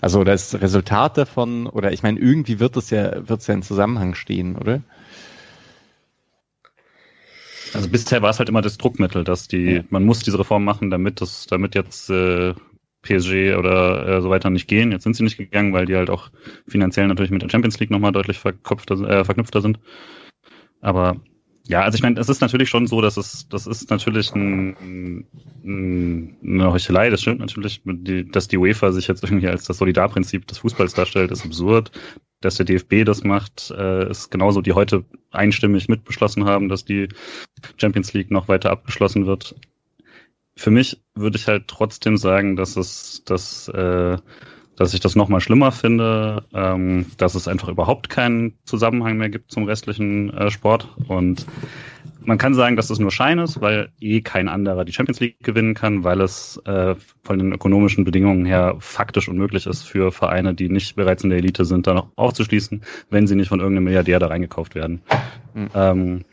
[0.00, 3.62] also das Resultat davon, oder ich meine, irgendwie wird es ja, wird es ja in
[3.62, 4.82] Zusammenhang stehen, oder?
[7.72, 9.84] Also bisher war es halt immer das Druckmittel, dass die, ja.
[9.90, 12.54] man muss diese Reform machen, damit das, damit jetzt äh,
[13.02, 14.90] PSG oder äh, so weiter nicht gehen.
[14.90, 16.30] Jetzt sind sie nicht gegangen, weil die halt auch
[16.66, 19.78] finanziell natürlich mit der Champions League nochmal deutlich verkopfter, äh, verknüpfter sind.
[20.80, 21.20] Aber
[21.68, 25.26] ja, also ich meine, es ist natürlich schon so, dass es, das ist natürlich ein,
[25.64, 27.10] ein, eine Heuchelei.
[27.10, 31.32] Das stimmt natürlich, dass die UEFA sich jetzt irgendwie als das Solidarprinzip des Fußballs darstellt,
[31.32, 31.90] ist absurd.
[32.40, 37.08] Dass der DFB das macht, äh, ist genauso, die heute einstimmig mitbeschlossen haben, dass die
[37.78, 39.56] Champions League noch weiter abgeschlossen wird.
[40.54, 44.18] Für mich würde ich halt trotzdem sagen, dass es, dass äh,
[44.76, 49.50] dass ich das nochmal schlimmer finde, ähm, dass es einfach überhaupt keinen Zusammenhang mehr gibt
[49.50, 50.88] zum restlichen äh, Sport.
[51.08, 51.46] Und
[52.20, 55.38] man kann sagen, dass es nur Schein ist, weil eh kein anderer die Champions League
[55.42, 60.54] gewinnen kann, weil es äh, von den ökonomischen Bedingungen her faktisch unmöglich ist für Vereine,
[60.54, 63.84] die nicht bereits in der Elite sind, da noch aufzuschließen, wenn sie nicht von irgendeinem
[63.84, 65.02] Milliardär da reingekauft werden.
[65.54, 65.68] Mhm.
[65.74, 66.24] Ähm,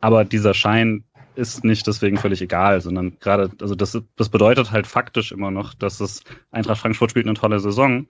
[0.00, 1.04] aber dieser Schein
[1.36, 5.74] ist nicht deswegen völlig egal, sondern gerade, also das, das bedeutet halt faktisch immer noch,
[5.74, 8.08] dass es Eintracht Frankfurt spielt eine tolle Saison,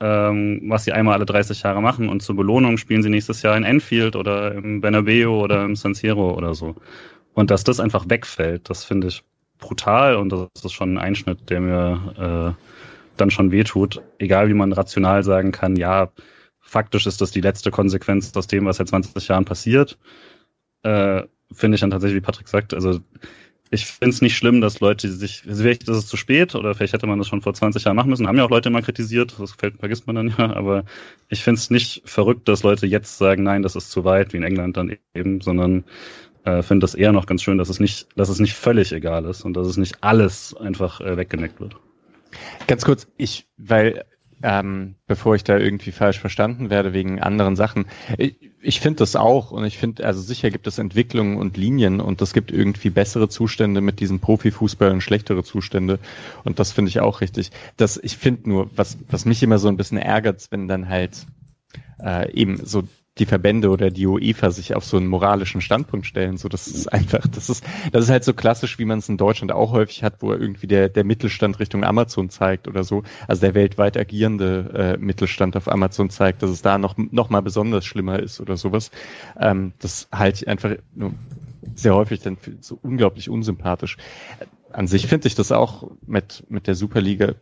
[0.00, 3.56] ähm, was sie einmal alle 30 Jahre machen und zur Belohnung spielen sie nächstes Jahr
[3.56, 6.74] in Enfield oder im Bernabeu oder im San Siro oder so.
[7.32, 9.24] Und dass das einfach wegfällt, das finde ich
[9.58, 12.62] brutal und das ist schon ein Einschnitt, der mir äh,
[13.16, 16.10] dann schon wehtut, egal wie man rational sagen kann, ja,
[16.60, 19.98] faktisch ist das die letzte Konsequenz aus dem, was seit 20 Jahren passiert.
[20.82, 21.22] Äh,
[21.52, 23.00] finde ich dann tatsächlich, wie Patrick sagt, also
[23.70, 26.92] ich finde es nicht schlimm, dass Leute sich, vielleicht ist es zu spät oder vielleicht
[26.92, 29.34] hätte man das schon vor 20 Jahren machen müssen, haben ja auch Leute immer kritisiert,
[29.38, 30.84] das fällt, vergisst man dann ja, aber
[31.28, 34.36] ich finde es nicht verrückt, dass Leute jetzt sagen, nein, das ist zu weit, wie
[34.36, 35.84] in England dann eben, sondern
[36.44, 39.24] äh, finde das eher noch ganz schön, dass es nicht, dass es nicht völlig egal
[39.24, 41.76] ist und dass es nicht alles einfach äh, weggeneckt wird.
[42.66, 44.04] Ganz kurz, ich, weil
[44.44, 47.86] ähm, bevor ich da irgendwie falsch verstanden werde wegen anderen Sachen.
[48.18, 51.98] Ich, ich finde das auch und ich finde, also sicher gibt es Entwicklungen und Linien
[51.98, 55.98] und es gibt irgendwie bessere Zustände mit diesem Profifußball und schlechtere Zustände
[56.44, 57.52] und das finde ich auch richtig.
[57.78, 61.24] Das, ich finde nur, was, was mich immer so ein bisschen ärgert, wenn dann halt
[62.02, 62.84] äh, eben so
[63.18, 66.36] die Verbände oder die UEFA sich auf so einen moralischen Standpunkt stellen.
[66.36, 69.16] So, das ist einfach, das ist, das ist halt so klassisch, wie man es in
[69.16, 73.04] Deutschland auch häufig hat, wo irgendwie der, der Mittelstand Richtung Amazon zeigt oder so.
[73.28, 77.40] Also der weltweit agierende äh, Mittelstand auf Amazon zeigt, dass es da noch, noch mal
[77.40, 78.90] besonders schlimmer ist oder sowas.
[79.38, 81.14] Ähm, das halte ich einfach nur
[81.76, 83.96] sehr häufig dann für so unglaublich unsympathisch.
[84.72, 87.34] An sich finde ich das auch mit, mit der Superliga.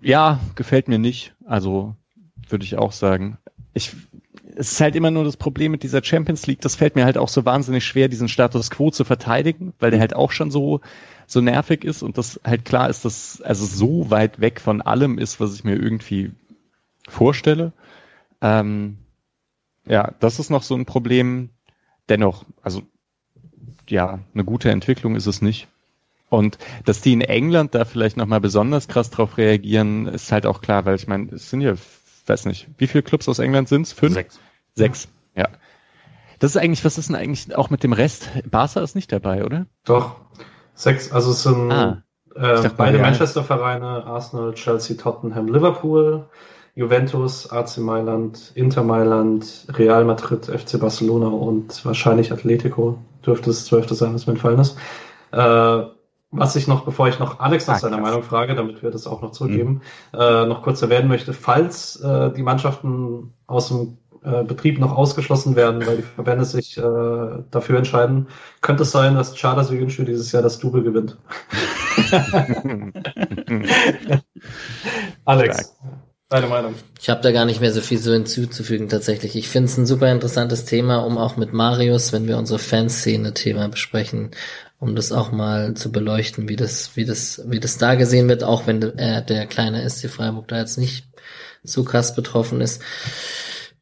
[0.00, 1.34] Ja, gefällt mir nicht.
[1.44, 1.94] Also
[2.48, 3.36] würde ich auch sagen
[3.78, 3.96] ich,
[4.56, 7.16] es ist halt immer nur das Problem mit dieser Champions League, das fällt mir halt
[7.16, 10.80] auch so wahnsinnig schwer, diesen Status quo zu verteidigen, weil der halt auch schon so,
[11.26, 15.18] so nervig ist und das halt klar ist, dass also so weit weg von allem
[15.18, 16.32] ist, was ich mir irgendwie
[17.08, 17.72] vorstelle.
[18.40, 18.98] Ähm,
[19.86, 21.50] ja, das ist noch so ein Problem.
[22.08, 22.82] Dennoch, also
[23.88, 25.68] ja, eine gute Entwicklung ist es nicht.
[26.30, 30.60] Und dass die in England da vielleicht nochmal besonders krass drauf reagieren, ist halt auch
[30.60, 31.74] klar, weil ich meine, es sind ja
[32.28, 33.92] weiß nicht, wie viele Clubs aus England sind es?
[33.92, 34.14] Fünf?
[34.14, 34.38] Sechs.
[34.74, 35.48] Sechs, ja.
[36.38, 38.28] Das ist eigentlich, was ist denn eigentlich auch mit dem Rest?
[38.48, 39.66] Barca ist nicht dabei, oder?
[39.84, 40.16] Doch.
[40.74, 42.02] Sechs, also es sind ah,
[42.36, 46.28] äh, beide Manchester-Vereine, Arsenal, Chelsea, Tottenham, Liverpool,
[46.76, 53.96] Juventus, AC Mailand, Inter Mailand, Real Madrid, FC Barcelona und wahrscheinlich Atletico dürfte es zwölfte
[53.96, 54.76] sein, was mir entfallen ist.
[55.32, 55.82] Äh,
[56.30, 57.98] was ich noch, bevor ich noch Alex nach ah, seiner.
[57.98, 59.80] Meinung frage, damit wir das auch noch zurückgeben,
[60.12, 60.18] mhm.
[60.18, 65.56] äh, noch kurz erwähnen möchte, falls äh, die Mannschaften aus dem äh, Betrieb noch ausgeschlossen
[65.56, 68.28] werden, weil die Verbände sich äh, dafür entscheiden,
[68.60, 71.16] könnte es sein, dass Charter Söyüncü dieses Jahr das Double gewinnt.
[75.24, 75.76] Alex,
[76.28, 76.74] deine Meinung?
[77.00, 79.36] Ich habe da gar nicht mehr so viel so hinzuzufügen tatsächlich.
[79.36, 83.68] Ich finde es ein super interessantes Thema, um auch mit Marius, wenn wir unsere Fanszene-Thema
[83.68, 84.32] besprechen,
[84.80, 88.44] um das auch mal zu beleuchten, wie das, wie das, wie das da gesehen wird,
[88.44, 91.06] auch wenn äh, der kleine SC Freiburg da jetzt nicht
[91.64, 92.82] so krass betroffen ist.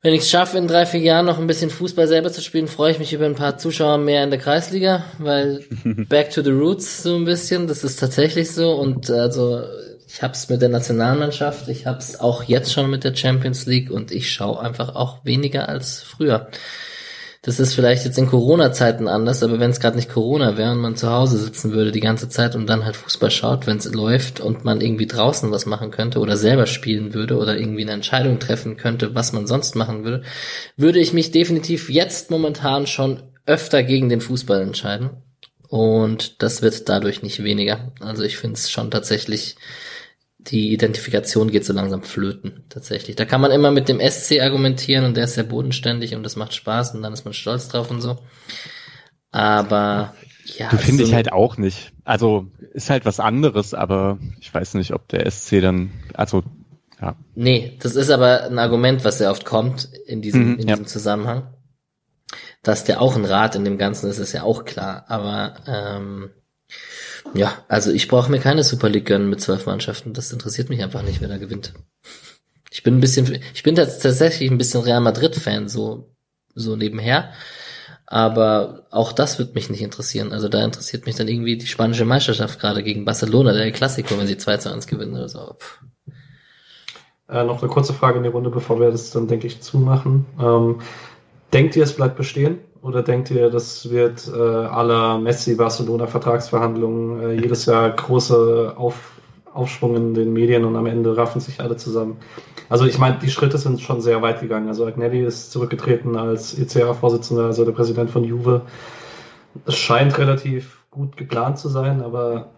[0.02, 2.68] Wenn ich es schaffe, in drei, vier Jahren noch ein bisschen Fußball selber zu spielen,
[2.68, 5.64] freue ich mich über ein paar Zuschauer mehr in der Kreisliga, weil
[6.08, 9.62] back to the roots so ein bisschen, das ist tatsächlich so und also
[10.06, 14.12] ich hab's mit der Nationalmannschaft, ich hab's auch jetzt schon mit der Champions League und
[14.12, 16.48] ich schaue einfach auch weniger als früher.
[17.46, 20.80] Das ist vielleicht jetzt in Corona-Zeiten anders, aber wenn es gerade nicht Corona wäre und
[20.80, 23.84] man zu Hause sitzen würde die ganze Zeit und dann halt Fußball schaut, wenn es
[23.94, 27.92] läuft und man irgendwie draußen was machen könnte oder selber spielen würde oder irgendwie eine
[27.92, 30.24] Entscheidung treffen könnte, was man sonst machen würde,
[30.76, 35.10] würde ich mich definitiv jetzt momentan schon öfter gegen den Fußball entscheiden.
[35.68, 37.92] Und das wird dadurch nicht weniger.
[38.00, 39.54] Also ich finde es schon tatsächlich
[40.48, 43.16] die Identifikation geht so langsam flöten, tatsächlich.
[43.16, 46.36] Da kann man immer mit dem SC argumentieren und der ist sehr bodenständig und das
[46.36, 48.18] macht Spaß und dann ist man stolz drauf und so.
[49.32, 50.14] Aber
[50.44, 50.68] ja.
[50.70, 51.92] Du finde so ich halt auch nicht.
[52.04, 56.44] Also ist halt was anderes, aber ich weiß nicht, ob der SC dann, also
[57.00, 57.16] ja.
[57.34, 60.86] Nee, das ist aber ein Argument, was sehr oft kommt in diesem, mhm, in diesem
[60.86, 61.52] Zusammenhang.
[62.62, 65.04] Dass der auch ein Rat in dem Ganzen ist, ist ja auch klar.
[65.08, 66.30] Aber ähm,
[67.34, 70.12] ja, also ich brauche mir keine Super League gönnen mit zwölf Mannschaften.
[70.12, 71.72] Das interessiert mich einfach nicht, wer da gewinnt.
[72.70, 76.14] Ich bin ein bisschen, ich bin tatsächlich ein bisschen Real Madrid-Fan, so,
[76.54, 77.32] so nebenher.
[78.06, 80.32] Aber auch das wird mich nicht interessieren.
[80.32, 84.28] Also da interessiert mich dann irgendwie die spanische Meisterschaft gerade gegen Barcelona, der Klassiko, wenn
[84.28, 85.56] sie 2 zu 1 gewinnen oder so.
[87.28, 90.26] Äh, noch eine kurze Frage in die Runde, bevor wir das dann, denke ich, zumachen.
[90.40, 90.80] Ähm,
[91.52, 92.58] denkt ihr, es bleibt bestehen?
[92.86, 99.10] Oder denkt ihr, das wird äh, aller Messi-Barcelona-Vertragsverhandlungen äh, jedes Jahr große Auf
[99.52, 102.18] Aufschwung in den Medien und am Ende raffen sich alle zusammen?
[102.68, 104.68] Also ich meine, die Schritte sind schon sehr weit gegangen.
[104.68, 108.62] Also Agnelli ist zurückgetreten als ECA-Vorsitzender, also der Präsident von Juve.
[109.64, 112.50] Es scheint relativ gut geplant zu sein, aber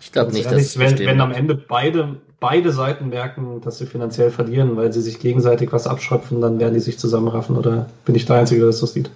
[0.00, 3.84] ich glaube nicht, ehrlich, dass wenn, wenn am Ende beide beide Seiten merken, dass sie
[3.84, 7.58] finanziell verlieren, weil sie sich gegenseitig was abschöpfen, dann werden die sich zusammenraffen.
[7.58, 9.10] Oder bin ich der Einzige, der das so sieht?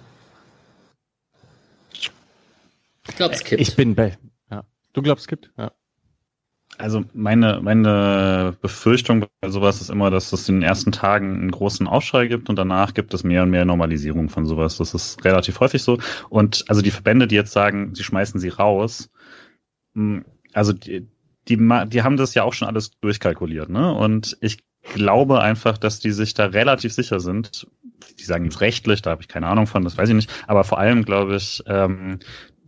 [3.19, 3.61] Glaube, es kippt.
[3.61, 4.17] Ich bin bei.
[4.51, 4.65] Ja.
[4.95, 5.51] Du glaubst, es kippt?
[5.59, 5.73] Ja.
[6.79, 11.51] Also meine, meine Befürchtung bei sowas ist immer, dass es in den ersten Tagen einen
[11.51, 14.77] großen Aufschrei gibt und danach gibt es mehr und mehr Normalisierung von sowas.
[14.77, 15.99] Das ist relativ häufig so.
[16.29, 19.11] Und also die Verbände, die jetzt sagen, sie schmeißen sie raus,
[19.95, 21.09] hm, also die,
[21.49, 23.93] die, die haben das ja auch schon alles durchkalkuliert, ne?
[23.93, 24.59] Und ich
[24.95, 27.67] glaube einfach, dass die sich da relativ sicher sind.
[28.19, 30.31] Die sagen jetzt rechtlich, da habe ich keine Ahnung von, das weiß ich nicht.
[30.47, 32.21] Aber vor allem glaube ich, ähm,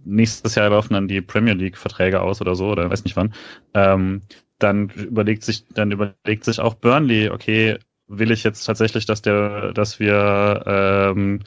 [0.05, 3.35] nächstes Jahr laufen dann die Premier League Verträge aus oder so oder weiß nicht wann,
[3.75, 4.23] ähm,
[4.59, 9.73] dann überlegt sich, dann überlegt sich auch Burnley, okay, will ich jetzt tatsächlich, dass der,
[9.73, 11.41] dass wir ähm,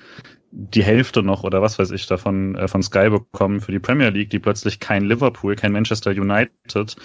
[0.51, 4.09] die Hälfte noch oder was weiß ich davon äh, von Sky bekommen für die Premier
[4.09, 6.95] League, die plötzlich kein Liverpool, kein Manchester United,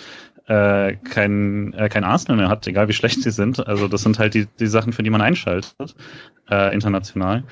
[0.46, 3.66] äh, kein, äh, kein Arsenal mehr hat, egal wie schlecht sie sind.
[3.66, 5.94] Also das sind halt die, die Sachen, für die man einschaltet,
[6.50, 7.44] äh, international.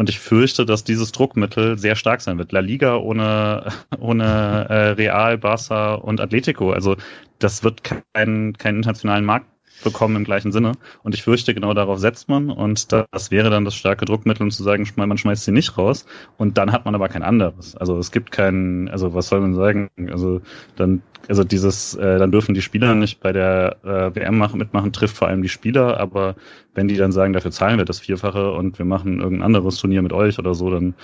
[0.00, 2.52] Und ich fürchte, dass dieses Druckmittel sehr stark sein wird.
[2.52, 3.70] La Liga ohne,
[4.00, 4.24] ohne
[4.70, 6.72] äh, Real, Barca und Atletico.
[6.72, 6.96] Also
[7.38, 9.46] das wird keinen keinen internationalen Markt
[9.82, 10.72] bekommen im gleichen Sinne.
[11.02, 12.50] Und ich fürchte, genau darauf setzt man.
[12.50, 16.06] Und das wäre dann das starke Druckmittel, um zu sagen, man schmeißt sie nicht raus.
[16.36, 17.76] Und dann hat man aber kein anderes.
[17.76, 19.90] Also es gibt keinen, also was soll man sagen?
[20.10, 20.40] Also
[20.76, 24.92] dann, also dieses, äh, dann dürfen die Spieler nicht bei der äh, WM machen, mitmachen,
[24.92, 25.98] trifft vor allem die Spieler.
[25.98, 26.36] Aber
[26.74, 30.02] wenn die dann sagen, dafür zahlen wir das Vierfache und wir machen irgendein anderes Turnier
[30.02, 30.94] mit euch oder so, dann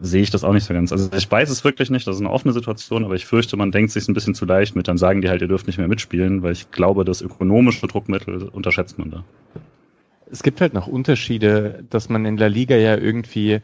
[0.00, 0.92] sehe ich das auch nicht so ganz.
[0.92, 3.72] Also ich weiß es wirklich nicht, das ist eine offene Situation, aber ich fürchte, man
[3.72, 5.88] denkt sich ein bisschen zu leicht mit, dann sagen die halt, ihr dürft nicht mehr
[5.88, 9.24] mitspielen, weil ich glaube, das ökonomische Druckmittel unterschätzt man da.
[10.30, 13.60] Es gibt halt noch Unterschiede, dass man in der Liga ja irgendwie,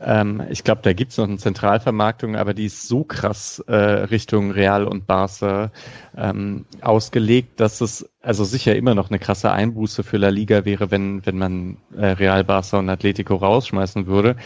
[0.00, 3.74] ähm, ich glaube, da gibt es noch eine Zentralvermarktung, aber die ist so krass äh,
[3.74, 5.72] Richtung Real und Barca
[6.16, 10.90] ähm, ausgelegt, dass es also sicher immer noch eine krasse Einbuße für La Liga wäre,
[10.90, 14.36] wenn, wenn man äh, Real, Barca und Atletico rausschmeißen würde.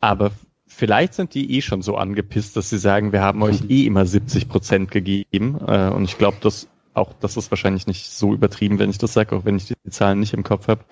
[0.00, 0.30] Aber
[0.78, 4.06] vielleicht sind die eh schon so angepisst, dass sie sagen, wir haben euch eh immer
[4.06, 5.58] 70 Prozent gegeben.
[5.66, 9.12] Äh, und ich glaube, dass auch das ist wahrscheinlich nicht so übertrieben, wenn ich das
[9.12, 10.84] sage, auch wenn ich die Zahlen nicht im Kopf habe.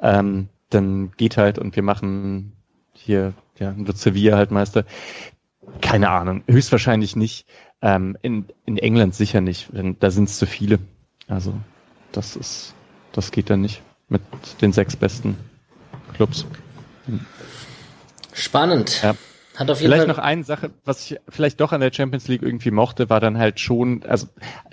[0.00, 2.52] Ähm, dann geht halt und wir machen
[2.92, 4.84] hier, ja, wird Sevilla halt Meister.
[5.80, 7.46] Keine Ahnung, höchstwahrscheinlich nicht.
[7.82, 10.78] Ähm, in, in England sicher nicht, denn da sind es zu viele.
[11.28, 11.54] Also
[12.12, 12.74] das ist,
[13.12, 14.22] das geht dann nicht mit
[14.60, 15.36] den sechs Besten.
[16.14, 16.46] Clubs.
[18.34, 19.02] Spannend.
[19.02, 19.14] Ja.
[19.56, 22.26] Hat auf jeden Vielleicht Fall noch eine Sache, was ich vielleicht doch an der Champions
[22.26, 24.26] League irgendwie mochte, war dann halt schon, also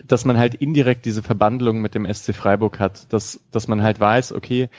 [0.08, 4.00] dass man halt indirekt diese Verbandlung mit dem SC Freiburg hat, dass, dass man halt
[4.00, 4.70] weiß, okay,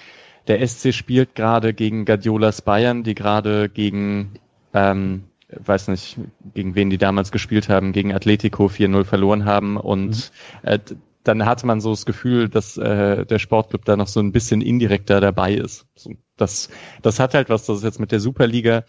[0.49, 4.33] der SC spielt gerade gegen Guardiolas Bayern, die gerade gegen,
[4.75, 6.17] ähm, weiß nicht,
[6.53, 10.33] gegen wen die damals gespielt haben, gegen Atletico 4-0 verloren haben und
[10.63, 10.69] mhm.
[10.69, 10.79] äh,
[11.25, 14.61] dann hatte man so das Gefühl, dass äh, der Sportclub da noch so ein bisschen
[14.61, 15.87] indirekter dabei ist.
[15.95, 16.69] So, das,
[17.03, 18.85] das hat halt was, das ist jetzt mit der Superliga,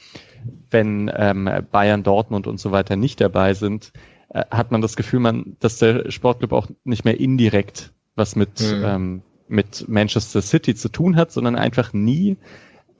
[0.72, 3.94] wenn ähm, Bayern, Dortmund und so weiter nicht dabei sind,
[4.30, 8.62] äh, hat man das Gefühl, man, dass der Sportclub auch nicht mehr indirekt was mit,
[8.62, 8.84] mhm.
[8.86, 12.38] ähm, mit Manchester City zu tun hat, sondern einfach nie,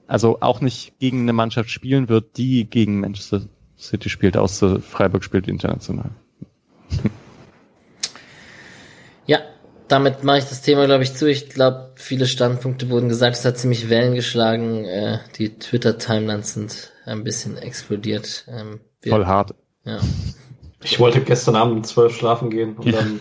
[0.06, 3.42] also auch nicht gegen eine Mannschaft spielen wird, die gegen Manchester
[3.78, 6.10] City spielt, außer Freiburg spielt international.
[9.94, 11.30] Damit mache ich das Thema, glaube ich, zu.
[11.30, 13.36] Ich glaube, viele Standpunkte wurden gesagt.
[13.36, 14.84] Es hat ziemlich Wellen geschlagen.
[14.86, 18.44] Äh, die Twitter-Timelines sind ein bisschen explodiert.
[18.48, 19.54] Ähm, wir, Voll hart.
[19.84, 20.00] Ja.
[20.82, 23.20] Ich wollte gestern Abend um zwölf schlafen gehen und dann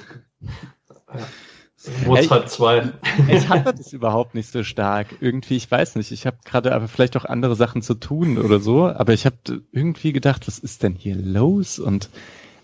[1.14, 2.92] ja, wurde es halt zwei.
[3.28, 5.10] Ich hatte das überhaupt nicht so stark.
[5.22, 6.12] Irgendwie, ich weiß nicht.
[6.12, 8.88] Ich habe gerade aber vielleicht auch andere Sachen zu tun oder so.
[8.88, 9.38] Aber ich habe
[9.72, 11.78] irgendwie gedacht, was ist denn hier los?
[11.78, 12.10] Und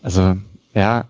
[0.01, 0.35] also
[0.73, 1.05] ja,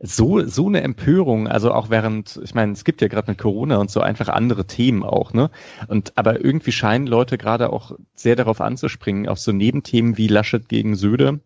[0.00, 3.78] so, so eine Empörung, also auch während, ich meine, es gibt ja gerade mit Corona
[3.78, 5.50] und so einfach andere Themen auch, ne?
[5.88, 10.68] Und aber irgendwie scheinen Leute gerade auch sehr darauf anzuspringen, auf so Nebenthemen wie Laschet
[10.68, 11.40] gegen Söder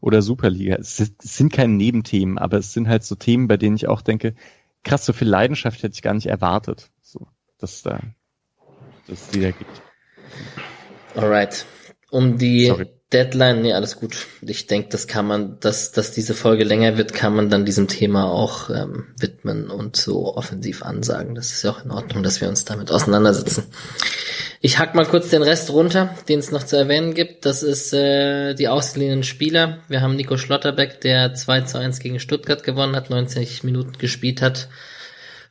[0.00, 0.76] oder Superliga.
[0.76, 4.34] Es sind keine Nebenthemen, aber es sind halt so Themen, bei denen ich auch denke,
[4.82, 8.00] krass, so viel Leidenschaft hätte ich gar nicht erwartet, so, dass da,
[9.06, 9.82] dass es die da gibt.
[11.14, 11.66] Alright.
[12.12, 12.88] Um die Sorry.
[13.10, 14.26] Deadline, nee, alles gut.
[14.42, 17.88] Ich denke, das kann man, dass, dass diese Folge länger wird, kann man dann diesem
[17.88, 21.34] Thema auch ähm, widmen und so offensiv ansagen.
[21.34, 23.64] Das ist ja auch in Ordnung, dass wir uns damit auseinandersetzen.
[24.60, 27.46] Ich hack mal kurz den Rest runter, den es noch zu erwähnen gibt.
[27.46, 29.78] Das ist äh, die ausgeliehenen Spieler.
[29.88, 34.42] Wir haben Nico Schlotterbeck, der 2 zu 1 gegen Stuttgart gewonnen hat, 90 Minuten gespielt
[34.42, 34.68] hat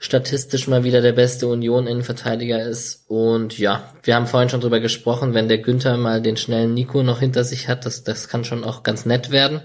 [0.02, 3.06] statistisch mal wieder der beste Union-Innenverteidiger ist.
[3.08, 7.04] Und ja, wir haben vorhin schon drüber gesprochen, wenn der Günther mal den schnellen Nico
[7.04, 9.62] noch hinter sich hat, das, das kann schon auch ganz nett werden.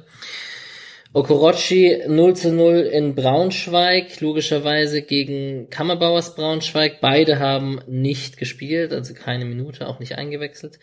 [1.14, 7.00] Okorochi 0 zu 0 in Braunschweig, logischerweise gegen Kammerbauers Braunschweig.
[7.00, 10.78] Beide haben nicht gespielt, also keine Minute, auch nicht eingewechselt.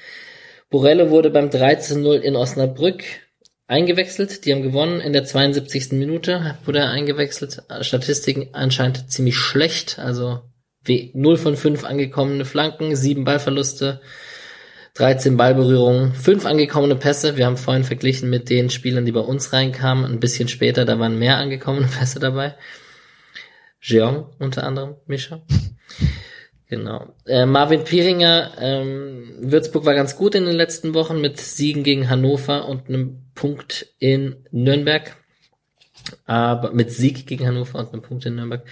[0.71, 3.03] Borello wurde beim 3 zu 0 in Osnabrück
[3.73, 4.45] eingewechselt.
[4.45, 5.93] Die haben gewonnen in der 72.
[5.93, 7.63] Minute, wurde er eingewechselt.
[7.81, 10.41] Statistiken anscheinend ziemlich schlecht, also
[10.87, 13.99] 0 von 5 angekommene Flanken, 7 Ballverluste,
[14.93, 17.35] 13 Ballberührungen, 5 angekommene Pässe.
[17.35, 20.05] Wir haben vorhin verglichen mit den Spielern, die bei uns reinkamen.
[20.05, 22.55] Ein bisschen später, da waren mehr angekommene Pässe dabei.
[23.81, 25.41] Jeong unter anderem, Mischa.
[26.67, 27.13] Genau.
[27.25, 32.09] Äh, Marvin Pieringer, ähm, Würzburg war ganz gut in den letzten Wochen mit Siegen gegen
[32.09, 35.15] Hannover und einem Punkt in Nürnberg.
[36.25, 38.63] Aber mit Sieg gegen Hannover und einem Punkt in Nürnberg.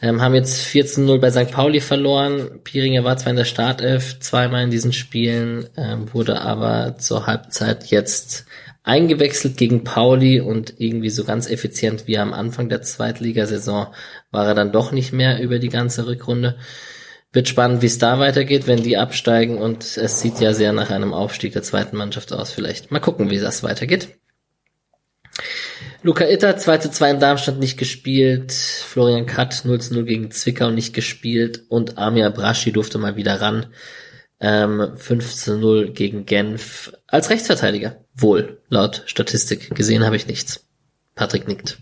[0.00, 1.52] Ähm, haben jetzt 14-0 bei St.
[1.52, 2.60] Pauli verloren.
[2.64, 7.86] Pieringer war zwar in der Startelf zweimal in diesen Spielen, ähm, wurde aber zur Halbzeit
[7.86, 8.46] jetzt
[8.84, 13.88] eingewechselt gegen Pauli und irgendwie so ganz effizient wie am Anfang der Zweitligasaison
[14.30, 16.56] war er dann doch nicht mehr über die ganze Rückrunde.
[17.32, 20.90] Wird spannend, wie es da weitergeht, wenn die absteigen und es sieht ja sehr nach
[20.90, 22.90] einem Aufstieg der zweiten Mannschaft aus vielleicht.
[22.90, 24.08] Mal gucken, wie das weitergeht.
[26.02, 28.52] Luca Itter, 2 zu 2 in Darmstadt nicht gespielt.
[28.52, 31.62] Florian Katt 0 zu 0 gegen Zwickau nicht gespielt.
[31.68, 33.66] Und Amir Braschi durfte mal wieder ran.
[34.40, 36.92] Ähm, 5 zu 0 gegen Genf.
[37.06, 38.04] Als Rechtsverteidiger.
[38.14, 39.74] Wohl, laut Statistik.
[39.74, 40.66] Gesehen habe ich nichts.
[41.14, 41.78] Patrick nickt.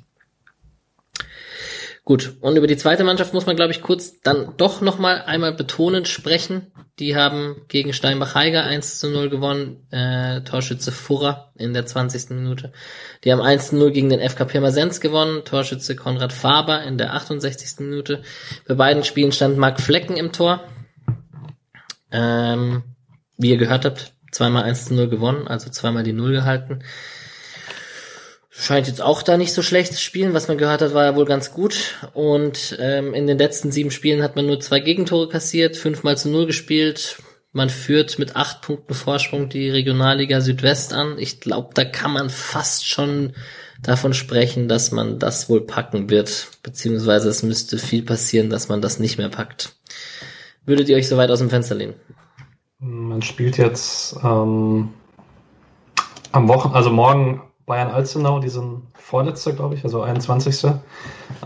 [2.05, 5.53] Gut, und über die zweite Mannschaft muss man, glaube ich, kurz dann doch nochmal einmal
[5.53, 6.73] betonend sprechen.
[6.99, 12.31] Die haben gegen Steinbach-Heiger 1 zu 0 gewonnen, äh, Torschütze Furrer in der 20.
[12.31, 12.73] Minute.
[13.25, 17.15] Die haben 1 zu 0 gegen den FK Pirmasens gewonnen, Torschütze Konrad Faber in der
[17.15, 17.81] 68.
[17.81, 18.23] Minute.
[18.67, 20.65] Bei beiden Spielen stand Marc Flecken im Tor.
[22.11, 22.83] Ähm,
[23.37, 26.83] wie ihr gehört habt, zweimal 1 zu 0 gewonnen, also zweimal die Null gehalten
[28.51, 30.35] scheint jetzt auch da nicht so schlecht zu spielen.
[30.35, 31.97] Was man gehört hat, war ja wohl ganz gut.
[32.13, 36.29] Und ähm, in den letzten sieben Spielen hat man nur zwei Gegentore kassiert, fünfmal zu
[36.29, 37.23] null gespielt.
[37.53, 41.17] Man führt mit acht Punkten Vorsprung die Regionalliga Südwest an.
[41.19, 43.33] Ich glaube, da kann man fast schon
[43.83, 46.49] davon sprechen, dass man das wohl packen wird.
[46.63, 49.77] Beziehungsweise es müsste viel passieren, dass man das nicht mehr packt.
[50.67, 51.95] Würdet ihr euch so weit aus dem Fenster lehnen?
[52.79, 54.91] Man spielt jetzt ähm,
[56.33, 60.65] am Wochen, also morgen Bayern-Alzenau, die sind vorletzter, glaube ich, also 21.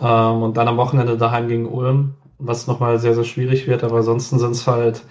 [0.00, 3.98] Ähm, und dann am Wochenende daheim gegen Ulm, was nochmal sehr, sehr schwierig wird, aber
[3.98, 5.02] ansonsten sind es halt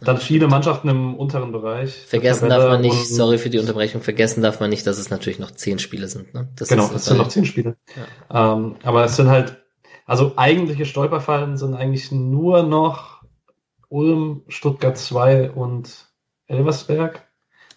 [0.00, 1.94] dann viele Mannschaften im unteren Bereich.
[1.94, 5.38] Vergessen darf man nicht, sorry für die Unterbrechung, vergessen darf man nicht, dass es natürlich
[5.38, 6.34] noch zehn Spiele sind.
[6.34, 6.48] Ne?
[6.56, 7.76] Das genau, es sind noch zehn Spiele.
[8.32, 8.54] Ja.
[8.54, 9.62] Ähm, aber es sind halt,
[10.04, 13.22] also eigentliche Stolperfallen sind eigentlich nur noch
[13.88, 16.08] Ulm, Stuttgart 2 und
[16.48, 17.28] Elversberg.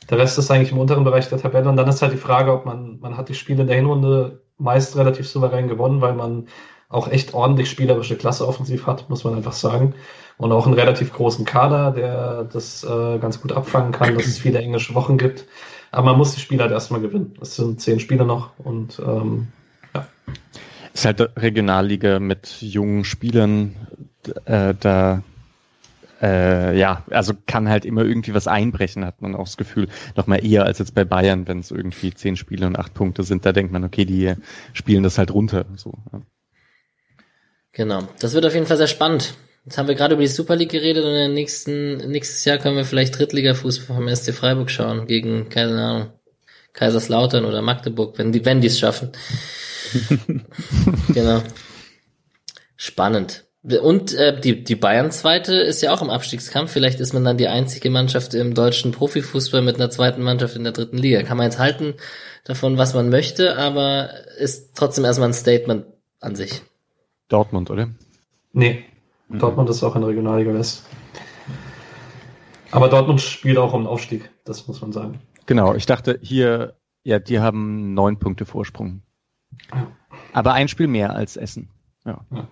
[0.10, 1.70] Der Rest ist eigentlich im unteren Bereich der Tabelle.
[1.70, 4.42] Und dann ist halt die Frage, ob man, man hat die Spiele in der Hinrunde
[4.58, 6.48] meist relativ souverän gewonnen, weil man
[6.90, 9.96] auch echt ordentlich spielerische Klasse offensiv hat, muss man einfach sagen.
[10.38, 14.38] Und auch einen relativ großen Kader, der das äh, ganz gut abfangen kann, dass es
[14.38, 15.46] viele englische Wochen gibt.
[15.92, 17.36] Aber man muss die Spiele halt erstmal gewinnen.
[17.42, 19.48] Es sind zehn Spiele noch und ähm,
[19.94, 20.08] ja.
[20.94, 23.76] Ist halt Regionalliga mit jungen Spielern,
[24.46, 25.24] äh, da
[26.22, 29.88] äh, ja, also kann halt immer irgendwie was einbrechen, hat man auch das Gefühl.
[30.16, 33.24] Noch mal eher als jetzt bei Bayern, wenn es irgendwie zehn Spiele und acht Punkte
[33.24, 34.34] sind, da denkt man, okay, die
[34.74, 35.66] spielen das halt runter.
[35.76, 35.94] So.
[36.12, 36.22] Ja.
[37.74, 39.34] Genau, das wird auf jeden Fall sehr spannend.
[39.66, 42.78] Jetzt haben wir gerade über die Super League geredet und in nächsten, nächstes Jahr können
[42.78, 46.14] wir vielleicht Drittliga-Fußball vom SC Freiburg schauen gegen, keine Ahnung,
[46.72, 49.12] Kaiserslautern oder Magdeburg, wenn die, wenn die es schaffen.
[51.14, 51.42] genau.
[52.78, 53.46] Spannend.
[53.82, 56.72] Und äh, die, die Bayern-Zweite ist ja auch im Abstiegskampf.
[56.72, 60.64] Vielleicht ist man dann die einzige Mannschaft im deutschen Profifußball mit einer zweiten Mannschaft in
[60.64, 61.24] der dritten Liga.
[61.24, 61.96] Kann man jetzt halten
[62.44, 65.86] davon, was man möchte, aber ist trotzdem erstmal ein Statement
[66.22, 66.62] an sich.
[67.28, 67.90] Dortmund, oder?
[68.54, 68.86] Nee,
[69.30, 69.40] mhm.
[69.40, 70.86] Dortmund ist auch in der Regionalliga West.
[72.70, 75.22] Aber Dortmund spielt auch um den Aufstieg, das muss man sagen.
[75.48, 79.02] Genau, ich dachte hier, ja, die haben neun Punkte Vorsprung.
[79.72, 79.88] Ja.
[80.34, 81.70] Aber ein Spiel mehr als Essen.
[82.06, 82.26] Ja.
[82.32, 82.48] ja.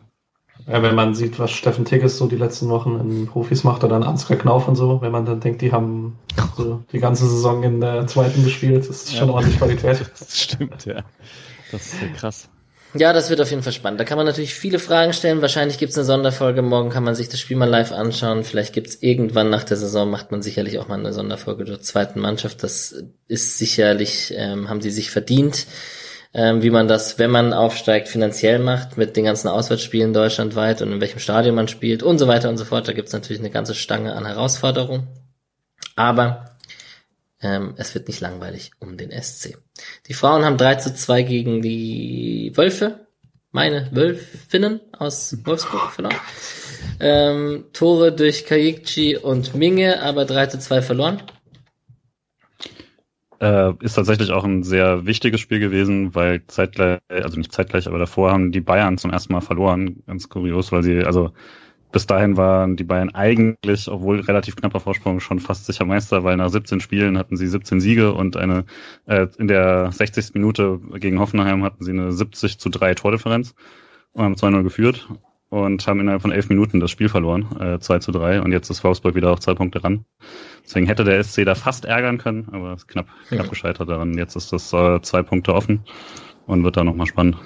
[0.68, 4.00] Ja, wenn man sieht, was Steffen Tigges so die letzten Wochen in Profis macht oder
[4.00, 6.18] dann Ansgar Knauf und so, wenn man dann denkt, die haben
[6.56, 9.34] so die ganze Saison in der zweiten gespielt, das ist schon ja.
[9.34, 10.12] ordentlich Qualität.
[10.20, 11.04] Das stimmt, ja.
[11.72, 12.50] Das ist ja krass.
[12.96, 14.00] Ja, das wird auf jeden Fall spannend.
[14.00, 15.42] Da kann man natürlich viele Fragen stellen.
[15.42, 16.62] Wahrscheinlich gibt's eine Sonderfolge.
[16.62, 18.44] Morgen kann man sich das Spiel mal live anschauen.
[18.44, 22.20] Vielleicht gibt's irgendwann nach der Saison, macht man sicherlich auch mal eine Sonderfolge der zweiten
[22.20, 22.62] Mannschaft.
[22.62, 22.96] Das
[23.28, 25.66] ist sicherlich, ähm, haben sie sich verdient
[26.34, 30.92] ähm, wie man das, wenn man aufsteigt, finanziell macht, mit den ganzen Auswärtsspielen deutschlandweit und
[30.92, 32.88] in welchem Stadion man spielt und so weiter und so fort.
[32.88, 35.08] Da gibt's natürlich eine ganze Stange an Herausforderungen.
[35.96, 36.54] Aber
[37.42, 39.58] ähm, es wird nicht langweilig um den SC.
[40.08, 43.06] Die Frauen haben 3 zu 2 gegen die Wölfe,
[43.52, 46.16] meine Wölfinnen aus Wolfsburg verloren.
[47.00, 51.22] Ähm, Tore durch Kajikci und Minge, aber 3 zu 2 verloren.
[53.44, 58.00] Äh, ist tatsächlich auch ein sehr wichtiges Spiel gewesen, weil zeitgleich, also nicht zeitgleich, aber
[58.00, 60.02] davor haben die Bayern zum ersten Mal verloren.
[60.08, 61.34] Ganz kurios, weil sie, also
[61.92, 66.38] bis dahin waren die Bayern eigentlich, obwohl relativ knapper Vorsprung, schon fast sicher Meister, weil
[66.38, 68.64] nach 17 Spielen hatten sie 17 Siege und eine
[69.08, 70.34] äh, in der 60.
[70.36, 73.56] Minute gegen Hoffenheim hatten sie eine 70 zu 3 Tordifferenz
[74.14, 75.10] und haben 2-0 geführt
[75.54, 78.72] und haben innerhalb von elf Minuten das Spiel verloren, äh, 2 zu 3 und jetzt
[78.72, 80.04] ist Wolfsburg wieder auf zwei Punkte ran.
[80.64, 84.18] Deswegen hätte der SC da fast ärgern können, aber ist knapp, knapp gescheitert daran.
[84.18, 85.82] Jetzt ist das äh, zwei Punkte offen
[86.48, 87.38] und wird da nochmal spannend.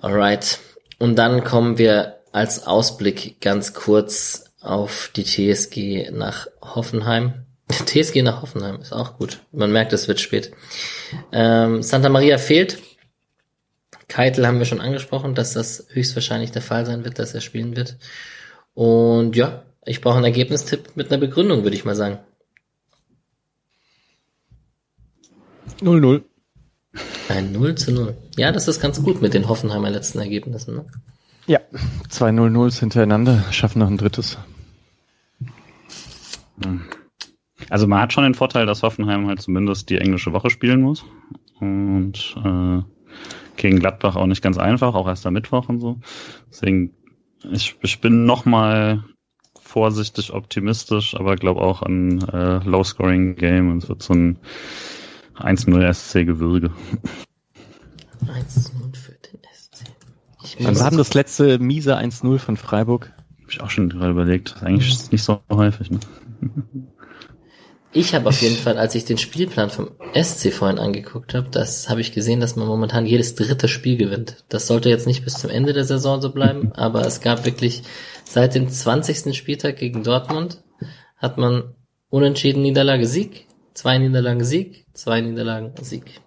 [0.00, 0.58] Alright.
[0.98, 7.44] Und dann kommen wir als Ausblick ganz kurz auf die TSG nach Hoffenheim.
[7.68, 9.40] TSG nach Hoffenheim ist auch gut.
[9.52, 10.52] Man merkt, es wird spät.
[11.30, 12.78] Ähm, Santa Maria fehlt.
[14.12, 17.76] Keitel haben wir schon angesprochen, dass das höchstwahrscheinlich der Fall sein wird, dass er spielen
[17.76, 17.96] wird.
[18.74, 22.18] Und ja, ich brauche einen Ergebnistipp mit einer Begründung, würde ich mal sagen.
[25.80, 26.24] 0-0.
[27.30, 28.14] Ein 0 zu 0.
[28.36, 30.74] Ja, das ist ganz gut mit den Hoffenheimer letzten Ergebnissen.
[30.74, 30.84] Ne?
[31.46, 31.60] Ja,
[32.10, 34.36] zwei 0-0s hintereinander, schaffen noch ein drittes.
[37.70, 41.02] Also man hat schon den Vorteil, dass Hoffenheim halt zumindest die englische Woche spielen muss.
[41.60, 42.82] Und äh,
[43.56, 45.98] gegen Gladbach auch nicht ganz einfach, auch erst am Mittwoch und so.
[46.50, 46.94] Deswegen,
[47.50, 49.04] ich, ich bin noch mal
[49.60, 54.38] vorsichtig optimistisch, aber glaube auch an äh, Low-Scoring-Game und es wird so ein
[55.36, 56.70] 1-0 SC-Gewürge.
[58.26, 59.84] 1-0 für den SC.
[60.42, 63.12] Ich war denn das letzte miese 1-0 von Freiburg?
[63.42, 64.62] Hab ich auch schon gerade überlegt.
[64.62, 65.90] Eigentlich ist es nicht so häufig.
[65.90, 66.00] Ne?
[67.94, 71.90] Ich habe auf jeden Fall, als ich den Spielplan vom SC vorhin angeguckt habe, das
[71.90, 74.44] habe ich gesehen, dass man momentan jedes dritte Spiel gewinnt.
[74.48, 77.82] Das sollte jetzt nicht bis zum Ende der Saison so bleiben, aber es gab wirklich
[78.24, 79.36] seit dem 20.
[79.36, 80.62] Spieltag gegen Dortmund
[81.18, 81.74] hat man
[82.08, 86.20] unentschieden Niederlage Sieg, zwei Niederlagen Sieg, zwei Niederlagen Sieg.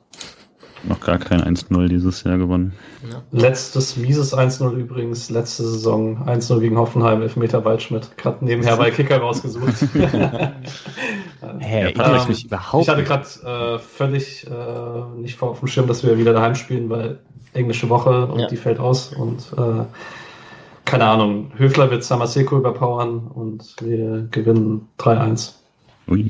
[0.88, 2.74] Noch gar kein 1-0 dieses Jahr gewonnen.
[3.10, 3.24] Ja.
[3.32, 8.18] Letztes mieses 1-0 übrigens, letzte Saison 1-0 gegen Hoffenheim, Elfmeter Waldschmidt.
[8.18, 9.88] Gerade nebenher bei Kicker rausgesucht.
[11.60, 15.68] hey, ich, ähm, mich überhaupt ich hatte gerade äh, völlig äh, nicht vor auf dem
[15.68, 17.20] Schirm, dass wir wieder daheim spielen, weil
[17.53, 18.48] englische Woche und ja.
[18.48, 19.86] die fällt aus und äh,
[20.86, 25.53] keine Ahnung, Höfler wird Samaseko überpowern und wir gewinnen 3-1.
[26.07, 26.28] Ui.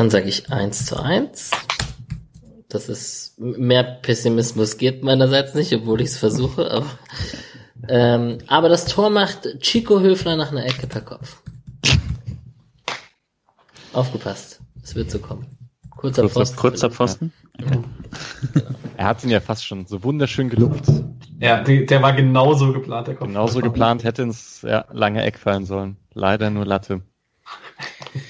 [0.00, 1.50] Dann sage ich 1 zu 1.
[2.70, 6.70] Das ist mehr Pessimismus geht meinerseits nicht, obwohl ich es versuche.
[6.70, 6.86] Aber,
[7.86, 11.42] ähm, aber das Tor macht Chico Höfler nach einer Ecke per Kopf.
[13.92, 15.44] Aufgepasst, es wird so kommen.
[15.90, 16.56] Kurzer, kurzer Pfosten.
[16.56, 17.32] Kurzer Pfosten.
[17.60, 17.82] Okay.
[18.96, 20.86] Er hat ihn ja fast schon so wunderschön gelobt.
[21.40, 23.28] Ja, der, der war genauso geplant, der Kopf.
[23.28, 25.98] Genauso geplant, hätte ins ja, lange Eck fallen sollen.
[26.14, 27.02] Leider nur Latte.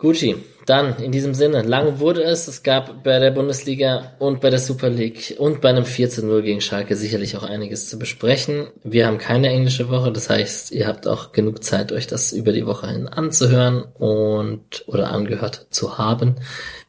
[0.00, 2.48] Gucci, dann in diesem Sinne, lang wurde es.
[2.48, 6.24] Es gab bei der Bundesliga und bei der Super League und bei einem 4 zu
[6.24, 8.68] 0 gegen Schalke sicherlich auch einiges zu besprechen.
[8.82, 12.52] Wir haben keine englische Woche, das heißt, ihr habt auch genug Zeit, euch das über
[12.52, 16.36] die Woche hin anzuhören und oder angehört zu haben,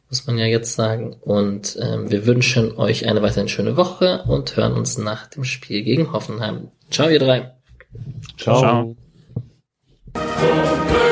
[0.08, 1.14] muss man ja jetzt sagen.
[1.20, 5.82] Und ähm, wir wünschen euch eine weiterhin schöne Woche und hören uns nach dem Spiel
[5.82, 6.68] gegen Hoffenheim.
[6.90, 7.52] Ciao, ihr drei.
[8.38, 8.94] Ciao.
[10.14, 11.02] Ciao.